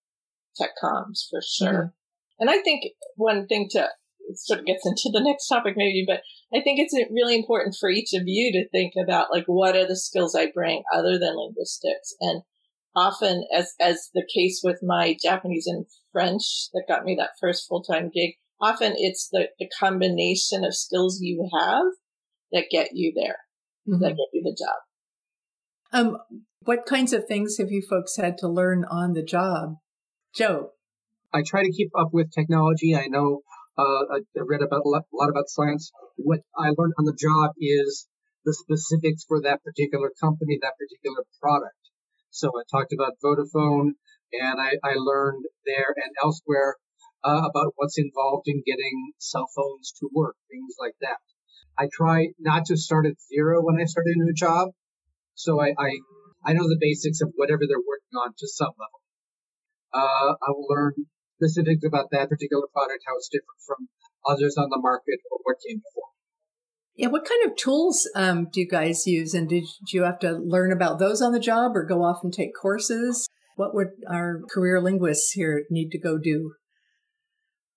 tech 0.56 0.70
comms 0.82 1.28
for 1.28 1.40
sure. 1.42 1.72
Mm-hmm. 1.72 2.40
And 2.40 2.50
I 2.50 2.58
think 2.58 2.84
one 3.16 3.46
thing 3.46 3.68
to 3.72 3.88
sort 4.34 4.60
of 4.60 4.66
gets 4.66 4.86
into 4.86 5.10
the 5.12 5.22
next 5.22 5.48
topic 5.48 5.74
maybe, 5.76 6.04
but 6.06 6.22
I 6.52 6.62
think 6.62 6.78
it's 6.78 6.94
really 7.12 7.36
important 7.36 7.76
for 7.78 7.90
each 7.90 8.14
of 8.14 8.22
you 8.26 8.52
to 8.52 8.68
think 8.70 8.94
about 9.02 9.30
like 9.30 9.44
what 9.46 9.76
are 9.76 9.86
the 9.86 9.96
skills 9.96 10.34
I 10.34 10.50
bring 10.52 10.82
other 10.92 11.18
than 11.18 11.36
linguistics 11.36 12.14
and 12.20 12.42
often 12.96 13.44
as 13.54 13.74
as 13.80 14.10
the 14.14 14.26
case 14.34 14.60
with 14.62 14.80
my 14.82 15.16
Japanese 15.22 15.66
and 15.66 15.86
French 16.12 16.68
that 16.72 16.84
got 16.88 17.04
me 17.04 17.16
that 17.18 17.30
first 17.40 17.66
full-time 17.68 18.10
gig, 18.14 18.34
often 18.60 18.94
it's 18.96 19.28
the, 19.32 19.48
the 19.58 19.68
combination 19.80 20.64
of 20.64 20.74
skills 20.74 21.18
you 21.20 21.48
have 21.52 21.86
that 22.52 22.66
get 22.70 22.90
you 22.92 23.12
there, 23.14 23.38
mm-hmm. 23.88 24.00
that 24.00 24.10
get 24.10 24.28
you 24.32 24.42
the 24.42 24.56
job. 24.56 24.76
Um, 25.92 26.18
what 26.60 26.86
kinds 26.86 27.12
of 27.12 27.26
things 27.26 27.56
have 27.58 27.70
you 27.70 27.82
folks 27.82 28.16
had 28.16 28.38
to 28.38 28.48
learn 28.48 28.84
on 28.88 29.12
the 29.12 29.22
job? 29.22 29.76
Joe. 30.34 30.70
I 31.32 31.42
try 31.44 31.64
to 31.64 31.72
keep 31.72 31.90
up 31.98 32.10
with 32.12 32.32
technology. 32.32 32.94
I 32.94 33.06
know 33.08 33.40
uh, 33.76 34.04
I 34.10 34.20
read 34.34 34.62
about 34.62 34.82
a 34.84 34.88
lot, 34.88 35.02
a 35.12 35.16
lot 35.16 35.30
about 35.30 35.48
science. 35.48 35.90
What 36.16 36.40
I 36.56 36.70
learned 36.76 36.94
on 36.98 37.04
the 37.04 37.16
job 37.18 37.52
is 37.58 38.06
the 38.44 38.54
specifics 38.54 39.24
for 39.26 39.40
that 39.42 39.62
particular 39.64 40.10
company, 40.20 40.58
that 40.62 40.74
particular 40.78 41.24
product. 41.40 41.78
So 42.30 42.48
I 42.48 42.62
talked 42.70 42.92
about 42.92 43.18
Vodafone, 43.24 43.92
and 44.32 44.60
I, 44.60 44.74
I 44.82 44.94
learned 44.96 45.44
there 45.66 45.94
and 45.96 46.12
elsewhere 46.22 46.76
uh, 47.24 47.42
about 47.48 47.72
what's 47.76 47.98
involved 47.98 48.46
in 48.46 48.62
getting 48.66 49.12
cell 49.18 49.48
phones 49.54 49.92
to 50.00 50.08
work, 50.12 50.36
things 50.50 50.74
like 50.78 50.94
that. 51.00 51.18
I 51.78 51.88
try 51.92 52.28
not 52.38 52.66
to 52.66 52.76
start 52.76 53.06
at 53.06 53.14
zero 53.32 53.62
when 53.62 53.80
I 53.80 53.84
start 53.84 54.06
a 54.06 54.14
new 54.14 54.32
job, 54.34 54.68
so 55.34 55.60
I 55.60 55.74
I, 55.76 55.90
I 56.46 56.52
know 56.52 56.68
the 56.68 56.78
basics 56.80 57.20
of 57.20 57.32
whatever 57.34 57.62
they're 57.66 57.78
working 57.78 58.16
on 58.22 58.34
to 58.38 58.46
some 58.46 58.74
level. 58.78 59.00
Uh, 59.92 60.34
I 60.34 60.50
will 60.50 60.66
learn 60.68 60.92
specifics 61.44 61.84
about 61.84 62.10
that 62.12 62.28
particular 62.28 62.64
product, 62.72 63.04
how 63.06 63.16
it's 63.16 63.28
different 63.28 63.60
from 63.66 63.88
others 64.26 64.56
on 64.56 64.70
the 64.70 64.80
market, 64.80 65.20
or 65.30 65.38
what 65.42 65.56
came 65.66 65.78
before. 65.78 66.10
Yeah, 66.96 67.08
what 67.08 67.26
kind 67.28 67.50
of 67.50 67.56
tools 67.56 68.08
um, 68.14 68.48
do 68.52 68.60
you 68.60 68.68
guys 68.68 69.06
use? 69.06 69.34
And 69.34 69.48
did 69.48 69.64
you 69.92 70.04
have 70.04 70.20
to 70.20 70.32
learn 70.32 70.72
about 70.72 70.98
those 70.98 71.20
on 71.20 71.32
the 71.32 71.40
job 71.40 71.76
or 71.76 71.84
go 71.84 72.02
off 72.04 72.20
and 72.22 72.32
take 72.32 72.50
courses? 72.54 73.28
What 73.56 73.74
would 73.74 73.88
our 74.08 74.42
career 74.52 74.80
linguists 74.80 75.32
here 75.32 75.64
need 75.70 75.90
to 75.90 75.98
go 75.98 76.18
do? 76.18 76.52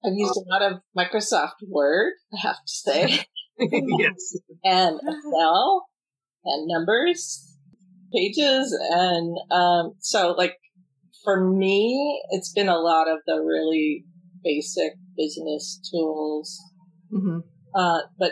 I've 0.05 0.13
used 0.13 0.37
a 0.37 0.49
lot 0.49 0.61
of 0.61 0.79
Microsoft 0.95 1.55
Word, 1.67 2.13
I 2.33 2.41
have 2.41 2.57
to 2.57 2.71
say. 2.71 3.25
yes. 3.59 4.37
and 4.63 4.99
Excel 5.07 5.87
and 6.45 6.67
numbers, 6.67 7.55
pages. 8.13 8.77
And 8.91 9.35
um, 9.51 9.93
so, 9.99 10.31
like, 10.31 10.57
for 11.23 11.49
me, 11.49 12.21
it's 12.31 12.53
been 12.53 12.69
a 12.69 12.77
lot 12.77 13.07
of 13.07 13.19
the 13.25 13.35
really 13.35 14.05
basic 14.43 14.93
business 15.15 15.79
tools. 15.91 16.59
Mm-hmm. 17.13 17.39
Uh, 17.75 17.99
but 18.17 18.31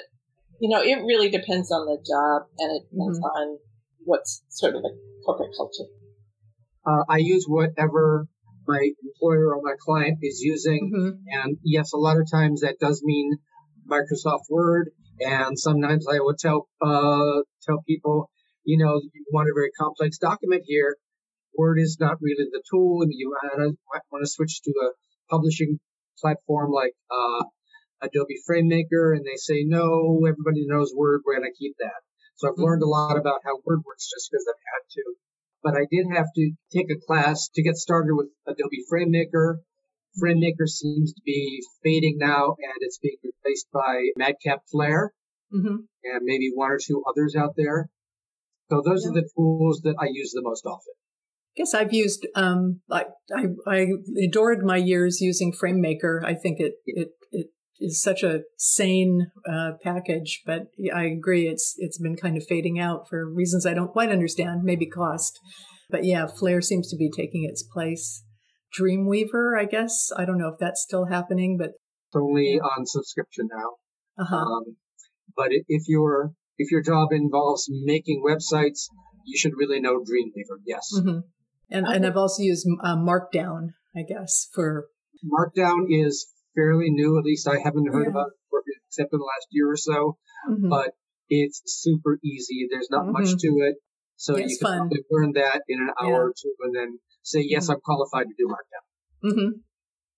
you 0.59 0.69
know, 0.69 0.81
it 0.81 1.03
really 1.05 1.29
depends 1.29 1.71
on 1.71 1.85
the 1.85 1.97
job 1.97 2.47
and 2.59 2.75
it 2.75 2.83
depends 2.89 3.19
mm-hmm. 3.19 3.23
on 3.23 3.57
what's 4.03 4.43
sort 4.49 4.75
of 4.75 4.81
the 4.81 4.97
corporate 5.25 5.51
culture. 5.57 5.89
Uh, 6.85 7.03
I 7.09 7.17
use 7.17 7.45
whatever 7.47 8.27
my 8.67 8.91
employer 9.03 9.55
or 9.55 9.61
my 9.61 9.73
client 9.79 10.19
is 10.21 10.39
using. 10.41 10.91
Mm-hmm. 10.95 11.45
And 11.45 11.57
yes, 11.63 11.93
a 11.93 11.97
lot 11.97 12.17
of 12.17 12.29
times 12.31 12.61
that 12.61 12.79
does 12.79 13.01
mean 13.03 13.37
Microsoft 13.89 14.49
Word. 14.49 14.91
And 15.19 15.57
sometimes 15.57 16.05
I 16.07 16.19
will 16.19 16.35
tell, 16.37 16.67
uh, 16.81 17.41
tell 17.63 17.83
people, 17.87 18.29
you 18.63 18.83
know, 18.83 18.99
you 19.13 19.25
want 19.31 19.49
a 19.49 19.53
very 19.55 19.71
complex 19.79 20.17
document 20.17 20.63
here. 20.65 20.97
Word 21.57 21.79
is 21.79 21.97
not 21.99 22.21
really 22.21 22.49
the 22.51 22.63
tool 22.69 23.01
and 23.01 23.11
you 23.13 23.35
might 23.91 24.01
want 24.11 24.23
to 24.23 24.29
switch 24.29 24.61
to 24.63 24.71
a 24.71 24.91
publishing 25.29 25.79
platform 26.19 26.71
like, 26.71 26.93
uh, 27.11 27.45
Adobe 28.01 28.37
FrameMaker, 28.47 29.15
and 29.15 29.25
they 29.25 29.37
say, 29.37 29.63
no, 29.63 30.19
everybody 30.27 30.65
knows 30.67 30.93
Word, 30.93 31.21
we're 31.25 31.39
going 31.39 31.49
to 31.51 31.57
keep 31.57 31.75
that. 31.79 32.01
So 32.35 32.47
I've 32.47 32.53
mm-hmm. 32.53 32.63
learned 32.63 32.83
a 32.83 32.87
lot 32.87 33.17
about 33.17 33.41
how 33.43 33.59
Word 33.65 33.81
works 33.85 34.09
just 34.09 34.29
because 34.31 34.45
I've 34.47 34.65
had 34.73 34.83
to. 34.91 35.15
But 35.63 35.73
I 35.75 35.87
did 35.89 36.05
have 36.15 36.27
to 36.35 36.51
take 36.71 36.91
a 36.91 36.99
class 36.99 37.49
to 37.55 37.63
get 37.63 37.77
started 37.77 38.13
with 38.13 38.27
Adobe 38.45 38.85
FrameMaker. 38.91 39.59
FrameMaker 40.21 40.67
seems 40.67 41.13
to 41.13 41.21
be 41.25 41.63
fading 41.83 42.17
now, 42.19 42.55
and 42.59 42.77
it's 42.81 42.99
being 42.99 43.17
replaced 43.23 43.67
by 43.73 44.09
MadCap 44.19 44.59
Flare, 44.71 45.11
mm-hmm. 45.53 45.75
and 46.03 46.21
maybe 46.21 46.51
one 46.53 46.71
or 46.71 46.79
two 46.79 47.03
others 47.09 47.35
out 47.35 47.55
there. 47.57 47.89
So 48.69 48.81
those 48.85 49.03
yeah. 49.03 49.11
are 49.11 49.13
the 49.13 49.29
tools 49.35 49.81
that 49.83 49.95
I 49.99 50.07
use 50.11 50.31
the 50.33 50.41
most 50.43 50.65
often. 50.65 50.93
I 51.55 51.61
guess 51.61 51.73
I've 51.73 51.93
used 51.93 52.27
um, 52.35 52.81
I, 52.91 53.05
I, 53.33 53.45
I 53.65 53.87
adored 54.21 54.65
my 54.65 54.75
years 54.75 55.21
using 55.21 55.53
FrameMaker. 55.53 56.23
I 56.23 56.33
think 56.33 56.59
it 56.59 56.73
it 56.85 57.09
it 57.31 57.47
is 57.79 58.01
such 58.01 58.23
a 58.23 58.41
sane 58.57 59.31
uh, 59.49 59.71
package, 59.81 60.41
but 60.45 60.67
I 60.93 61.05
agree 61.05 61.47
it's 61.47 61.75
it's 61.77 61.97
been 61.97 62.17
kind 62.17 62.35
of 62.35 62.45
fading 62.45 62.77
out 62.79 63.07
for 63.09 63.25
reasons 63.25 63.65
I 63.65 63.73
don't 63.73 63.91
quite 63.91 64.11
understand, 64.11 64.63
maybe 64.63 64.85
cost. 64.85 65.39
But 65.89 66.03
yeah, 66.03 66.27
Flare 66.27 66.61
seems 66.61 66.89
to 66.89 66.97
be 66.97 67.09
taking 67.09 67.47
its 67.49 67.63
place. 67.63 68.23
Dreamweaver, 68.77 69.57
I 69.57 69.63
guess. 69.63 70.11
I 70.17 70.25
don't 70.25 70.37
know 70.37 70.49
if 70.49 70.59
that's 70.59 70.81
still 70.81 71.05
happening, 71.05 71.57
but 71.57 71.69
it's 71.69 72.15
only 72.15 72.59
on 72.59 72.85
subscription 72.85 73.47
now. 73.49 74.23
Uh-huh. 74.23 74.35
Um, 74.35 74.75
but 75.37 75.49
if 75.51 75.83
your 75.87 76.33
if 76.57 76.71
your 76.71 76.81
job 76.81 77.09
involves 77.11 77.69
making 77.69 78.23
websites, 78.27 78.89
you 79.25 79.37
should 79.37 79.53
really 79.55 79.79
know 79.79 79.99
Dreamweaver. 79.99 80.59
Yes. 80.65 80.91
Mm-hmm. 80.97 81.19
And 81.69 81.85
and 81.87 82.05
I've 82.05 82.17
also 82.17 82.43
used 82.43 82.67
uh, 82.83 82.95
Markdown, 82.95 83.69
I 83.95 84.03
guess, 84.07 84.49
for 84.53 84.87
Markdown 85.23 85.85
is 85.89 86.27
fairly 86.55 86.89
new. 86.89 87.17
At 87.17 87.25
least 87.25 87.47
I 87.47 87.57
haven't 87.63 87.91
heard 87.91 88.03
yeah. 88.03 88.09
about 88.11 88.27
it 88.27 88.79
except 88.87 89.13
in 89.13 89.19
the 89.19 89.25
last 89.25 89.47
year 89.51 89.69
or 89.69 89.77
so. 89.77 90.17
Mm-hmm. 90.49 90.69
But 90.69 90.91
it's 91.29 91.61
super 91.65 92.19
easy. 92.23 92.67
There's 92.69 92.89
not 92.89 93.03
mm-hmm. 93.03 93.13
much 93.13 93.41
to 93.41 93.47
it. 93.47 93.75
So 94.15 94.35
it's 94.35 94.53
you 94.53 94.57
can 94.59 94.67
fun. 94.67 94.77
probably 94.77 94.99
learn 95.11 95.33
that 95.33 95.63
in 95.67 95.79
an 95.81 95.89
hour 96.01 96.09
yeah. 96.09 96.17
or 96.17 96.33
two 96.39 96.53
and 96.61 96.75
then 96.75 96.99
say, 97.23 97.43
yes, 97.43 97.65
mm-hmm. 97.65 97.73
I'm 97.73 97.79
qualified 97.81 98.27
to 98.27 98.33
do 98.37 98.47
Markdown. 98.47 99.31
Mm-hmm. 99.31 99.49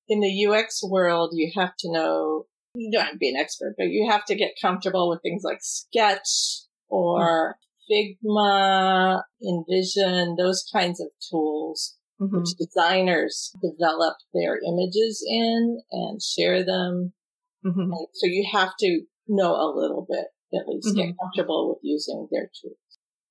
In 0.09 0.19
the 0.19 0.47
UX 0.47 0.81
world, 0.83 1.31
you 1.33 1.51
have 1.55 1.75
to 1.79 1.91
know, 1.91 2.45
you 2.75 2.91
don't 2.91 3.03
have 3.03 3.13
to 3.13 3.17
be 3.17 3.29
an 3.29 3.37
expert, 3.37 3.73
but 3.77 3.85
you 3.85 4.07
have 4.09 4.25
to 4.25 4.35
get 4.35 4.51
comfortable 4.61 5.09
with 5.09 5.21
things 5.21 5.41
like 5.43 5.59
Sketch 5.61 6.65
or 6.87 7.57
Figma, 7.89 9.21
InVision, 9.43 10.35
those 10.37 10.65
kinds 10.73 10.99
of 10.99 11.07
tools 11.29 11.97
mm-hmm. 12.21 12.37
which 12.37 12.55
designers 12.57 13.51
develop 13.61 14.17
their 14.33 14.59
images 14.67 15.23
in 15.27 15.81
and 15.91 16.21
share 16.21 16.63
them. 16.63 17.13
Mm-hmm. 17.65 17.79
And 17.79 18.07
so 18.13 18.27
you 18.27 18.47
have 18.51 18.71
to 18.79 19.01
know 19.27 19.53
a 19.53 19.73
little 19.75 20.05
bit, 20.09 20.25
at 20.59 20.67
least 20.67 20.89
mm-hmm. 20.89 21.07
get 21.07 21.15
comfortable 21.21 21.69
with 21.69 21.79
using 21.81 22.27
their 22.31 22.49
tools. 22.61 22.77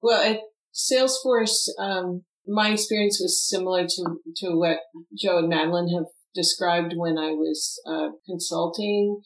Well, 0.02 0.22
at 0.22 0.40
Salesforce, 0.74 1.68
um, 1.78 2.22
my 2.46 2.70
experience 2.70 3.18
was 3.20 3.48
similar 3.48 3.86
to, 3.86 4.04
to 4.38 4.56
what 4.56 4.80
Joe 5.16 5.38
and 5.38 5.48
Madeleine 5.48 5.92
have 5.94 6.06
described 6.34 6.92
when 6.96 7.18
I 7.18 7.30
was 7.30 7.80
uh, 7.88 8.10
consulting. 8.26 9.22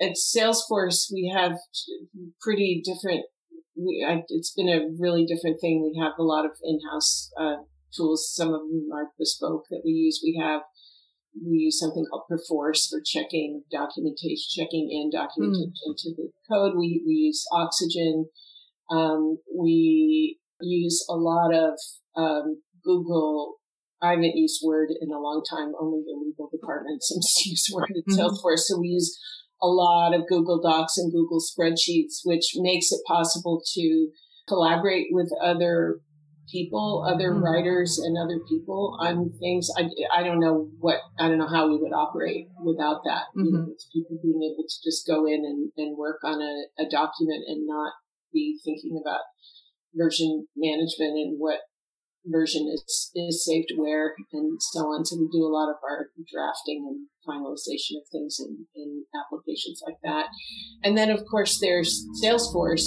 At 0.00 0.12
Salesforce, 0.16 1.06
we 1.12 1.32
have 1.34 1.56
pretty 2.40 2.82
different. 2.84 3.24
We, 3.78 4.04
I, 4.06 4.24
it's 4.28 4.52
been 4.52 4.68
a 4.68 4.88
really 4.98 5.24
different 5.24 5.60
thing. 5.60 5.82
We 5.82 6.00
have 6.02 6.14
a 6.18 6.22
lot 6.22 6.44
of 6.44 6.52
in-house 6.64 7.30
uh, 7.40 7.56
tools. 7.94 8.32
Some 8.34 8.48
of 8.48 8.60
them 8.62 8.88
are 8.92 9.12
bespoke 9.18 9.66
that 9.70 9.82
we 9.84 9.92
use. 9.92 10.20
We 10.22 10.40
have 10.42 10.62
we 11.46 11.58
use 11.58 11.78
something 11.78 12.04
called 12.10 12.28
Perforce 12.28 12.88
for 12.88 13.00
checking 13.04 13.62
documentation, 13.70 14.46
checking 14.50 14.90
in 14.90 15.10
documentation 15.10 15.72
mm. 15.72 15.90
into 15.90 16.16
the 16.16 16.30
code. 16.50 16.76
We, 16.76 17.02
we 17.06 17.12
use 17.12 17.44
Oxygen. 17.52 18.26
Um, 18.90 19.38
we 19.56 20.38
use 20.60 21.04
a 21.08 21.14
lot 21.14 21.54
of 21.54 21.78
um, 22.16 22.62
Google. 22.84 23.56
I 24.00 24.10
haven't 24.10 24.36
used 24.36 24.60
Word 24.64 24.88
in 25.00 25.10
a 25.10 25.20
long 25.20 25.42
time. 25.48 25.72
Only 25.78 26.02
the 26.04 26.18
legal 26.24 26.48
department 26.50 27.02
seems 27.02 27.34
to 27.34 27.50
use 27.50 27.70
Word 27.72 27.90
mm-hmm. 27.90 28.18
Salesforce. 28.18 28.66
So 28.66 28.78
we 28.80 28.88
use 28.88 29.18
a 29.60 29.66
lot 29.66 30.14
of 30.14 30.26
Google 30.28 30.60
Docs 30.60 30.98
and 30.98 31.12
Google 31.12 31.40
spreadsheets, 31.40 32.20
which 32.24 32.52
makes 32.56 32.92
it 32.92 33.00
possible 33.06 33.62
to 33.74 34.10
collaborate 34.46 35.08
with 35.10 35.30
other 35.42 36.00
people, 36.50 37.04
other 37.06 37.30
mm-hmm. 37.30 37.44
writers 37.44 38.00
and 38.02 38.16
other 38.16 38.40
people 38.48 38.96
on 39.00 39.30
things. 39.38 39.68
I, 39.76 39.88
I 40.14 40.22
don't 40.22 40.40
know 40.40 40.68
what, 40.78 41.00
I 41.18 41.28
don't 41.28 41.38
know 41.38 41.48
how 41.48 41.68
we 41.68 41.76
would 41.76 41.92
operate 41.92 42.48
without 42.64 43.02
that. 43.04 43.24
Mm-hmm. 43.36 43.44
You 43.44 43.52
know, 43.52 43.66
people 43.92 44.18
being 44.22 44.42
able 44.42 44.64
to 44.64 44.76
just 44.82 45.06
go 45.06 45.26
in 45.26 45.44
and, 45.44 45.70
and 45.76 45.96
work 45.96 46.20
on 46.24 46.40
a, 46.40 46.82
a 46.82 46.88
document 46.88 47.44
and 47.48 47.66
not 47.66 47.92
be 48.32 48.58
thinking 48.64 49.00
about 49.00 49.20
version 49.94 50.46
management 50.56 51.12
and 51.12 51.36
what 51.38 51.60
version 52.30 52.70
is, 52.72 53.10
is 53.14 53.44
saved 53.44 53.72
where 53.76 54.14
and 54.32 54.58
so 54.60 54.80
on. 54.80 55.04
So 55.04 55.16
we 55.16 55.28
do 55.32 55.44
a 55.44 55.52
lot 55.52 55.70
of 55.70 55.76
our 55.82 56.10
drafting 56.30 56.86
and 56.88 57.08
finalization 57.26 58.00
of 58.00 58.08
things 58.10 58.38
in, 58.40 58.66
in 58.74 59.04
applications 59.14 59.82
like 59.84 59.98
that. 60.02 60.26
And 60.82 60.96
then 60.96 61.10
of 61.10 61.24
course 61.30 61.58
there's 61.60 62.04
Salesforce, 62.22 62.84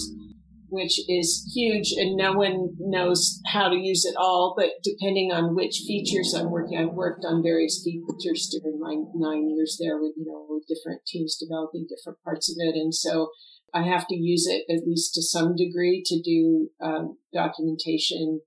which 0.70 1.00
is 1.10 1.52
huge 1.54 1.92
and 1.98 2.16
no 2.16 2.32
one 2.32 2.70
knows 2.80 3.42
how 3.48 3.68
to 3.70 3.76
use 3.76 4.06
it 4.06 4.16
all. 4.18 4.56
But 4.58 4.72
depending 4.84 5.32
on 5.32 5.56
which 5.56 5.84
features 5.86 6.34
I'm 6.34 6.50
working, 6.50 6.78
I've 6.78 6.94
worked 6.94 7.26
on 7.26 7.44
various 7.44 7.84
features 7.84 8.50
during 8.50 8.80
my 8.80 8.96
nine 9.14 9.50
years 9.50 9.78
there 9.80 10.00
with, 10.00 10.14
you 10.18 10.26
know, 10.26 10.46
with 10.48 10.64
different 10.68 11.02
teams 11.06 11.38
developing 11.38 11.88
different 11.90 12.24
parts 12.24 12.50
of 12.50 12.56
it. 12.60 12.76
And 12.76 12.96
so 12.96 13.32
I 13.74 13.84
have 13.84 14.08
to 14.08 14.16
use 14.16 14.48
it 14.48 14.64
at 14.74 14.88
least 14.88 15.14
to 15.16 15.22
some 15.22 15.56
degree 15.56 16.04
to 16.06 16.22
do 16.22 16.70
um, 16.82 17.18
documentation. 17.34 18.42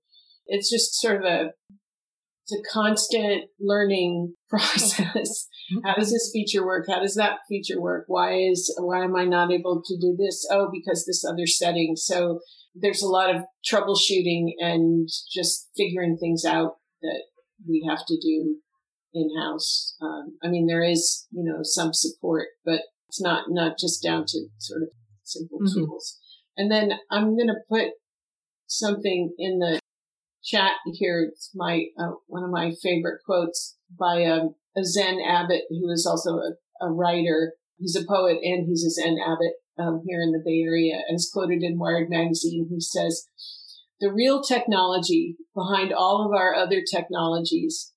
It's 0.47 0.69
just 0.69 0.99
sort 0.99 1.17
of 1.17 1.23
a 1.23 1.51
it's 2.47 2.53
a 2.53 2.71
constant 2.71 3.45
learning 3.59 4.35
process. 4.49 5.47
How 5.83 5.95
does 5.95 6.11
this 6.11 6.29
feature 6.31 6.65
work? 6.65 6.85
How 6.87 6.99
does 6.99 7.15
that 7.15 7.39
feature 7.49 7.81
work? 7.81 8.05
Why 8.07 8.35
is 8.35 8.73
why 8.79 9.03
am 9.03 9.15
I 9.15 9.25
not 9.25 9.51
able 9.51 9.81
to 9.83 9.97
do 9.99 10.15
this? 10.17 10.47
Oh, 10.51 10.69
because 10.71 11.05
this 11.05 11.25
other 11.25 11.47
setting. 11.47 11.95
So 11.95 12.39
there's 12.75 13.01
a 13.01 13.07
lot 13.07 13.33
of 13.33 13.43
troubleshooting 13.67 14.51
and 14.59 15.09
just 15.33 15.69
figuring 15.75 16.17
things 16.17 16.45
out 16.45 16.75
that 17.01 17.23
we 17.67 17.85
have 17.89 18.05
to 18.05 18.17
do 18.21 18.57
in 19.13 19.29
house. 19.39 19.95
Um, 20.01 20.37
I 20.43 20.49
mean, 20.49 20.67
there 20.67 20.83
is 20.83 21.25
you 21.31 21.43
know 21.43 21.59
some 21.63 21.93
support, 21.93 22.47
but 22.63 22.81
it's 23.07 23.21
not 23.21 23.45
not 23.49 23.79
just 23.79 24.03
down 24.03 24.25
to 24.27 24.47
sort 24.59 24.83
of 24.83 24.89
simple 25.23 25.59
mm-hmm. 25.59 25.79
tools. 25.79 26.19
And 26.57 26.71
then 26.71 26.91
I'm 27.11 27.35
going 27.35 27.47
to 27.47 27.55
put 27.69 27.93
something 28.67 29.33
in 29.37 29.59
the 29.59 29.79
chat 30.45 30.73
here. 30.93 31.27
It's 31.31 31.51
my 31.55 31.85
uh, 31.99 32.11
one 32.27 32.43
of 32.43 32.51
my 32.51 32.71
favorite 32.81 33.21
quotes 33.25 33.77
by 33.99 34.19
a, 34.19 34.33
um, 34.33 34.55
a 34.77 34.83
Zen 34.83 35.19
abbot 35.25 35.63
who 35.69 35.89
is 35.91 36.05
also 36.05 36.37
a, 36.37 36.85
a, 36.85 36.91
writer. 36.91 37.53
He's 37.77 37.95
a 37.95 38.05
poet 38.05 38.37
and 38.41 38.65
he's 38.67 38.85
a 38.85 38.89
Zen 38.89 39.17
abbot 39.25 39.53
um, 39.77 40.03
here 40.07 40.21
in 40.21 40.31
the 40.31 40.41
Bay 40.45 40.63
Area, 40.65 40.99
as 41.13 41.29
quoted 41.33 41.63
in 41.63 41.79
Wired 41.79 42.09
magazine. 42.09 42.67
He 42.69 42.79
says, 42.79 43.27
"The 43.99 44.11
real 44.11 44.41
technology 44.41 45.35
behind 45.55 45.91
all 45.91 46.25
of 46.25 46.37
our 46.37 46.53
other 46.53 46.81
technologies 46.89 47.93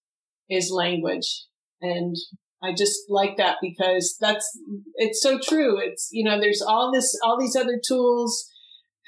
is 0.49 0.71
language." 0.71 1.45
And 1.81 2.17
I 2.63 2.75
just 2.75 2.99
like 3.09 3.37
that 3.37 3.59
because 3.63 4.17
that's 4.21 4.59
it's 4.97 5.23
so 5.23 5.39
true. 5.39 5.79
It's 5.81 6.09
you 6.11 6.25
know, 6.25 6.41
there's 6.41 6.63
all 6.63 6.91
this 6.93 7.17
all 7.23 7.39
these 7.39 7.57
other 7.57 7.81
tools 7.87 8.51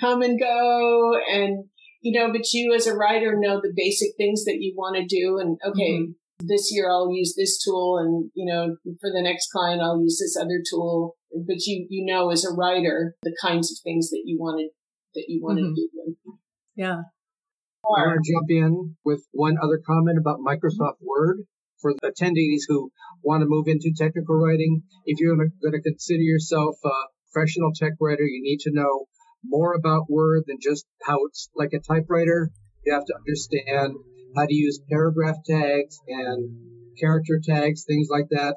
come 0.01 0.23
and 0.23 0.39
go 0.39 1.15
and 1.31 1.65
you 2.01 2.19
know, 2.19 2.33
but 2.33 2.53
you 2.53 2.75
as 2.75 2.87
a 2.87 2.95
writer 2.95 3.37
know 3.39 3.61
the 3.61 3.73
basic 3.75 4.11
things 4.17 4.45
that 4.45 4.59
you 4.61 4.75
want 4.77 4.97
to 4.97 5.05
do. 5.05 5.39
And 5.39 5.59
okay, 5.65 6.01
mm-hmm. 6.01 6.47
this 6.47 6.71
year 6.73 6.91
I'll 6.91 7.13
use 7.13 7.35
this 7.37 7.63
tool 7.63 7.99
and, 7.99 8.31
you 8.35 8.47
know, 8.47 8.77
for 9.01 9.11
the 9.13 9.23
next 9.23 9.51
client, 9.51 9.83
I'll 9.83 10.01
use 10.01 10.19
this 10.19 10.37
other 10.41 10.63
tool. 10.69 11.17
But 11.33 11.67
you, 11.67 11.87
you 11.89 12.05
know, 12.05 12.31
as 12.31 12.45
a 12.45 12.53
writer, 12.55 13.15
the 13.23 13.37
kinds 13.41 13.71
of 13.71 13.79
things 13.85 14.11
that 14.11 14.23
you 14.25 14.39
wanted, 14.39 14.71
that 15.15 15.25
you 15.29 15.43
want 15.43 15.59
mm-hmm. 15.59 15.75
to 15.75 15.89
do. 15.95 16.39
Yeah. 16.77 17.03
I 17.85 18.07
want 18.07 18.21
to 18.23 18.33
jump 18.33 18.51
in 18.51 18.97
with 19.05 19.27
one 19.33 19.57
other 19.61 19.81
comment 19.85 20.19
about 20.19 20.41
Microsoft 20.41 21.01
Word 21.01 21.39
for 21.81 21.93
the 21.95 22.13
attendees 22.13 22.69
who 22.69 22.91
want 23.23 23.41
to 23.41 23.47
move 23.49 23.69
into 23.69 23.93
technical 23.97 24.37
writing. 24.37 24.83
If 25.07 25.19
you're 25.19 25.37
going 25.37 25.51
to 25.51 25.83
consider 25.83 26.21
yourself 26.21 26.77
a 26.85 26.91
professional 27.33 27.73
tech 27.75 27.93
writer, 28.01 28.23
you 28.23 28.43
need 28.43 28.61
to 28.61 28.71
know 28.73 29.07
more 29.45 29.75
about 29.75 30.11
Word 30.11 30.45
than 30.47 30.59
just 30.61 30.87
how 31.03 31.19
it's 31.27 31.49
like 31.55 31.73
a 31.73 31.81
typewriter. 31.81 32.51
You 32.85 32.95
have 32.95 33.05
to 33.05 33.15
understand 33.15 33.95
how 34.37 34.47
to 34.47 34.55
use 34.55 34.81
paragraph 34.89 35.37
tags 35.49 35.99
and 36.07 36.95
character 36.99 37.41
tags, 37.43 37.85
things 37.85 38.09
like 38.11 38.29
that, 38.31 38.57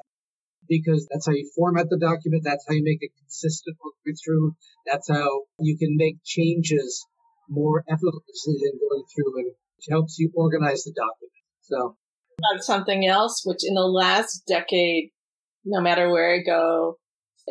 because 0.68 1.06
that's 1.10 1.26
how 1.26 1.32
you 1.32 1.50
format 1.56 1.88
the 1.90 1.98
document. 1.98 2.42
That's 2.44 2.64
how 2.68 2.74
you 2.74 2.82
make 2.84 2.98
it 3.00 3.10
consistent 3.18 3.76
way 4.06 4.14
through. 4.24 4.56
That's 4.86 5.08
how 5.08 5.42
you 5.58 5.76
can 5.78 5.96
make 5.96 6.16
changes 6.24 7.06
more 7.48 7.84
effortlessly 7.88 8.56
than 8.62 8.78
going 8.78 9.04
through 9.14 9.38
and 9.38 9.48
it 9.48 9.90
helps 9.90 10.18
you 10.18 10.30
organize 10.34 10.84
the 10.84 10.94
document. 10.96 11.32
So 11.62 11.96
something 12.60 13.06
else, 13.06 13.42
which 13.44 13.60
in 13.66 13.74
the 13.74 13.82
last 13.82 14.44
decade, 14.46 15.10
no 15.64 15.80
matter 15.80 16.10
where 16.10 16.34
I 16.34 16.42
go, 16.44 16.98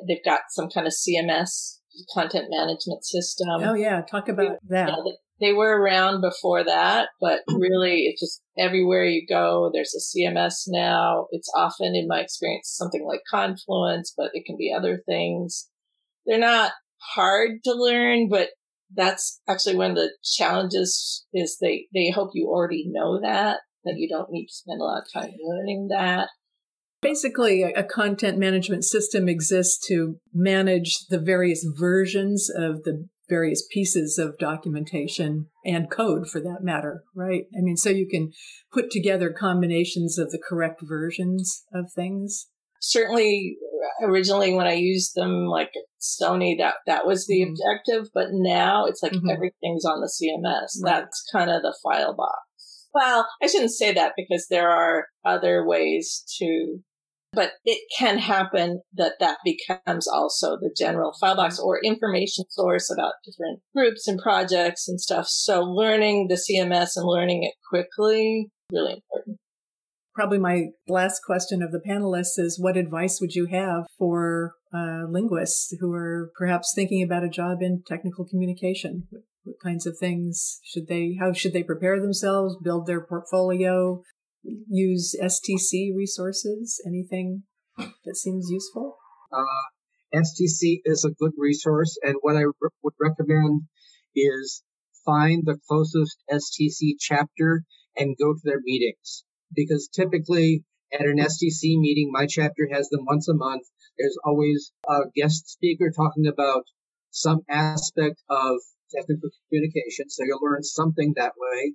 they've 0.08 0.24
got 0.24 0.42
some 0.50 0.70
kind 0.70 0.88
of 0.88 0.94
CMS 0.94 1.80
content 2.14 2.48
management 2.50 3.04
system. 3.04 3.48
Oh 3.62 3.74
yeah, 3.74 4.02
talk 4.02 4.30
about 4.30 4.58
that. 4.70 4.90
Yeah, 4.90 4.96
they 5.40 5.54
were 5.54 5.82
around 5.82 6.22
before 6.22 6.64
that, 6.64 7.10
but 7.20 7.42
mm-hmm. 7.50 7.60
really 7.60 8.02
it's 8.04 8.22
just 8.22 8.42
everywhere 8.58 9.04
you 9.04 9.26
go, 9.28 9.72
there's 9.74 9.94
a 9.94 10.00
CMS 10.00 10.64
now. 10.68 11.28
It's 11.32 11.52
often, 11.56 11.96
in 11.96 12.08
my 12.08 12.20
experience, 12.20 12.74
something 12.74 13.06
like 13.06 13.22
Confluence, 13.30 14.14
but 14.16 14.32
it 14.34 14.46
can 14.46 14.56
be 14.58 14.74
other 14.76 15.02
things. 15.06 15.70
They're 16.26 16.40
not 16.40 16.72
hard 17.16 17.64
to 17.66 17.74
learn, 17.74 18.30
but 18.30 18.50
that's 18.96 19.42
actually 19.50 19.76
one 19.76 19.92
of 19.92 19.98
the 19.98 20.12
challenges 20.24 21.26
is 21.34 21.58
they, 21.60 21.88
they 21.94 22.12
hope 22.12 22.30
you 22.34 22.48
already 22.48 22.86
know 22.88 23.20
that, 23.20 23.60
that 23.86 23.96
you 23.98 24.08
don't 24.08 24.32
need 24.32 24.46
to 24.46 24.54
spend 24.54 24.80
a 24.80 24.84
lot 24.84 25.02
of 25.02 25.12
time 25.12 25.34
learning 25.44 25.88
that. 25.90 26.30
Basically, 27.04 27.64
a 27.64 27.84
content 27.84 28.38
management 28.38 28.86
system 28.86 29.28
exists 29.28 29.86
to 29.88 30.16
manage 30.34 31.06
the 31.10 31.20
various 31.20 31.66
versions 31.78 32.50
of 32.50 32.84
the 32.84 33.08
various 33.30 33.66
pieces 33.72 34.18
of 34.18 34.38
documentation 34.38 35.48
and 35.66 35.90
code 35.90 36.28
for 36.28 36.40
that 36.42 36.60
matter, 36.62 37.04
right? 37.16 37.44
I 37.58 37.62
mean, 37.62 37.78
so 37.78 37.90
you 37.90 38.08
can 38.08 38.32
put 38.72 38.90
together 38.92 39.32
combinations 39.32 40.18
of 40.18 40.32
the 40.32 40.42
correct 40.42 40.82
versions 40.82 41.64
of 41.74 41.92
things. 41.94 42.48
Certainly, 42.82 43.58
originally 44.02 44.54
when 44.54 44.68
I 44.68 44.74
used 44.74 45.16
them, 45.16 45.46
like 45.48 45.72
Sony, 46.02 46.58
that 46.58 46.76
that 46.86 47.06
was 47.06 47.28
the 47.28 47.42
mm-hmm. 47.42 47.52
objective. 47.52 48.12
But 48.14 48.28
now 48.32 48.86
it's 48.86 49.02
like 49.02 49.14
mm-hmm. 49.14 49.30
everything's 49.30 49.86
on 49.86 50.02
the 50.02 50.12
CMS. 50.12 50.84
Right. 50.84 51.02
That's 51.02 51.24
kind 51.32 51.50
of 51.50 51.62
the 51.62 51.76
file 51.84 52.16
box. 52.16 52.88
Well, 52.94 53.28
I 53.42 53.48
shouldn't 53.48 53.72
say 53.72 53.94
that 53.94 54.14
because 54.16 54.48
there 54.50 54.70
are 54.70 55.08
other 55.26 55.66
ways 55.66 56.24
to 56.40 56.80
but 57.34 57.54
it 57.66 57.82
can 57.98 58.18
happen 58.20 58.82
that 58.94 59.14
that 59.20 59.38
becomes 59.44 60.08
also 60.08 60.58
the 60.58 60.74
general 60.78 61.14
file 61.20 61.36
box 61.36 61.60
or 61.60 61.80
information 61.84 62.46
source 62.50 62.92
about 62.92 63.14
different 63.26 63.60
groups 63.76 64.08
and 64.08 64.20
projects 64.20 64.88
and 64.88 65.02
stuff. 65.02 65.28
So 65.28 65.62
learning 65.62 66.28
the 66.28 66.36
CMS 66.36 66.92
and 66.96 67.06
learning 67.06 67.44
it 67.44 67.54
quickly, 67.68 68.52
really 68.72 68.94
important. 68.94 69.38
Probably 70.14 70.38
my 70.38 70.66
last 70.88 71.22
question 71.26 71.64
of 71.64 71.72
the 71.72 71.82
panelists 71.86 72.38
is 72.38 72.60
what 72.60 72.78
advice 72.78 73.20
would 73.20 73.34
you 73.34 73.48
have 73.48 73.86
for 73.98 74.54
uh, 74.72 75.06
linguists 75.10 75.76
who 75.80 75.92
are 75.92 76.32
perhaps 76.38 76.72
thinking 76.76 77.02
about 77.02 77.24
a 77.24 77.30
job 77.30 77.60
in 77.62 77.82
technical 77.88 78.24
communication? 78.24 79.08
What, 79.10 79.24
what 79.44 79.56
kinds 79.64 79.88
of 79.88 79.98
things 80.00 80.60
should 80.64 80.88
they, 80.88 81.18
how 81.20 81.34
should 81.34 81.54
they 81.54 81.64
prepare 81.64 82.00
themselves, 82.00 82.56
build 82.64 82.86
their 82.86 83.04
portfolio, 83.04 84.04
use 84.44 85.16
STC 85.22 85.96
resources? 85.96 86.82
Anything 86.86 87.44
that 87.78 88.16
seems 88.16 88.48
useful? 88.50 88.98
Uh, 89.32 90.16
STC 90.16 90.82
is 90.86 91.06
a 91.06 91.12
good 91.12 91.34
resource, 91.38 91.98
and 92.04 92.16
what 92.22 92.36
I 92.36 92.42
re- 92.42 92.70
would 92.84 92.94
recommend 93.00 93.64
is 94.16 94.64
find 95.06 95.44
the 95.46 95.58
closest 95.68 96.18
STC 96.32 96.96
chapter 97.00 97.64
and 97.98 98.18
go 98.18 98.34
to 98.34 98.40
their 98.44 98.62
meetings. 98.64 99.24
Because 99.54 99.90
typically 99.94 100.64
at 100.94 101.02
an 101.02 101.18
STC 101.18 101.80
meeting, 101.80 102.12
my 102.12 102.28
chapter 102.28 102.68
has 102.72 102.90
them 102.90 103.06
once 103.06 103.28
a 103.28 103.34
month. 103.34 103.64
There's 103.98 104.18
always 104.24 104.72
a 104.88 105.02
guest 105.16 105.50
speaker 105.50 105.92
talking 105.96 106.28
about 106.28 106.64
some 107.12 107.42
aspect 107.50 108.22
of 108.30 108.58
technical 108.96 109.30
communication. 109.50 110.10
So 110.10 110.24
you'll 110.24 110.40
learn 110.42 110.64
something 110.64 111.14
that 111.16 111.34
way. 111.38 111.74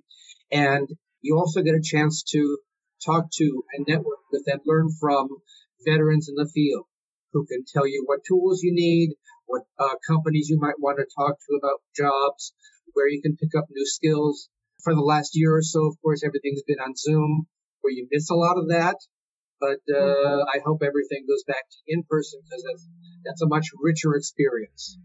And 0.51 0.87
you 1.21 1.37
also 1.37 1.61
get 1.61 1.75
a 1.75 1.81
chance 1.83 2.23
to 2.23 2.57
talk 3.05 3.25
to 3.31 3.63
and 3.73 3.85
network 3.87 4.19
with 4.31 4.43
and 4.47 4.61
learn 4.65 4.89
from 4.99 5.27
veterans 5.85 6.29
in 6.29 6.35
the 6.35 6.49
field 6.53 6.85
who 7.33 7.45
can 7.45 7.63
tell 7.71 7.87
you 7.87 8.03
what 8.05 8.19
tools 8.27 8.61
you 8.63 8.73
need, 8.73 9.15
what 9.45 9.63
uh, 9.77 9.95
companies 10.07 10.49
you 10.49 10.59
might 10.59 10.79
want 10.79 10.97
to 10.97 11.05
talk 11.15 11.37
to 11.37 11.57
about 11.57 11.81
jobs, 11.95 12.53
where 12.93 13.07
you 13.07 13.21
can 13.21 13.37
pick 13.37 13.55
up 13.57 13.65
new 13.69 13.85
skills. 13.85 14.49
For 14.83 14.95
the 14.95 15.01
last 15.01 15.31
year 15.33 15.55
or 15.55 15.61
so, 15.61 15.87
of 15.87 16.01
course, 16.01 16.23
everything's 16.23 16.63
been 16.63 16.79
on 16.79 16.95
Zoom, 16.95 17.47
where 17.81 17.91
you 17.91 18.07
miss 18.09 18.29
a 18.29 18.35
lot 18.35 18.57
of 18.57 18.69
that. 18.69 18.95
But 19.59 19.83
uh, 19.91 19.99
mm-hmm. 19.99 20.49
I 20.55 20.61
hope 20.65 20.81
everything 20.81 21.25
goes 21.27 21.43
back 21.45 21.67
to 21.69 21.77
in 21.87 22.03
person 22.09 22.39
because 22.43 22.63
that's, 22.63 22.87
that's 23.25 23.41
a 23.41 23.47
much 23.47 23.67
richer 23.77 24.15
experience 24.15 24.97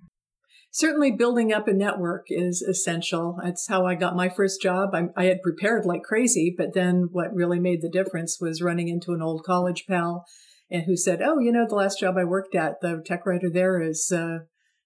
certainly 0.74 1.12
building 1.12 1.52
up 1.52 1.68
a 1.68 1.72
network 1.72 2.26
is 2.28 2.60
essential. 2.60 3.38
That's 3.42 3.68
how 3.68 3.86
I 3.86 3.94
got 3.94 4.16
my 4.16 4.28
first 4.28 4.60
job. 4.60 4.90
I, 4.92 5.04
I, 5.16 5.26
had 5.26 5.40
prepared 5.40 5.86
like 5.86 6.02
crazy, 6.02 6.52
but 6.56 6.74
then 6.74 7.08
what 7.12 7.32
really 7.32 7.60
made 7.60 7.80
the 7.80 7.88
difference 7.88 8.38
was 8.40 8.60
running 8.60 8.88
into 8.88 9.12
an 9.12 9.22
old 9.22 9.44
college 9.44 9.84
pal 9.88 10.26
and 10.68 10.82
who 10.82 10.96
said, 10.96 11.22
"Oh, 11.22 11.38
you 11.38 11.52
know, 11.52 11.64
the 11.66 11.76
last 11.76 12.00
job 12.00 12.16
I 12.18 12.24
worked 12.24 12.56
at, 12.56 12.80
the 12.80 13.00
tech 13.06 13.24
writer 13.24 13.48
there 13.48 13.80
is 13.80 14.10
uh, 14.12 14.40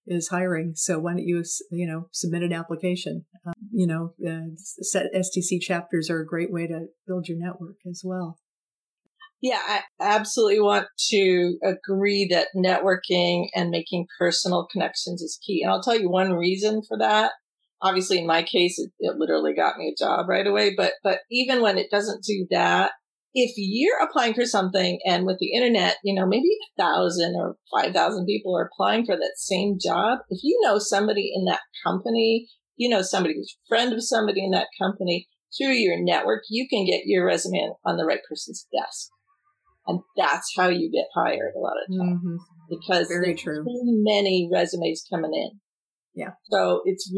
is 0.06 0.28
hiring. 0.28 0.72
So 0.76 0.98
why 0.98 1.12
don't 1.12 1.26
you, 1.26 1.42
you 1.70 1.86
know, 1.86 2.08
submit 2.12 2.42
an 2.42 2.52
application? 2.52 3.24
Uh, 3.46 3.52
you 3.72 3.86
know, 3.86 4.12
uh, 4.26 4.50
STC 4.94 5.60
chapters 5.60 6.10
are 6.10 6.20
a 6.20 6.26
great 6.26 6.52
way 6.52 6.66
to 6.66 6.86
build 7.06 7.28
your 7.28 7.38
network 7.38 7.76
as 7.88 8.02
well." 8.04 8.38
Yeah, 9.40 9.60
I 9.64 9.82
absolutely 10.00 10.60
want 10.60 10.88
to 11.10 11.58
agree 11.62 12.26
that 12.30 12.48
networking 12.56 13.46
and 13.54 13.70
making 13.70 14.06
personal 14.18 14.66
connections 14.70 15.22
is 15.22 15.38
key. 15.46 15.62
And 15.62 15.70
I'll 15.70 15.82
tell 15.82 15.98
you 15.98 16.10
one 16.10 16.32
reason 16.32 16.82
for 16.86 16.98
that. 16.98 17.32
Obviously, 17.80 18.18
in 18.18 18.26
my 18.26 18.42
case, 18.42 18.80
it, 18.80 18.90
it 18.98 19.16
literally 19.16 19.54
got 19.54 19.78
me 19.78 19.88
a 19.88 20.04
job 20.04 20.28
right 20.28 20.46
away. 20.46 20.74
But, 20.76 20.94
but 21.04 21.20
even 21.30 21.62
when 21.62 21.78
it 21.78 21.90
doesn't 21.90 22.24
do 22.24 22.48
that, 22.50 22.92
if 23.32 23.52
you're 23.56 24.02
applying 24.02 24.34
for 24.34 24.44
something 24.44 24.98
and 25.06 25.24
with 25.24 25.38
the 25.38 25.52
internet, 25.54 25.98
you 26.02 26.18
know, 26.18 26.26
maybe 26.26 26.48
a 26.48 26.82
thousand 26.82 27.36
or 27.38 27.56
5,000 27.80 28.26
people 28.26 28.56
are 28.56 28.68
applying 28.72 29.06
for 29.06 29.14
that 29.14 29.34
same 29.36 29.78
job. 29.80 30.18
If 30.30 30.40
you 30.42 30.58
know 30.64 30.80
somebody 30.80 31.30
in 31.32 31.44
that 31.44 31.60
company, 31.86 32.48
you 32.76 32.88
know, 32.88 33.02
somebody 33.02 33.34
who's 33.34 33.56
a 33.56 33.68
friend 33.68 33.92
of 33.92 34.02
somebody 34.02 34.44
in 34.44 34.50
that 34.50 34.66
company 34.82 35.28
through 35.56 35.74
your 35.74 36.02
network, 36.02 36.42
you 36.50 36.66
can 36.68 36.84
get 36.84 37.02
your 37.04 37.24
resume 37.24 37.70
on 37.84 37.96
the 37.96 38.04
right 38.04 38.20
person's 38.28 38.66
desk. 38.72 39.10
And 39.88 40.00
that's 40.16 40.52
how 40.56 40.68
you 40.68 40.90
get 40.92 41.06
hired 41.14 41.54
a 41.56 41.60
lot 41.60 41.72
of 41.82 41.98
times 41.98 42.20
mm-hmm. 42.20 42.36
because 42.68 43.08
Very 43.08 43.28
there's 43.28 43.40
true. 43.40 43.64
too 43.64 44.02
many 44.04 44.48
resumes 44.52 45.02
coming 45.10 45.32
in. 45.34 45.58
Yeah. 46.14 46.32
So 46.50 46.82
it's, 46.84 47.10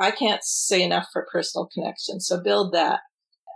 I 0.00 0.10
can't 0.10 0.42
say 0.42 0.82
enough 0.82 1.06
for 1.12 1.28
personal 1.30 1.68
connection. 1.72 2.20
So 2.20 2.42
build 2.42 2.72
that. 2.72 3.00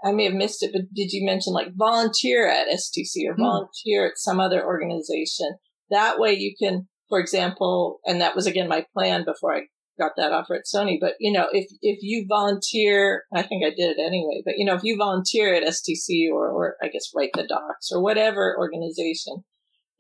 I 0.05 0.13
may 0.13 0.25
have 0.25 0.35
missed 0.35 0.63
it, 0.63 0.71
but 0.73 0.83
did 0.95 1.13
you 1.13 1.25
mention 1.25 1.55
like 1.55 1.69
volunteer 1.75 2.49
at 2.49 2.69
STC 2.69 3.27
or 3.27 3.35
mm. 3.35 3.39
volunteer 3.39 4.07
at 4.07 4.19
some 4.19 4.39
other 4.39 4.65
organization? 4.65 5.57
That 5.91 6.21
way 6.21 6.35
you 6.35 6.55
can, 6.63 6.89
for 7.09 7.19
example, 7.19 8.01
and 8.05 8.21
that 8.21 8.37
was 8.37 8.47
again 8.47 8.69
my 8.69 8.85
plan 8.95 9.25
before 9.25 9.57
I 9.57 9.63
got 9.99 10.13
that 10.17 10.33
offer 10.33 10.55
at 10.55 10.65
Sony. 10.73 10.99
But 11.01 11.15
you 11.21 11.33
know, 11.33 11.49
if 11.53 11.67
if 11.83 11.99
you 12.03 12.27
volunteer, 12.29 13.25
I 13.35 13.43
think 13.43 13.65
I 13.65 13.71
did 13.71 13.97
it 13.97 14.01
anyway. 14.01 14.43
But 14.45 14.55
you 14.57 14.65
know, 14.65 14.75
if 14.75 14.85
you 14.85 14.97
volunteer 14.97 15.55
at 15.55 15.65
STC 15.65 16.31
or 16.33 16.49
or 16.49 16.77
I 16.83 16.89
guess 16.89 17.11
Write 17.15 17.31
the 17.35 17.47
Docs 17.47 17.91
or 17.93 18.03
whatever 18.03 18.57
organization, 18.59 19.45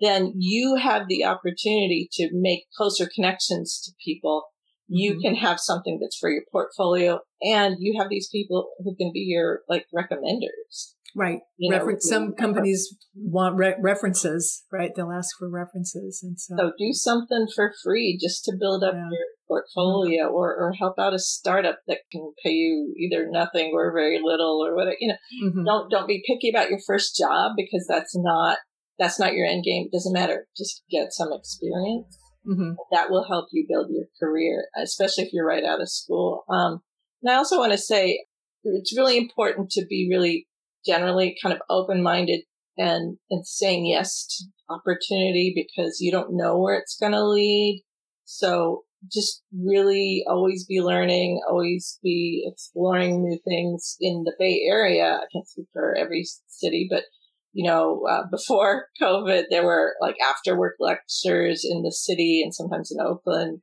then 0.00 0.32
you 0.36 0.76
have 0.76 1.08
the 1.08 1.24
opportunity 1.24 2.08
to 2.12 2.30
make 2.32 2.64
closer 2.76 3.08
connections 3.12 3.80
to 3.84 3.92
people. 4.04 4.44
You 4.86 5.12
mm-hmm. 5.12 5.20
can 5.20 5.34
have 5.34 5.60
something 5.60 5.98
that's 6.00 6.16
for 6.16 6.30
your 6.30 6.44
portfolio, 6.50 7.20
and 7.42 7.76
you 7.78 8.00
have 8.00 8.08
these 8.08 8.28
people 8.30 8.70
who 8.78 8.94
can 8.96 9.10
be 9.12 9.20
your 9.20 9.60
like 9.68 9.86
recommenders. 9.94 10.94
Right. 11.16 11.40
You 11.56 11.96
some 12.00 12.34
companies 12.34 12.94
want 13.14 13.56
re- 13.56 13.76
references, 13.80 14.64
right? 14.70 14.90
They'll 14.94 15.10
ask 15.10 15.30
for 15.38 15.48
references, 15.50 16.20
and 16.22 16.38
so 16.38 16.54
so 16.56 16.72
do 16.78 16.92
something 16.92 17.46
for 17.54 17.72
free 17.82 18.18
just 18.20 18.44
to 18.44 18.56
build 18.58 18.84
up 18.84 18.94
yeah. 18.94 19.08
your 19.10 19.26
portfolio, 19.48 20.26
mm-hmm. 20.26 20.34
or 20.34 20.54
or 20.54 20.72
help 20.78 20.98
out 20.98 21.14
a 21.14 21.18
startup 21.18 21.78
that 21.88 22.00
can 22.12 22.32
pay 22.44 22.50
you 22.50 22.94
either 22.98 23.26
nothing 23.30 23.72
or 23.74 23.92
very 23.92 24.20
little 24.22 24.62
or 24.64 24.76
whatever. 24.76 24.96
You 25.00 25.08
know, 25.08 25.48
mm-hmm. 25.48 25.64
don't 25.64 25.90
don't 25.90 26.08
be 26.08 26.22
picky 26.26 26.50
about 26.50 26.70
your 26.70 26.80
first 26.86 27.16
job 27.16 27.52
because 27.56 27.86
that's 27.88 28.14
not 28.14 28.58
that's 28.98 29.18
not 29.18 29.34
your 29.34 29.46
end 29.46 29.64
game. 29.64 29.86
It 29.86 29.96
doesn't 29.96 30.12
matter. 30.12 30.46
Just 30.56 30.82
get 30.90 31.12
some 31.12 31.32
experience. 31.32 32.18
Mm-hmm. 32.46 32.72
That 32.92 33.10
will 33.10 33.26
help 33.26 33.48
you 33.52 33.66
build 33.68 33.88
your 33.90 34.06
career, 34.20 34.66
especially 34.76 35.24
if 35.24 35.32
you're 35.32 35.46
right 35.46 35.64
out 35.64 35.80
of 35.80 35.88
school. 35.88 36.44
Um, 36.48 36.80
and 37.22 37.32
I 37.32 37.36
also 37.36 37.58
want 37.58 37.72
to 37.72 37.78
say 37.78 38.24
it's 38.64 38.96
really 38.96 39.16
important 39.16 39.70
to 39.70 39.86
be 39.88 40.08
really 40.10 40.46
generally 40.86 41.36
kind 41.42 41.54
of 41.54 41.62
open 41.68 42.02
minded 42.02 42.40
and, 42.76 43.18
and 43.30 43.46
saying 43.46 43.86
yes 43.86 44.26
to 44.26 44.44
opportunity 44.72 45.52
because 45.54 45.98
you 46.00 46.12
don't 46.12 46.36
know 46.36 46.58
where 46.58 46.76
it's 46.76 46.96
going 47.00 47.12
to 47.12 47.24
lead. 47.24 47.82
So 48.24 48.84
just 49.12 49.42
really 49.56 50.24
always 50.28 50.66
be 50.66 50.80
learning, 50.80 51.40
always 51.48 51.98
be 52.02 52.46
exploring 52.50 53.22
new 53.22 53.38
things 53.46 53.96
in 54.00 54.24
the 54.24 54.34
Bay 54.38 54.62
Area. 54.68 55.20
I 55.22 55.26
can't 55.32 55.48
speak 55.48 55.66
for 55.72 55.96
every 55.96 56.24
city, 56.46 56.88
but 56.90 57.04
you 57.52 57.68
know, 57.68 58.02
uh, 58.08 58.22
before 58.30 58.86
COVID, 59.00 59.44
there 59.50 59.64
were 59.64 59.94
like 60.00 60.16
after 60.20 60.58
work 60.58 60.76
lectures 60.78 61.66
in 61.68 61.82
the 61.82 61.92
city 61.92 62.42
and 62.42 62.54
sometimes 62.54 62.90
in 62.92 63.04
Oakland. 63.04 63.60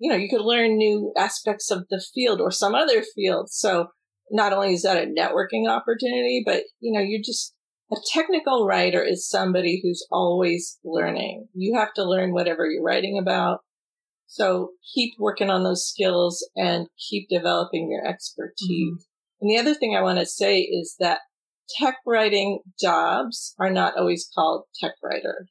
You 0.00 0.10
know, 0.10 0.16
you 0.16 0.28
could 0.28 0.42
learn 0.42 0.76
new 0.76 1.12
aspects 1.16 1.72
of 1.72 1.86
the 1.90 2.02
field 2.14 2.40
or 2.40 2.52
some 2.52 2.74
other 2.74 3.02
field. 3.16 3.50
So 3.50 3.88
not 4.30 4.52
only 4.52 4.74
is 4.74 4.82
that 4.82 5.02
a 5.02 5.06
networking 5.06 5.68
opportunity, 5.68 6.42
but 6.44 6.62
you 6.80 6.92
know, 6.92 7.00
you 7.00 7.22
just 7.24 7.54
a 7.90 7.96
technical 8.12 8.66
writer 8.66 9.02
is 9.02 9.28
somebody 9.28 9.80
who's 9.82 10.06
always 10.10 10.78
learning. 10.84 11.48
You 11.54 11.78
have 11.78 11.94
to 11.94 12.04
learn 12.04 12.32
whatever 12.32 12.66
you're 12.66 12.82
writing 12.82 13.18
about. 13.18 13.60
So 14.26 14.72
keep 14.94 15.14
working 15.18 15.48
on 15.48 15.64
those 15.64 15.88
skills 15.88 16.46
and 16.54 16.88
keep 17.08 17.28
developing 17.30 17.90
your 17.90 18.06
expertise. 18.06 18.60
Mm-hmm. 18.70 19.40
And 19.40 19.50
the 19.50 19.58
other 19.58 19.74
thing 19.74 19.96
I 19.96 20.02
want 20.02 20.18
to 20.18 20.26
say 20.26 20.60
is 20.60 20.96
that 21.00 21.20
tech 21.78 21.96
writing 22.06 22.60
jobs 22.78 23.54
are 23.58 23.70
not 23.70 23.96
always 23.96 24.28
called 24.34 24.64
tech 24.78 24.92
writer. 25.02 25.46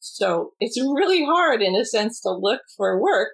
So 0.00 0.52
it's 0.60 0.80
really 0.80 1.24
hard 1.24 1.60
in 1.60 1.74
a 1.74 1.84
sense 1.84 2.20
to 2.22 2.30
look 2.30 2.62
for 2.76 3.00
work 3.00 3.28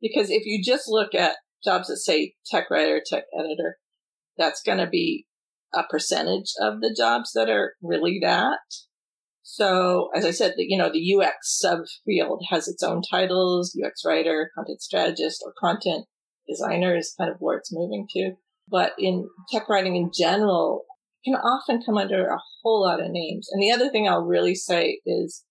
because 0.00 0.30
if 0.30 0.44
you 0.46 0.62
just 0.62 0.84
look 0.88 1.14
at 1.14 1.36
jobs 1.64 1.88
that 1.88 1.96
say 1.98 2.34
tech 2.46 2.70
writer, 2.70 3.02
tech 3.04 3.24
editor, 3.38 3.78
that's 4.38 4.62
going 4.62 4.78
to 4.78 4.86
be 4.86 5.26
a 5.74 5.82
percentage 5.84 6.52
of 6.60 6.80
the 6.80 6.94
jobs 6.96 7.32
that 7.34 7.48
are 7.48 7.74
really 7.82 8.18
that. 8.22 8.60
So 9.42 10.10
as 10.14 10.24
I 10.24 10.30
said, 10.30 10.54
the, 10.56 10.64
you 10.68 10.78
know, 10.78 10.90
the 10.92 11.14
UX 11.14 11.60
subfield 11.64 12.38
has 12.50 12.68
its 12.68 12.82
own 12.82 13.02
titles, 13.10 13.76
UX 13.76 14.02
writer, 14.06 14.50
content 14.54 14.80
strategist, 14.80 15.42
or 15.44 15.52
content 15.58 16.06
designer 16.48 16.96
is 16.96 17.14
kind 17.18 17.30
of 17.30 17.36
where 17.40 17.56
it's 17.56 17.72
moving 17.72 18.06
to. 18.14 18.32
But 18.68 18.92
in 18.98 19.28
tech 19.50 19.68
writing 19.68 19.96
in 19.96 20.10
general, 20.16 20.84
can 21.24 21.34
often 21.34 21.82
come 21.84 21.98
under 21.98 22.28
a 22.28 22.38
whole 22.62 22.82
lot 22.82 23.00
of 23.00 23.10
names. 23.10 23.48
And 23.52 23.62
the 23.62 23.70
other 23.70 23.90
thing 23.90 24.08
I'll 24.08 24.24
really 24.24 24.54
say 24.54 25.00
is 25.06 25.44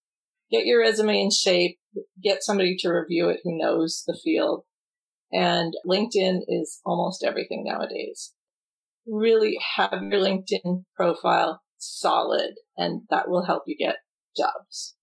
get 0.52 0.66
your 0.66 0.82
resume 0.82 1.22
in 1.22 1.32
shape, 1.32 1.78
get 2.24 2.44
somebody 2.44 2.76
to 2.80 2.90
review 2.90 3.30
it 3.30 3.40
who 3.44 3.58
knows 3.58 4.04
the 4.06 4.20
field. 4.24 4.64
And 5.32 5.74
LinkedIn 5.88 6.42
is 6.48 6.82
almost 6.86 7.24
everything 7.24 7.64
nowadays 7.66 8.34
really 9.08 9.58
have 9.76 9.94
your 9.94 10.22
LinkedIn 10.22 10.84
profile 10.96 11.62
solid 11.78 12.54
and 12.78 13.02
that 13.10 13.30
will 13.30 13.46
help 13.46 13.64
you 13.66 13.76
get 13.78 13.98
jobs. 14.38 14.96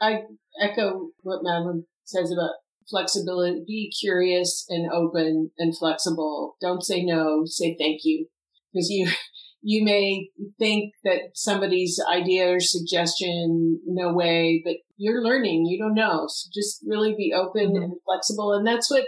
I 0.00 0.22
echo 0.60 1.10
what 1.22 1.40
Madeleine 1.42 1.86
says 2.04 2.32
about 2.32 2.54
flexibility. 2.88 3.62
Be 3.66 3.92
curious 4.00 4.66
and 4.68 4.90
open 4.90 5.50
and 5.58 5.76
flexible. 5.76 6.56
Don't 6.60 6.84
say 6.84 7.04
no, 7.04 7.42
say 7.44 7.76
thank 7.78 8.00
you. 8.04 8.26
Because 8.72 8.88
you, 8.88 9.08
you 9.62 9.84
may 9.84 10.30
think 10.58 10.94
that 11.04 11.30
somebody's 11.34 12.00
idea 12.10 12.54
or 12.54 12.60
suggestion, 12.60 13.80
no 13.86 14.12
way, 14.12 14.62
but 14.64 14.76
you're 14.96 15.22
learning. 15.22 15.66
You 15.66 15.78
don't 15.78 15.94
know. 15.94 16.26
So 16.28 16.50
just 16.52 16.80
really 16.86 17.14
be 17.14 17.32
open 17.34 17.74
mm-hmm. 17.74 17.82
and 17.82 17.92
flexible. 18.04 18.52
And 18.52 18.66
that's 18.66 18.90
what, 18.90 19.04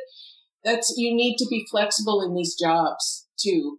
that's, 0.65 0.95
you 0.97 1.15
need 1.15 1.37
to 1.39 1.47
be 1.49 1.67
flexible 1.71 2.23
in 2.23 2.35
these 2.35 2.55
jobs 2.59 3.27
too. 3.39 3.79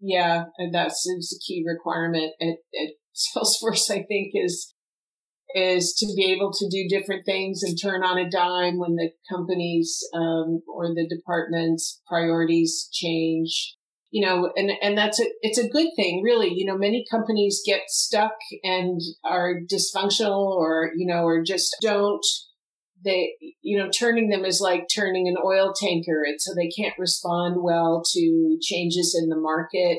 Yeah, 0.00 0.44
and 0.58 0.74
that's 0.74 1.06
is 1.06 1.38
a 1.38 1.42
key 1.46 1.64
requirement 1.66 2.32
at, 2.40 2.48
at 2.48 2.90
Salesforce. 3.36 3.90
I 3.90 4.02
think 4.02 4.32
is 4.34 4.74
is 5.54 5.94
to 5.98 6.06
be 6.14 6.32
able 6.32 6.52
to 6.52 6.68
do 6.70 6.88
different 6.88 7.24
things 7.26 7.62
and 7.62 7.76
turn 7.80 8.04
on 8.04 8.18
a 8.18 8.30
dime 8.30 8.78
when 8.78 8.94
the 8.94 9.10
company's 9.30 9.98
um, 10.14 10.62
or 10.72 10.94
the 10.94 11.08
department's 11.08 12.00
priorities 12.06 12.88
change. 12.92 13.76
You 14.12 14.26
know, 14.26 14.52
and 14.56 14.72
and 14.82 14.98
that's 14.98 15.20
a 15.20 15.26
it's 15.42 15.58
a 15.58 15.68
good 15.68 15.88
thing, 15.94 16.22
really. 16.24 16.52
You 16.52 16.66
know, 16.66 16.76
many 16.76 17.04
companies 17.08 17.62
get 17.64 17.82
stuck 17.88 18.34
and 18.64 19.00
are 19.24 19.60
dysfunctional, 19.72 20.48
or 20.56 20.90
you 20.96 21.06
know, 21.06 21.24
or 21.24 21.44
just 21.44 21.76
don't 21.80 22.24
they, 23.04 23.34
you 23.62 23.78
know, 23.78 23.88
turning 23.90 24.28
them 24.28 24.44
is 24.44 24.60
like 24.60 24.86
turning 24.92 25.28
an 25.28 25.36
oil 25.42 25.72
tanker. 25.74 26.22
And 26.26 26.40
so 26.40 26.52
they 26.54 26.68
can't 26.68 26.98
respond 26.98 27.62
well 27.62 28.02
to 28.12 28.58
changes 28.60 29.18
in 29.20 29.28
the 29.28 29.36
market. 29.36 29.98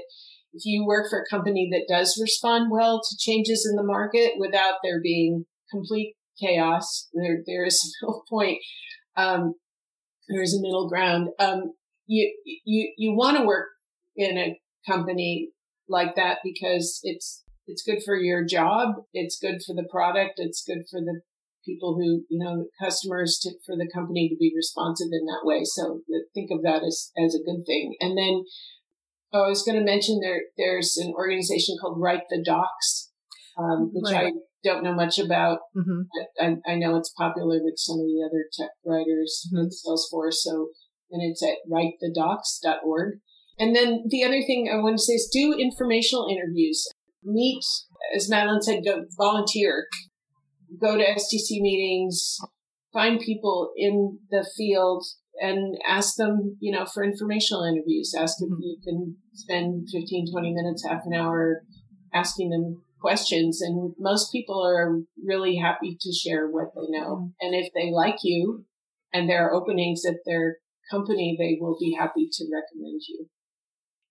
If 0.54 0.66
you 0.66 0.86
work 0.86 1.10
for 1.10 1.20
a 1.20 1.30
company 1.30 1.70
that 1.72 1.94
does 1.94 2.20
respond 2.22 2.72
well 2.72 3.02
to 3.02 3.18
changes 3.18 3.68
in 3.70 3.76
the 3.76 3.84
market 3.84 4.34
without 4.38 4.76
there 4.84 5.02
being 5.02 5.46
complete 5.70 6.16
chaos, 6.40 7.08
there, 7.14 7.40
there 7.46 7.66
is 7.66 7.96
no 8.04 8.24
point. 8.30 8.60
Um, 9.16 9.56
there's 10.28 10.54
a 10.54 10.62
middle 10.62 10.88
ground. 10.88 11.30
Um, 11.40 11.74
you, 12.08 12.34
you, 12.66 12.94
you 12.98 13.16
want 13.16 13.38
to 13.38 13.46
work 13.46 13.68
in 14.16 14.38
a 14.38 14.60
company 14.88 15.50
like 15.88 16.16
that 16.16 16.40
because 16.44 17.00
it's, 17.04 17.44
it's 17.68 17.84
good 17.84 18.00
for 18.04 18.16
your 18.16 18.44
job. 18.44 18.96
It's 19.14 19.40
good 19.40 19.62
for 19.66 19.74
the 19.74 19.88
product. 19.90 20.34
It's 20.38 20.64
good 20.66 20.84
for 20.90 21.00
the 21.00 21.22
people 21.66 21.96
who, 21.96 22.26
you 22.30 22.44
know, 22.44 22.66
customers 22.82 23.40
to, 23.44 23.52
for 23.66 23.76
the 23.76 23.90
company 23.94 24.30
to 24.30 24.36
be 24.40 24.52
responsive 24.56 25.10
in 25.12 25.26
that 25.26 25.44
way. 25.44 25.62
So 25.64 26.02
think 26.34 26.50
of 26.52 26.64
that 26.64 26.84
as, 26.84 27.12
as 27.18 27.36
a 27.36 27.44
good 27.44 27.66
thing. 27.66 27.96
And 28.00 28.18
then 28.18 28.44
oh, 29.34 29.46
I 29.46 29.50
was 29.50 29.64
going 29.64 29.78
to 29.78 29.86
mention 29.86 30.20
there, 30.22 30.42
there's 30.58 30.98
an 30.98 31.14
organization 31.16 31.76
called 31.80 32.00
Write 32.00 32.24
the 32.30 32.44
Docs, 32.44 33.12
um, 33.58 33.92
which 33.94 34.14
right. 34.14 34.28
I 34.28 34.32
don't 34.64 34.84
know 34.84 34.94
much 34.94 35.20
about. 35.20 35.60
Mm-hmm. 35.76 36.02
I, 36.40 36.72
I, 36.72 36.76
know 36.76 36.98
it's 36.98 37.14
popular 37.18 37.60
with 37.62 37.76
some 37.78 38.00
of 38.00 38.06
the 38.06 38.24
other 38.26 38.46
tech 38.58 38.72
writers 38.86 39.48
mm-hmm. 39.48 39.64
with 39.64 39.74
Salesforce. 39.74 40.36
So, 40.36 40.70
and 41.12 41.22
it's 41.22 41.44
at 41.44 41.58
writethedocs.org. 41.70 43.20
And 43.60 43.76
then 43.76 44.04
the 44.08 44.24
other 44.24 44.42
thing 44.42 44.70
I 44.72 44.78
want 44.78 44.98
to 44.98 45.04
say 45.04 45.14
is 45.14 45.30
do 45.32 45.54
informational 45.54 46.28
interviews. 46.30 46.88
meet, 47.24 47.64
as 48.16 48.30
Madeleine 48.30 48.62
said, 48.62 48.84
go 48.84 49.06
volunteer, 49.18 49.88
go 50.80 50.98
to 50.98 51.04
STC 51.04 51.62
meetings, 51.62 52.38
find 52.94 53.20
people 53.20 53.72
in 53.76 54.20
the 54.30 54.48
field 54.58 55.06
and 55.40 55.78
ask 55.88 56.16
them, 56.18 56.58
you 56.60 56.72
know, 56.72 56.86
for 56.86 57.04
informational 57.04 57.64
interviews. 57.64 58.14
Ask 58.18 58.38
if 58.42 58.50
mm-hmm. 58.50 58.62
you 58.62 58.78
can 58.84 59.16
spend 59.34 59.88
15, 59.92 60.32
20 60.32 60.54
minutes, 60.54 60.86
half 60.88 61.02
an 61.06 61.14
hour 61.14 61.64
asking 62.14 62.50
them 62.50 62.84
questions. 63.00 63.62
And 63.62 63.94
most 63.98 64.32
people 64.32 64.66
are 64.66 65.00
really 65.26 65.58
happy 65.58 65.98
to 66.00 66.14
share 66.14 66.48
what 66.48 66.74
they 66.76 66.88
know. 66.90 67.16
Mm-hmm. 67.16 67.28
And 67.42 67.56
if 67.56 67.74
they 67.74 67.92
like 67.92 68.18
you 68.24 68.66
and 69.14 69.30
there 69.30 69.48
are 69.48 69.54
openings 69.54 70.04
at 70.08 70.18
their 70.26 70.58
company, 70.90 71.36
they 71.40 71.58
will 71.60 71.78
be 71.80 71.96
happy 71.98 72.28
to 72.32 72.46
recommend 72.46 73.02
you. 73.08 73.28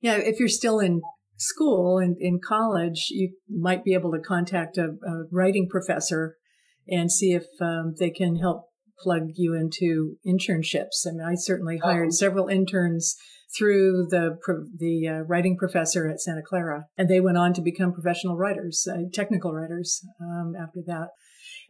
Yeah, 0.01 0.17
if 0.17 0.41
you're 0.41 0.49
still 0.49 0.79
in 0.79 1.03
school 1.37 1.99
and 1.99 2.17
in 2.19 2.41
college, 2.43 3.09
you 3.11 3.37
might 3.49 3.85
be 3.85 3.95
able 3.95 4.13
to 4.13 4.19
contact 4.19 4.79
a, 4.79 4.85
a 5.07 5.25
writing 5.31 5.69
professor 5.71 6.37
and 6.91 7.11
see 7.11 7.33
if 7.33 7.47
um, 7.61 7.95
they 7.99 8.11
can 8.11 8.37
help 8.37 8.67
plug 8.99 9.31
you 9.35 9.55
into 9.55 10.17
internships. 10.27 11.07
I 11.07 11.13
mean, 11.13 11.27
I 11.27 11.35
certainly 11.35 11.79
hired 11.79 12.09
oh. 12.09 12.17
several 12.17 12.49
interns 12.49 13.17
through 13.57 14.07
the 14.11 14.37
the 14.77 15.09
uh, 15.09 15.19
writing 15.27 15.57
professor 15.57 16.09
at 16.09 16.21
Santa 16.21 16.43
Clara, 16.43 16.87
and 16.97 17.09
they 17.09 17.21
went 17.21 17.39
on 17.39 17.53
to 17.55 17.63
become 17.63 17.93
professional 17.93 18.37
writers, 18.37 18.87
uh, 18.91 19.09
technical 19.13 19.53
writers 19.53 20.05
um, 20.21 20.55
after 20.61 20.81
that. 20.87 21.09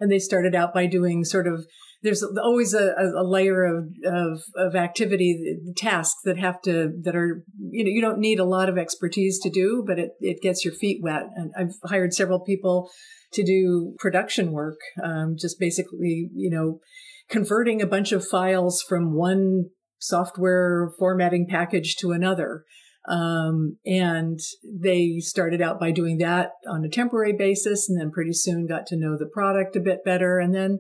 And 0.01 0.11
they 0.11 0.18
started 0.18 0.55
out 0.55 0.72
by 0.74 0.86
doing 0.86 1.24
sort 1.24 1.46
of 1.46 1.66
there's 2.03 2.24
always 2.42 2.72
a, 2.72 2.94
a 3.18 3.24
layer 3.24 3.64
of, 3.64 3.88
of, 4.07 4.42
of 4.57 4.74
activity 4.74 5.59
tasks 5.76 6.20
that 6.24 6.38
have 6.38 6.61
to 6.62 6.92
that 7.03 7.14
are 7.14 7.44
you 7.70 7.84
know 7.84 7.90
you 7.90 8.01
don't 8.01 8.18
need 8.18 8.38
a 8.38 8.44
lot 8.44 8.68
of 8.68 8.78
expertise 8.78 9.38
to 9.40 9.51
do 9.51 9.84
but 9.86 9.98
it, 9.98 10.12
it 10.20 10.40
gets 10.42 10.64
your 10.64 10.74
feet 10.74 11.01
wet. 11.03 11.24
And 11.36 11.53
i've 11.59 11.74
hired 11.84 12.14
several 12.14 12.40
people 12.40 12.90
to 13.32 13.44
do 13.44 13.94
production 13.98 14.53
work 14.53 14.78
um, 15.03 15.36
just 15.38 15.59
basically 15.59 16.30
you 16.34 16.51
know 16.51 16.80
converting 17.28 17.80
a 17.80 17.86
bunch 17.86 18.12
of 18.12 18.26
files 18.26 18.82
from 18.86 19.14
one 19.14 19.66
software 19.98 20.90
formatting 20.98 21.46
package 21.48 21.96
to 21.96 22.12
another 22.12 22.64
um, 23.11 23.76
and 23.84 24.38
they 24.64 25.18
started 25.18 25.61
out 25.61 25.80
by 25.80 25.90
doing 25.90 26.18
that 26.18 26.52
on 26.68 26.84
a 26.84 26.88
temporary 26.88 27.32
basis 27.32 27.88
and 27.88 28.00
then 28.00 28.12
pretty 28.12 28.32
soon 28.32 28.68
got 28.68 28.86
to 28.86 28.96
know 28.96 29.18
the 29.18 29.26
product 29.26 29.74
a 29.74 29.80
bit 29.80 30.04
better 30.04 30.38
and 30.38 30.54
then 30.54 30.78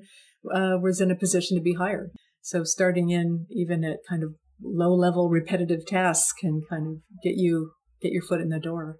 uh, 0.54 0.78
was 0.80 1.00
in 1.00 1.10
a 1.10 1.16
position 1.16 1.56
to 1.56 1.62
be 1.62 1.74
hired. 1.74 2.10
So 2.40 2.62
starting 2.62 3.10
in 3.10 3.46
even 3.50 3.84
at 3.84 3.98
kind 4.08 4.22
of 4.22 4.34
low 4.62 4.94
level 4.94 5.28
repetitive 5.28 5.84
tasks 5.86 6.32
can 6.40 6.62
kind 6.70 6.86
of 6.86 6.94
get 7.22 7.34
you 7.34 7.72
get 8.00 8.12
your 8.12 8.22
foot 8.22 8.40
in 8.40 8.48
the 8.48 8.60
door. 8.60 8.96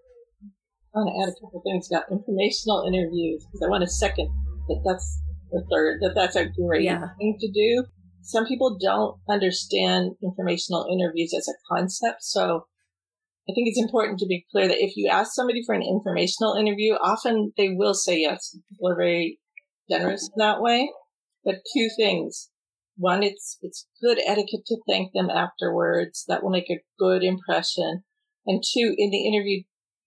I 0.92 0.98
want 0.98 1.14
to 1.14 1.22
add 1.22 1.32
a 1.32 1.40
couple 1.40 1.62
things 1.62 1.88
about 1.88 2.10
informational 2.10 2.84
interviews 2.88 3.46
because 3.46 3.64
I 3.64 3.70
want 3.70 3.82
to 3.82 3.88
second 3.88 4.28
that 4.66 4.82
that's 4.84 5.22
the 5.52 5.64
third 5.70 5.98
that 6.00 6.14
that's 6.16 6.34
a 6.34 6.46
great 6.46 6.82
yeah. 6.82 7.06
thing 7.16 7.38
to 7.38 7.48
do. 7.52 7.84
Some 8.22 8.44
people 8.44 8.76
don't 8.80 9.16
understand 9.28 10.16
informational 10.20 10.86
interviews 10.90 11.32
as 11.32 11.46
a 11.48 11.54
concept, 11.72 12.22
so 12.22 12.66
I 13.50 13.52
think 13.52 13.66
it's 13.66 13.82
important 13.82 14.20
to 14.20 14.26
be 14.26 14.46
clear 14.52 14.68
that 14.68 14.82
if 14.82 14.96
you 14.96 15.08
ask 15.10 15.32
somebody 15.32 15.62
for 15.66 15.74
an 15.74 15.82
informational 15.82 16.54
interview, 16.54 16.92
often 16.94 17.52
they 17.56 17.70
will 17.70 17.94
say 17.94 18.20
yes. 18.20 18.56
People 18.70 18.92
are 18.92 18.96
very 18.96 19.40
generous 19.90 20.30
in 20.32 20.38
that 20.38 20.60
way. 20.60 20.92
But 21.44 21.56
two 21.74 21.88
things. 21.96 22.50
One, 22.96 23.24
it's, 23.24 23.58
it's 23.60 23.88
good 24.00 24.18
etiquette 24.24 24.66
to 24.66 24.76
thank 24.88 25.12
them 25.12 25.30
afterwards. 25.30 26.24
That 26.28 26.44
will 26.44 26.50
make 26.50 26.70
a 26.70 26.82
good 26.98 27.24
impression. 27.24 28.04
And 28.46 28.62
two, 28.62 28.94
in 28.96 29.10
the 29.10 29.26
interview 29.26 29.62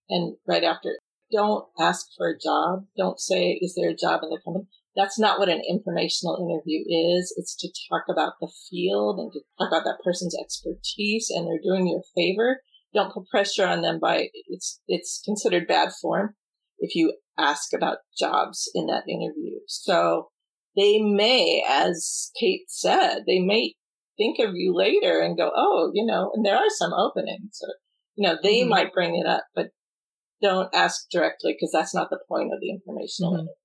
and 0.08 0.36
right 0.48 0.64
after, 0.64 0.96
don't 1.30 1.66
ask 1.78 2.06
for 2.16 2.30
a 2.30 2.38
job. 2.38 2.86
Don't 2.96 3.20
say, 3.20 3.58
is 3.60 3.74
there 3.76 3.90
a 3.90 3.96
job 3.96 4.20
in 4.22 4.30
the 4.30 4.40
company? 4.42 4.66
That's 4.96 5.18
not 5.18 5.38
what 5.38 5.48
an 5.48 5.60
informational 5.68 6.38
interview 6.38 6.80
is. 7.18 7.34
It's 7.36 7.56
to 7.56 7.68
talk 7.90 8.04
about 8.08 8.34
the 8.40 8.50
field 8.70 9.18
and 9.18 9.32
to 9.32 9.40
talk 9.58 9.68
about 9.68 9.84
that 9.84 9.98
person's 10.02 10.36
expertise 10.40 11.30
and 11.30 11.46
they're 11.46 11.60
doing 11.62 11.88
you 11.88 12.00
a 12.00 12.08
favor. 12.14 12.60
Don't 12.94 13.12
put 13.12 13.28
pressure 13.28 13.66
on 13.66 13.82
them 13.82 13.98
by, 14.00 14.28
it's, 14.48 14.80
it's 14.86 15.20
considered 15.24 15.66
bad 15.66 15.90
form 16.00 16.34
if 16.78 16.94
you 16.94 17.14
ask 17.38 17.72
about 17.74 17.98
jobs 18.18 18.70
in 18.74 18.86
that 18.86 19.04
interview. 19.08 19.58
So 19.66 20.28
they 20.76 21.00
may, 21.00 21.64
as 21.68 22.30
Cate 22.38 22.66
said, 22.68 23.20
they 23.26 23.40
may 23.40 23.74
think 24.16 24.38
of 24.38 24.54
you 24.54 24.74
later 24.74 25.20
and 25.20 25.36
go, 25.36 25.50
oh, 25.54 25.90
you 25.92 26.06
know, 26.06 26.30
and 26.34 26.44
there 26.44 26.56
are 26.56 26.68
some 26.68 26.92
openings, 26.92 27.58
or, 27.62 27.74
you 28.14 28.28
know, 28.28 28.36
they 28.42 28.60
mm-hmm. 28.60 28.70
might 28.70 28.92
bring 28.92 29.16
it 29.16 29.26
up, 29.26 29.44
but 29.54 29.68
don't 30.42 30.74
ask 30.74 31.06
directly 31.10 31.52
because 31.52 31.70
that's 31.72 31.94
not 31.94 32.10
the 32.10 32.20
point 32.28 32.52
of 32.52 32.60
the 32.60 32.70
informational 32.70 33.32
mm-hmm. 33.32 33.40
interview. 33.40 33.64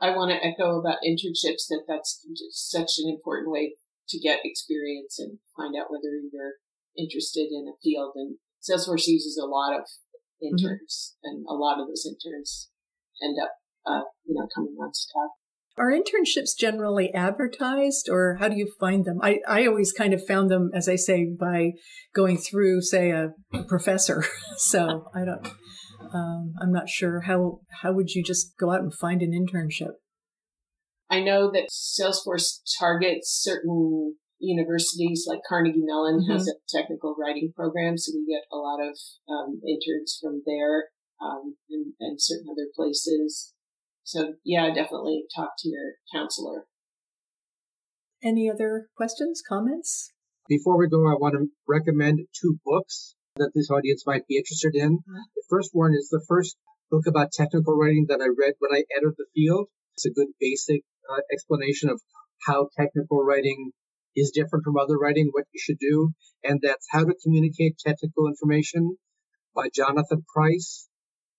I 0.00 0.16
want 0.16 0.32
to 0.32 0.44
echo 0.44 0.80
about 0.80 0.98
internships 1.06 1.70
that 1.70 1.84
that's 1.86 2.26
such 2.50 2.98
an 2.98 3.08
important 3.08 3.52
way 3.52 3.76
to 4.08 4.18
get 4.18 4.40
experience 4.44 5.18
and 5.18 5.38
find 5.56 5.74
out 5.78 5.90
whether 5.90 6.10
you're 6.32 6.54
interested 6.98 7.48
in 7.50 7.66
a 7.68 7.76
field. 7.82 8.12
And 8.16 8.36
Salesforce 8.62 9.06
uses 9.06 9.40
a 9.42 9.46
lot 9.46 9.74
of 9.74 9.82
mm-hmm. 9.82 10.56
interns, 10.56 11.16
mm-hmm. 11.18 11.36
and 11.36 11.46
a 11.48 11.54
lot 11.54 11.80
of 11.80 11.88
those 11.88 12.06
interns 12.06 12.70
end 13.22 13.36
up, 13.42 13.52
uh, 13.86 14.04
you 14.24 14.34
know, 14.34 14.46
coming 14.54 14.76
on 14.80 14.92
staff. 14.94 15.30
Are 15.78 15.90
internships 15.90 16.50
generally 16.58 17.12
advertised 17.14 18.10
or 18.10 18.36
how 18.38 18.48
do 18.48 18.56
you 18.56 18.70
find 18.78 19.06
them? 19.06 19.20
I, 19.22 19.38
I 19.48 19.66
always 19.66 19.90
kind 19.90 20.12
of 20.12 20.24
found 20.26 20.50
them, 20.50 20.70
as 20.74 20.86
I 20.86 20.96
say, 20.96 21.26
by 21.38 21.72
going 22.14 22.36
through, 22.36 22.82
say, 22.82 23.10
a, 23.10 23.30
a 23.54 23.62
professor. 23.62 24.22
so 24.58 25.06
I 25.14 25.24
don't, 25.24 25.46
um, 26.14 26.52
I'm 26.60 26.72
not 26.72 26.90
sure 26.90 27.22
how, 27.22 27.60
how 27.80 27.94
would 27.94 28.10
you 28.10 28.22
just 28.22 28.52
go 28.58 28.70
out 28.70 28.80
and 28.80 28.92
find 28.92 29.22
an 29.22 29.30
internship? 29.30 29.92
I 31.08 31.20
know 31.20 31.50
that 31.50 31.70
Salesforce 31.70 32.60
targets 32.78 33.30
certain 33.42 34.16
universities 34.42 35.24
like 35.26 35.40
Carnegie 35.48 35.86
Mellon 35.86 36.20
mm-hmm. 36.20 36.32
has 36.32 36.48
a 36.48 36.58
technical 36.68 37.14
writing 37.18 37.52
program. 37.54 37.96
So 37.96 38.12
we 38.14 38.26
get 38.26 38.44
a 38.52 38.56
lot 38.56 38.80
of 38.82 38.98
um, 39.30 39.60
interns 39.66 40.18
from 40.20 40.42
there 40.44 40.90
um, 41.22 41.56
and, 41.70 41.94
and 42.00 42.20
certain 42.20 42.48
other 42.50 42.68
places. 42.74 43.54
So 44.04 44.34
yeah, 44.44 44.68
definitely 44.74 45.24
talk 45.34 45.50
to 45.60 45.68
your 45.68 45.94
counselor. 46.12 46.66
Any 48.22 48.50
other 48.50 48.88
questions, 48.96 49.42
comments? 49.46 50.12
Before 50.48 50.76
we 50.78 50.88
go, 50.88 51.06
I 51.06 51.14
want 51.14 51.34
to 51.34 51.48
recommend 51.66 52.20
two 52.40 52.58
books 52.64 53.14
that 53.36 53.52
this 53.54 53.70
audience 53.70 54.04
might 54.06 54.26
be 54.26 54.36
interested 54.36 54.74
in. 54.74 54.98
Uh-huh. 54.98 55.24
The 55.34 55.44
first 55.48 55.70
one 55.72 55.92
is 55.94 56.08
the 56.10 56.24
first 56.28 56.56
book 56.90 57.06
about 57.06 57.32
technical 57.32 57.76
writing 57.76 58.06
that 58.08 58.20
I 58.20 58.26
read 58.26 58.54
when 58.58 58.72
I 58.72 58.84
entered 58.96 59.14
the 59.16 59.26
field. 59.34 59.68
It's 59.94 60.06
a 60.06 60.10
good 60.10 60.28
basic 60.38 60.82
uh, 61.10 61.22
explanation 61.32 61.88
of 61.88 62.00
how 62.46 62.68
technical 62.76 63.24
writing 63.24 63.72
is 64.16 64.32
different 64.34 64.64
from 64.64 64.76
other 64.76 64.98
writing, 64.98 65.28
what 65.32 65.46
you 65.52 65.60
should 65.60 65.78
do, 65.78 66.12
and 66.44 66.60
that's 66.62 66.86
How 66.90 67.04
to 67.04 67.14
Communicate 67.22 67.78
Technical 67.78 68.26
Information 68.26 68.96
by 69.54 69.68
Jonathan 69.74 70.24
Price. 70.34 70.88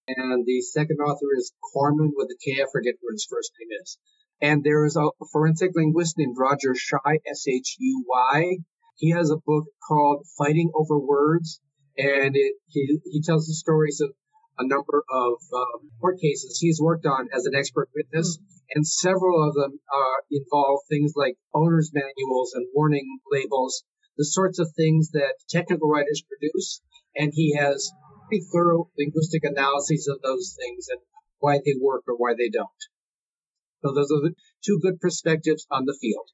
And 0.08 0.46
the 0.46 0.62
second 0.62 0.98
author 0.98 1.28
is 1.38 1.54
Korman 1.76 2.12
with 2.16 2.30
a 2.30 2.38
K. 2.44 2.62
I 2.62 2.66
forget 2.72 2.96
what 3.02 3.14
his 3.14 3.28
first 3.30 3.52
name 3.60 3.80
is. 3.82 3.98
And 4.42 4.64
there 4.64 4.86
is 4.86 4.98
a 4.98 5.10
forensic 5.32 5.72
linguist 5.76 6.18
named 6.18 6.36
Roger 6.38 6.74
Shuy, 6.74 7.20
S-H-U-Y. 7.26 8.58
He 8.98 9.12
has 9.12 9.32
a 9.32 9.38
book 9.38 9.66
called 9.88 10.26
Fighting 10.38 10.72
Over 10.76 11.00
Words, 11.00 11.62
and 11.98 12.36
it, 12.36 12.56
he, 12.68 13.00
he 13.06 13.22
tells 13.22 13.48
the 13.48 13.54
stories 13.54 14.02
of 14.02 14.14
a 14.58 14.68
number 14.68 15.04
of 15.10 15.34
um, 15.54 15.90
court 16.00 16.20
cases 16.20 16.60
he's 16.60 16.80
worked 16.82 17.06
on 17.06 17.28
as 17.34 17.46
an 17.46 17.56
expert 17.56 17.90
witness, 17.96 18.38
mm. 18.38 18.44
and 18.76 18.88
several 18.88 19.48
of 19.48 19.56
them 19.56 19.80
uh, 19.94 20.20
involve 20.32 20.80
things 20.90 21.14
like 21.16 21.36
owner's 21.54 21.92
manuals 21.94 22.54
and 22.54 22.68
warning 22.74 23.20
labels, 23.32 23.84
the 24.18 24.26
sorts 24.26 24.60
of 24.60 24.70
things 24.76 25.12
that 25.12 25.36
technical 25.50 25.90
writers 25.90 26.24
produce. 26.28 26.82
And 27.16 27.32
he 27.34 27.56
has 27.56 27.92
pretty 28.28 28.46
thorough 28.52 28.90
linguistic 28.98 29.44
analyses 29.44 30.08
of 30.08 30.22
those 30.22 30.56
things 30.60 30.88
and 30.90 31.00
why 31.40 31.60
they 31.64 31.76
work 31.80 32.04
or 32.08 32.16
why 32.16 32.34
they 32.38 32.50
don't. 32.50 32.70
So 33.84 33.94
those 33.94 34.12
are 34.12 34.22
the 34.22 34.34
two 34.64 34.80
good 34.82 35.00
perspectives 35.00 35.68
on 35.70 35.86
the 35.86 35.98
field. 36.00 36.30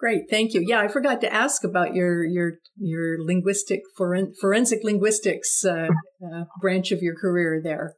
Great, 0.00 0.22
thank 0.30 0.54
you. 0.54 0.64
Yeah, 0.66 0.80
I 0.80 0.88
forgot 0.88 1.20
to 1.20 1.32
ask 1.32 1.62
about 1.62 1.94
your 1.94 2.24
your 2.24 2.52
your 2.78 3.22
linguistic 3.22 3.82
foren, 3.98 4.32
forensic 4.40 4.80
linguistics 4.82 5.62
uh, 5.62 5.88
uh, 6.24 6.44
branch 6.58 6.90
of 6.90 7.02
your 7.02 7.14
career 7.14 7.60
there. 7.62 7.96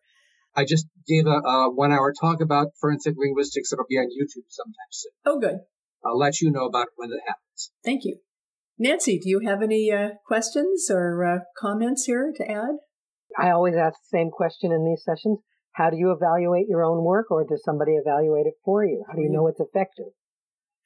I 0.56 0.64
just 0.64 0.86
gave 1.06 1.26
a, 1.26 1.38
a 1.48 1.70
one 1.72 1.92
hour 1.92 2.12
talk 2.12 2.40
about 2.40 2.72
forensic 2.80 3.14
linguistics. 3.16 3.70
that'll 3.70 3.86
be 3.88 3.98
on 3.98 4.06
YouTube 4.06 4.42
sometime 4.48 4.90
soon. 4.90 5.12
Oh, 5.24 5.38
good. 5.38 5.60
I'll 6.04 6.18
let 6.18 6.40
you 6.40 6.50
know 6.50 6.66
about 6.66 6.88
it 6.88 6.94
when 6.96 7.10
it 7.10 7.20
happens. 7.24 7.70
Thank 7.84 8.04
you. 8.04 8.18
Nancy, 8.80 9.20
do 9.20 9.30
you 9.30 9.40
have 9.46 9.62
any 9.62 9.92
uh, 9.92 10.08
questions 10.26 10.90
or 10.90 11.24
uh, 11.24 11.38
comments 11.56 12.04
here 12.06 12.32
to 12.36 12.50
add? 12.50 12.78
I 13.38 13.50
always 13.50 13.76
ask 13.76 13.94
the 13.94 14.18
same 14.18 14.30
question 14.30 14.72
in 14.72 14.84
these 14.84 15.04
sessions. 15.04 15.38
How 15.74 15.88
do 15.88 15.96
you 15.96 16.10
evaluate 16.10 16.66
your 16.68 16.82
own 16.82 17.04
work 17.04 17.30
or 17.30 17.44
does 17.44 17.62
somebody 17.64 17.92
evaluate 17.92 18.46
it 18.46 18.54
for 18.64 18.84
you? 18.84 19.04
How 19.06 19.14
do 19.14 19.22
you 19.22 19.30
know 19.30 19.46
it's 19.46 19.60
effective? 19.60 20.12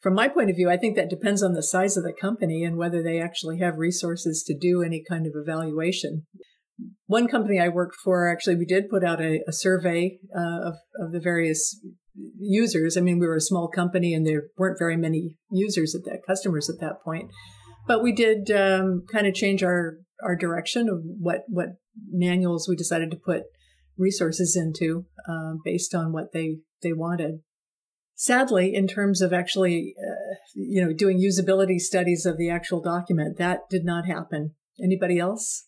From 0.01 0.15
my 0.15 0.29
point 0.29 0.51
of 0.51 0.57
view, 0.57 0.71
I 0.71 0.77
think 0.77 0.97
that 0.97 1.11
depends 1.11 1.43
on 1.43 1.55
the 1.55 1.63
size 1.63 1.97
of 1.97 2.05
the 2.05 2.13
company 2.13 2.63
and 2.65 2.77
whether 2.77 3.03
they 3.03 3.21
actually 3.21 3.59
have 3.59 3.79
resources 3.79 4.45
to 4.47 4.57
do 4.57 4.83
any 4.83 5.03
kind 5.09 5.27
of 5.27 5.33
evaluation. 5.35 6.27
one 7.07 7.27
company 7.27 7.59
I 7.59 7.69
worked 7.69 7.97
for, 8.05 8.31
actually, 8.31 8.57
we 8.57 8.67
did 8.67 8.91
put 8.91 9.03
out 9.05 9.21
a, 9.21 9.41
a 9.49 9.53
survey 9.53 10.19
uh, 10.37 10.69
of, 10.69 10.75
of 11.01 11.13
the 11.13 11.21
various 11.21 11.81
users. 12.39 12.97
I 12.97 13.01
mean, 13.01 13.19
we 13.19 13.27
were 13.27 13.37
a 13.37 13.41
small 13.41 13.69
company 13.69 14.13
and 14.15 14.27
there 14.27 14.45
weren't 14.57 14.79
very 14.79 14.97
many 14.97 15.37
users 15.51 15.95
at 15.95 16.05
that, 16.05 16.21
customers 16.27 16.69
at 16.69 16.81
that 16.81 17.03
point. 17.03 17.31
But 17.87 18.03
we 18.03 18.13
did 18.13 18.51
um, 18.51 19.05
kind 19.11 19.27
of 19.27 19.35
change 19.35 19.63
our, 19.63 19.95
our 20.23 20.37
direction 20.37 20.89
of 20.89 21.01
what, 21.03 21.43
what 21.49 21.69
manuals 22.11 22.69
we 22.69 22.77
decided 22.77 23.11
to 23.13 23.17
put 23.17 23.43
resources 23.97 24.57
into 24.57 25.07
uh, 25.29 25.55
based 25.65 25.95
on 25.95 26.13
what 26.13 26.33
they, 26.33 26.59
they 26.83 26.93
wanted. 26.93 27.41
Sadly, 28.19 28.75
in 28.75 28.89
terms 28.89 29.21
of 29.21 29.35
actually, 29.35 29.95
uh, 30.01 30.35
you 30.55 30.83
know, 30.83 30.93
doing 30.93 31.21
usability 31.21 31.79
studies 31.79 32.25
of 32.25 32.39
the 32.39 32.49
actual 32.49 32.81
document, 32.81 33.37
that 33.37 33.69
did 33.69 33.85
not 33.85 34.07
happen. 34.07 34.55
Anybody 34.83 35.19
else? 35.19 35.67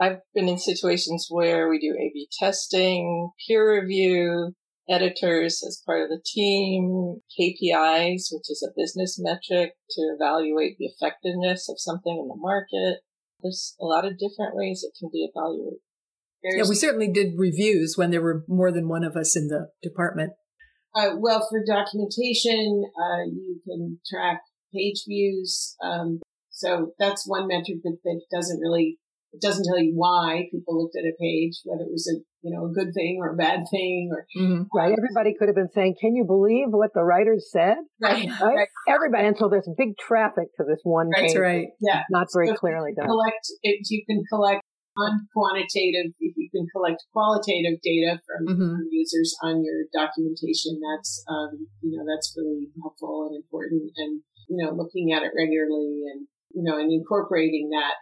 I've 0.00 0.18
been 0.34 0.48
in 0.48 0.58
situations 0.58 1.28
where 1.30 1.68
we 1.68 1.78
do 1.78 1.94
A-B 1.94 2.28
testing, 2.38 3.30
peer 3.46 3.80
review, 3.80 4.52
editors 4.88 5.62
as 5.66 5.80
part 5.86 6.02
of 6.02 6.08
the 6.08 6.20
team, 6.24 7.20
KPIs, 7.38 8.28
which 8.32 8.50
is 8.50 8.68
a 8.68 8.74
business 8.76 9.16
metric 9.18 9.74
to 9.90 10.02
evaluate 10.18 10.76
the 10.78 10.86
effectiveness 10.86 11.68
of 11.68 11.76
something 11.78 12.18
in 12.20 12.28
the 12.28 12.36
market. 12.36 13.00
There's 13.42 13.76
a 13.80 13.84
lot 13.84 14.04
of 14.04 14.18
different 14.18 14.54
ways 14.54 14.84
it 14.84 14.96
can 14.98 15.08
be 15.12 15.28
evaluated. 15.32 15.78
There's, 16.42 16.56
yeah, 16.56 16.68
we 16.68 16.74
certainly 16.74 17.10
did 17.10 17.34
reviews 17.36 17.94
when 17.96 18.10
there 18.10 18.22
were 18.22 18.44
more 18.48 18.70
than 18.72 18.88
one 18.88 19.04
of 19.04 19.16
us 19.16 19.36
in 19.36 19.48
the 19.48 19.68
department. 19.82 20.32
Uh, 20.96 21.16
well, 21.18 21.46
for 21.50 21.62
documentation, 21.66 22.84
uh, 22.96 23.24
you 23.24 23.60
can 23.68 23.98
track 24.10 24.40
page 24.72 25.04
views. 25.06 25.76
Um, 25.82 26.20
so 26.50 26.92
that's 26.98 27.28
one 27.28 27.48
metric 27.48 27.78
that, 27.84 27.98
that 28.04 28.20
doesn't 28.32 28.60
really 28.60 28.98
it 29.36 29.46
doesn't 29.46 29.64
tell 29.64 29.78
you 29.78 29.92
why 29.94 30.48
people 30.50 30.80
looked 30.80 30.96
at 30.96 31.04
a 31.04 31.12
page, 31.20 31.60
whether 31.64 31.82
it 31.82 31.92
was 31.92 32.08
a 32.08 32.16
you 32.42 32.54
know 32.54 32.66
a 32.66 32.72
good 32.72 32.94
thing 32.94 33.18
or 33.20 33.32
a 33.32 33.36
bad 33.36 33.64
thing 33.70 34.10
or 34.12 34.26
mm-hmm. 34.36 34.62
right. 34.74 34.92
Everybody 34.96 35.34
could 35.38 35.48
have 35.48 35.54
been 35.54 35.70
saying, 35.74 35.96
"Can 36.00 36.14
you 36.14 36.24
believe 36.24 36.68
what 36.70 36.90
the 36.94 37.02
writers 37.02 37.48
said?" 37.50 37.76
Right. 38.00 38.28
right? 38.40 38.56
right. 38.56 38.68
Everybody, 38.88 39.26
and 39.26 39.36
so 39.36 39.48
there's 39.48 39.68
big 39.76 39.98
traffic 39.98 40.48
to 40.56 40.64
this 40.64 40.80
one 40.84 41.08
right. 41.08 41.22
page. 41.22 41.32
That's 41.32 41.40
right. 41.40 41.66
Yeah, 41.80 42.02
not 42.10 42.28
very 42.32 42.48
so 42.48 42.54
clearly 42.54 42.92
done. 42.96 43.06
Collect 43.06 43.46
if 43.62 43.90
you 43.90 44.04
can 44.08 44.22
collect 44.32 44.62
quantitative 45.32 46.12
if 46.20 46.34
you 46.36 46.48
can 46.50 46.66
collect 46.74 47.04
qualitative 47.12 47.78
data 47.82 48.18
from, 48.24 48.46
mm-hmm. 48.46 48.70
from, 48.76 48.88
users 48.90 49.36
on 49.42 49.62
your 49.62 49.84
documentation 49.92 50.80
that's 50.80 51.22
um, 51.28 51.68
you 51.82 51.96
know 51.96 52.04
that's 52.08 52.34
really 52.36 52.68
helpful 52.80 53.28
and 53.28 53.36
important 53.36 53.92
and 53.96 54.22
you 54.48 54.56
know 54.56 54.72
looking 54.72 55.12
at 55.12 55.22
it 55.22 55.32
regularly 55.36 56.02
and 56.10 56.26
you 56.54 56.62
know 56.62 56.78
and 56.78 56.90
incorporating 56.92 57.70
that 57.70 57.94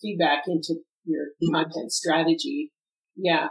feedback 0.00 0.44
into 0.46 0.74
your 1.04 1.26
mm-hmm. 1.42 1.54
content 1.54 1.92
strategy. 1.92 2.72
Yeah. 3.16 3.48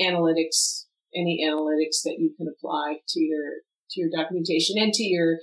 Analytics, 0.00 0.86
any 1.14 1.44
analytics 1.46 2.02
that 2.04 2.16
you 2.18 2.34
can 2.36 2.48
apply 2.48 2.98
to 3.08 3.20
your, 3.20 3.62
to 3.90 4.00
your 4.00 4.10
documentation 4.10 4.76
and 4.78 4.92
to 4.92 5.02
your, 5.02 5.38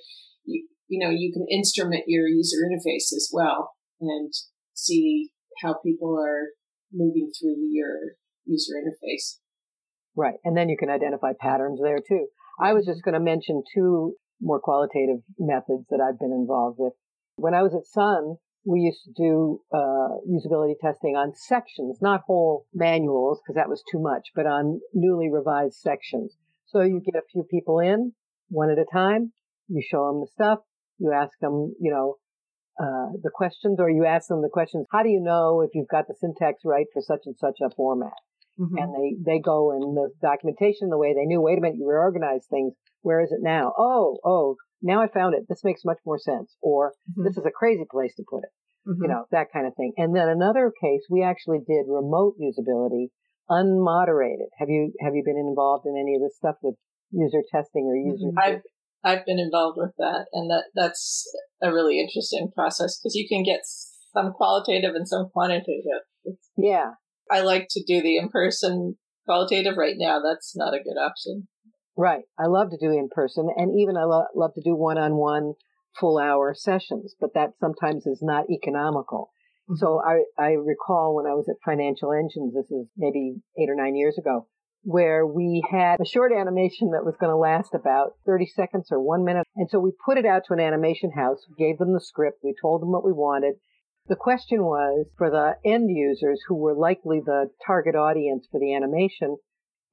you, 0.45 0.67
you 0.87 0.99
know, 0.99 1.11
you 1.11 1.31
can 1.31 1.45
instrument 1.49 2.03
your 2.07 2.27
user 2.27 2.57
interface 2.65 3.13
as 3.13 3.29
well 3.31 3.71
and 4.01 4.33
see 4.73 5.29
how 5.61 5.75
people 5.85 6.17
are 6.19 6.49
moving 6.91 7.31
through 7.39 7.55
your 7.71 8.15
user 8.45 8.73
interface. 8.73 9.39
Right. 10.15 10.35
And 10.43 10.57
then 10.57 10.69
you 10.69 10.77
can 10.77 10.89
identify 10.89 11.31
patterns 11.39 11.79
there 11.81 11.99
too. 12.05 12.27
I 12.59 12.73
was 12.73 12.85
just 12.85 13.03
going 13.03 13.13
to 13.13 13.19
mention 13.19 13.63
two 13.73 14.15
more 14.41 14.59
qualitative 14.59 15.21
methods 15.37 15.85
that 15.89 16.01
I've 16.01 16.19
been 16.19 16.31
involved 16.31 16.77
with. 16.79 16.93
When 17.35 17.53
I 17.53 17.61
was 17.61 17.73
at 17.73 17.85
Sun, 17.85 18.35
we 18.65 18.81
used 18.81 19.03
to 19.05 19.13
do 19.15 19.61
uh, 19.73 20.19
usability 20.29 20.73
testing 20.81 21.15
on 21.15 21.33
sections, 21.33 21.99
not 22.01 22.21
whole 22.25 22.65
manuals, 22.73 23.39
because 23.41 23.55
that 23.55 23.69
was 23.69 23.83
too 23.89 23.99
much, 23.99 24.29
but 24.35 24.45
on 24.45 24.81
newly 24.93 25.29
revised 25.31 25.75
sections. 25.75 26.35
So 26.65 26.81
you 26.81 27.01
get 27.03 27.15
a 27.15 27.25
few 27.31 27.43
people 27.49 27.79
in, 27.79 28.13
one 28.49 28.69
at 28.69 28.77
a 28.77 28.85
time. 28.91 29.31
You 29.67 29.81
show 29.81 30.07
them 30.07 30.21
the 30.21 30.27
stuff. 30.33 30.59
You 30.97 31.13
ask 31.13 31.31
them, 31.39 31.73
you 31.79 31.91
know, 31.91 32.17
uh, 32.79 33.11
the 33.21 33.31
questions, 33.33 33.77
or 33.79 33.89
you 33.89 34.05
ask 34.05 34.29
them 34.29 34.41
the 34.41 34.49
questions. 34.49 34.87
How 34.91 35.03
do 35.03 35.09
you 35.09 35.19
know 35.19 35.61
if 35.61 35.71
you've 35.73 35.89
got 35.89 36.07
the 36.07 36.15
syntax 36.15 36.61
right 36.63 36.87
for 36.93 37.01
such 37.01 37.23
and 37.25 37.35
such 37.37 37.59
a 37.61 37.69
format? 37.75 38.13
Mm-hmm. 38.59 38.77
And 38.77 38.93
they 38.95 39.33
they 39.33 39.39
go 39.39 39.71
in 39.71 39.95
the 39.95 40.09
documentation 40.21 40.89
the 40.89 40.97
way 40.97 41.13
they 41.13 41.25
knew. 41.25 41.41
Wait 41.41 41.57
a 41.57 41.61
minute, 41.61 41.77
you 41.77 41.87
reorganized 41.87 42.47
things. 42.49 42.73
Where 43.01 43.21
is 43.21 43.31
it 43.31 43.39
now? 43.41 43.73
Oh, 43.77 44.17
oh, 44.25 44.55
now 44.81 45.01
I 45.01 45.07
found 45.07 45.35
it. 45.35 45.45
This 45.47 45.63
makes 45.63 45.85
much 45.85 45.99
more 46.05 46.19
sense. 46.19 46.55
Or 46.61 46.91
mm-hmm. 46.91 47.23
this 47.23 47.37
is 47.37 47.45
a 47.45 47.51
crazy 47.51 47.85
place 47.89 48.15
to 48.15 48.23
put 48.29 48.43
it. 48.43 48.51
Mm-hmm. 48.87 49.03
You 49.03 49.09
know, 49.09 49.25
that 49.31 49.51
kind 49.51 49.67
of 49.67 49.75
thing. 49.75 49.93
And 49.97 50.15
then 50.15 50.27
another 50.29 50.71
case, 50.81 51.03
we 51.09 51.23
actually 51.23 51.59
did 51.59 51.85
remote 51.87 52.35
usability 52.39 53.07
unmoderated. 53.49 54.47
Have 54.59 54.69
you, 54.69 54.93
have 55.01 55.15
you 55.15 55.23
been 55.25 55.37
involved 55.37 55.85
in 55.85 55.95
any 55.99 56.15
of 56.15 56.21
this 56.21 56.37
stuff 56.37 56.55
with 56.61 56.75
user 57.11 57.41
testing 57.51 57.87
or 57.87 57.95
user? 57.95 58.27
Mm-hmm. 58.27 58.39
I've, 58.39 58.61
I've 59.03 59.25
been 59.25 59.39
involved 59.39 59.77
with 59.79 59.91
that. 59.97 60.25
And 60.33 60.49
that, 60.49 60.65
that's 60.75 61.25
a 61.61 61.73
really 61.73 61.99
interesting 61.99 62.51
process 62.53 62.99
because 62.99 63.15
you 63.15 63.27
can 63.27 63.43
get 63.43 63.61
some 64.13 64.33
qualitative 64.33 64.95
and 64.95 65.07
some 65.07 65.29
quantitative. 65.31 66.03
It's, 66.25 66.49
yeah. 66.57 66.91
I 67.31 67.41
like 67.41 67.67
to 67.71 67.83
do 67.85 68.01
the 68.01 68.17
in-person 68.17 68.97
qualitative 69.25 69.77
right 69.77 69.95
now. 69.97 70.19
That's 70.19 70.53
not 70.55 70.73
a 70.73 70.83
good 70.83 70.99
option. 70.99 71.47
Right. 71.95 72.23
I 72.37 72.47
love 72.47 72.69
to 72.71 72.77
do 72.79 72.91
in 72.91 73.09
person 73.11 73.49
and 73.55 73.79
even 73.79 73.97
I 73.97 74.03
lo- 74.03 74.25
love 74.35 74.53
to 74.55 74.61
do 74.63 74.75
one 74.75 74.97
on 74.97 75.15
one 75.15 75.53
full 75.99 76.17
hour 76.17 76.53
sessions, 76.57 77.15
but 77.19 77.33
that 77.35 77.51
sometimes 77.59 78.05
is 78.05 78.19
not 78.21 78.49
economical. 78.49 79.31
Mm-hmm. 79.69 79.77
So 79.77 80.01
I, 80.05 80.23
I 80.41 80.51
recall 80.53 81.15
when 81.15 81.25
I 81.25 81.35
was 81.35 81.47
at 81.49 81.57
Financial 81.63 82.11
Engines, 82.11 82.53
this 82.53 82.71
is 82.71 82.87
maybe 82.97 83.35
eight 83.59 83.69
or 83.69 83.75
nine 83.75 83.95
years 83.95 84.17
ago, 84.17 84.47
where 84.83 85.25
we 85.25 85.63
had 85.69 85.99
a 85.99 86.05
short 86.05 86.31
animation 86.31 86.91
that 86.91 87.05
was 87.05 87.15
going 87.19 87.31
to 87.31 87.37
last 87.37 87.73
about 87.73 88.13
30 88.25 88.45
seconds 88.47 88.87
or 88.91 88.99
one 88.99 89.25
minute. 89.25 89.45
And 89.55 89.69
so 89.69 89.79
we 89.79 89.91
put 90.05 90.17
it 90.17 90.25
out 90.25 90.43
to 90.47 90.53
an 90.53 90.59
animation 90.59 91.11
house, 91.11 91.45
gave 91.57 91.77
them 91.77 91.93
the 91.93 92.01
script, 92.01 92.39
we 92.43 92.55
told 92.61 92.81
them 92.81 92.91
what 92.91 93.05
we 93.05 93.11
wanted. 93.11 93.55
The 94.07 94.15
question 94.15 94.63
was 94.63 95.05
for 95.17 95.29
the 95.29 95.55
end 95.69 95.89
users 95.89 96.41
who 96.47 96.55
were 96.55 96.75
likely 96.75 97.19
the 97.23 97.51
target 97.65 97.95
audience 97.95 98.47
for 98.49 98.59
the 98.59 98.73
animation. 98.73 99.37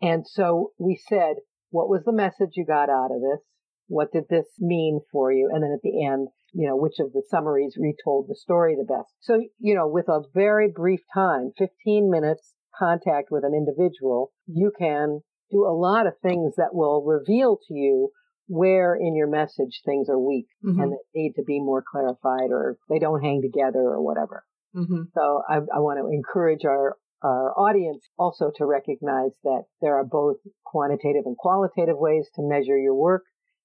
And 0.01 0.27
so 0.27 0.73
we 0.79 0.99
said, 1.09 1.37
what 1.71 1.89
was 1.89 2.05
the 2.05 2.13
message 2.13 2.53
you 2.55 2.65
got 2.65 2.89
out 2.89 3.11
of 3.11 3.21
this? 3.21 3.45
What 3.89 4.13
did 4.13 4.25
this 4.31 4.47
mean 4.59 5.01
for 5.13 5.33
you? 5.33 5.51
And 5.53 5.63
then 5.63 5.73
at 5.73 5.83
the 5.83 6.05
end, 6.07 6.29
you 6.53 6.67
know, 6.67 6.77
which 6.77 6.99
of 6.99 7.13
the 7.13 7.23
summaries 7.29 7.77
retold 7.79 8.27
the 8.29 8.35
story 8.35 8.75
the 8.75 8.85
best? 8.85 9.13
So, 9.21 9.43
you 9.59 9.75
know, 9.75 9.87
with 9.87 10.09
a 10.09 10.23
very 10.33 10.73
brief 10.75 11.01
time, 11.13 11.53
15 11.59 12.11
minutes 12.11 12.55
contact 12.79 13.29
with 13.31 13.45
an 13.45 13.55
individual, 13.55 14.33
you 14.47 14.73
can 14.79 15.21
do 15.51 15.65
a 15.65 15.77
lot 15.77 16.07
of 16.07 16.15
things 16.23 16.55
that 16.57 16.75
will 16.75 17.05
reveal 17.05 17.57
to 17.69 17.75
you 17.75 18.11
where 18.49 18.95
in 18.95 19.17
your 19.17 19.29
message 19.29 19.81
things 19.85 20.09
are 20.09 20.19
weak 20.19 20.47
mm-hmm. 20.65 20.81
and 20.81 20.93
that 20.93 20.99
need 21.15 21.33
to 21.35 21.43
be 21.45 21.61
more 21.61 21.83
clarified 21.89 22.51
or 22.51 22.77
they 22.89 22.99
don't 22.99 23.23
hang 23.23 23.43
together 23.43 23.81
or 23.81 24.03
whatever. 24.03 24.45
Mm-hmm. 24.75 25.03
So 25.15 25.43
I, 25.49 25.57
I 25.57 25.81
want 25.81 25.99
to 25.99 26.15
encourage 26.15 26.65
our 26.65 26.97
our 27.23 27.59
audience 27.59 28.07
also 28.19 28.51
to 28.57 28.67
recognize 28.67 29.33
that 29.43 29.65
there 29.81 29.97
are 29.97 30.05
both 30.05 30.37
quantitative 30.65 31.23
and 31.25 31.37
qualitative 31.37 31.97
ways 31.97 32.29
to 32.37 32.43
measure 32.43 32.79
your 32.79 32.95
work. 32.95 33.23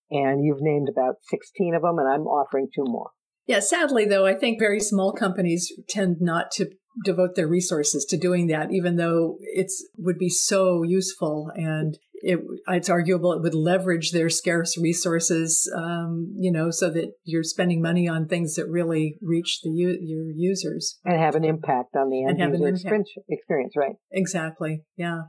And 0.09 0.43
you've 0.43 0.61
named 0.61 0.89
about 0.89 1.15
16 1.29 1.75
of 1.75 1.83
them, 1.83 1.99
and 1.99 2.07
I'm 2.07 2.27
offering 2.27 2.67
two 2.73 2.83
more. 2.85 3.11
Yeah, 3.47 3.59
sadly, 3.59 4.05
though, 4.05 4.25
I 4.25 4.33
think 4.33 4.59
very 4.59 4.79
small 4.79 5.13
companies 5.13 5.71
tend 5.87 6.17
not 6.19 6.51
to 6.53 6.69
devote 7.03 7.35
their 7.35 7.47
resources 7.47 8.05
to 8.05 8.17
doing 8.17 8.47
that, 8.47 8.71
even 8.71 8.95
though 8.97 9.37
it's 9.41 9.85
would 9.97 10.17
be 10.17 10.29
so 10.29 10.83
useful 10.83 11.51
and 11.55 11.97
it, 12.23 12.39
it's 12.67 12.89
arguable 12.89 13.33
it 13.33 13.41
would 13.41 13.55
leverage 13.55 14.11
their 14.11 14.29
scarce 14.29 14.77
resources, 14.77 15.71
um, 15.75 16.33
you 16.37 16.51
know, 16.51 16.69
so 16.69 16.89
that 16.91 17.13
you're 17.23 17.43
spending 17.43 17.81
money 17.81 18.07
on 18.07 18.27
things 18.27 18.55
that 18.55 18.67
really 18.67 19.17
reach 19.21 19.61
the 19.63 19.69
your 19.69 20.31
users 20.35 20.99
and 21.03 21.19
have 21.19 21.35
an 21.35 21.43
impact 21.43 21.95
on 21.95 22.09
the 22.09 22.25
end 22.25 22.39
user 22.39 22.67
experience, 22.67 23.09
experience, 23.27 23.73
right? 23.75 23.95
Exactly. 24.11 24.83
Yeah. 24.95 25.21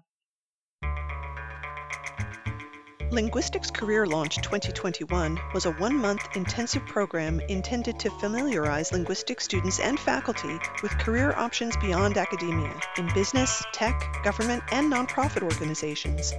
Linguistics 3.13 3.71
Career 3.71 4.07
Launch 4.07 4.37
2021 4.37 5.39
was 5.53 5.67
a 5.67 5.73
one 5.73 5.99
month 5.99 6.35
intensive 6.35 6.87
program 6.87 7.41
intended 7.41 7.99
to 7.99 8.09
familiarize 8.09 8.91
linguistics 8.91 9.45
students 9.45 9.81
and 9.81 10.01
faculty 10.01 10.59
with 10.83 10.93
career 10.93 11.35
options 11.37 11.77
beyond 11.77 12.17
academia 12.17 12.73
in 12.97 13.13
business, 13.13 13.63
tech, 13.75 14.17
government, 14.25 14.63
and 14.73 14.91
nonprofit 14.91 15.43
organizations. 15.43 16.33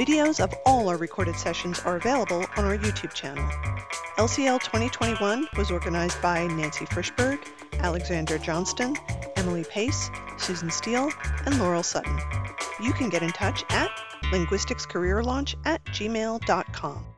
Videos 0.00 0.42
of 0.42 0.52
all 0.66 0.88
our 0.88 0.96
recorded 0.96 1.36
sessions 1.36 1.78
are 1.84 1.94
available 1.94 2.44
on 2.56 2.64
our 2.64 2.76
YouTube 2.76 3.14
channel. 3.14 3.48
LCL 4.16 4.58
2021 4.62 5.46
was 5.56 5.70
organized 5.70 6.20
by 6.20 6.44
Nancy 6.48 6.86
Frishberg, 6.86 7.38
Alexander 7.74 8.36
Johnston, 8.36 8.96
Emily 9.36 9.62
Pace, 9.62 10.10
Susan 10.38 10.72
Steele, 10.72 11.12
and 11.46 11.56
Laurel 11.60 11.84
Sutton. 11.84 12.18
You 12.82 12.92
can 12.94 13.10
get 13.10 13.22
in 13.22 13.30
touch 13.30 13.62
at 13.70 13.92
linguisticscareerlaunch 14.24 15.54
at 15.64 15.84
gmail.com. 15.86 17.09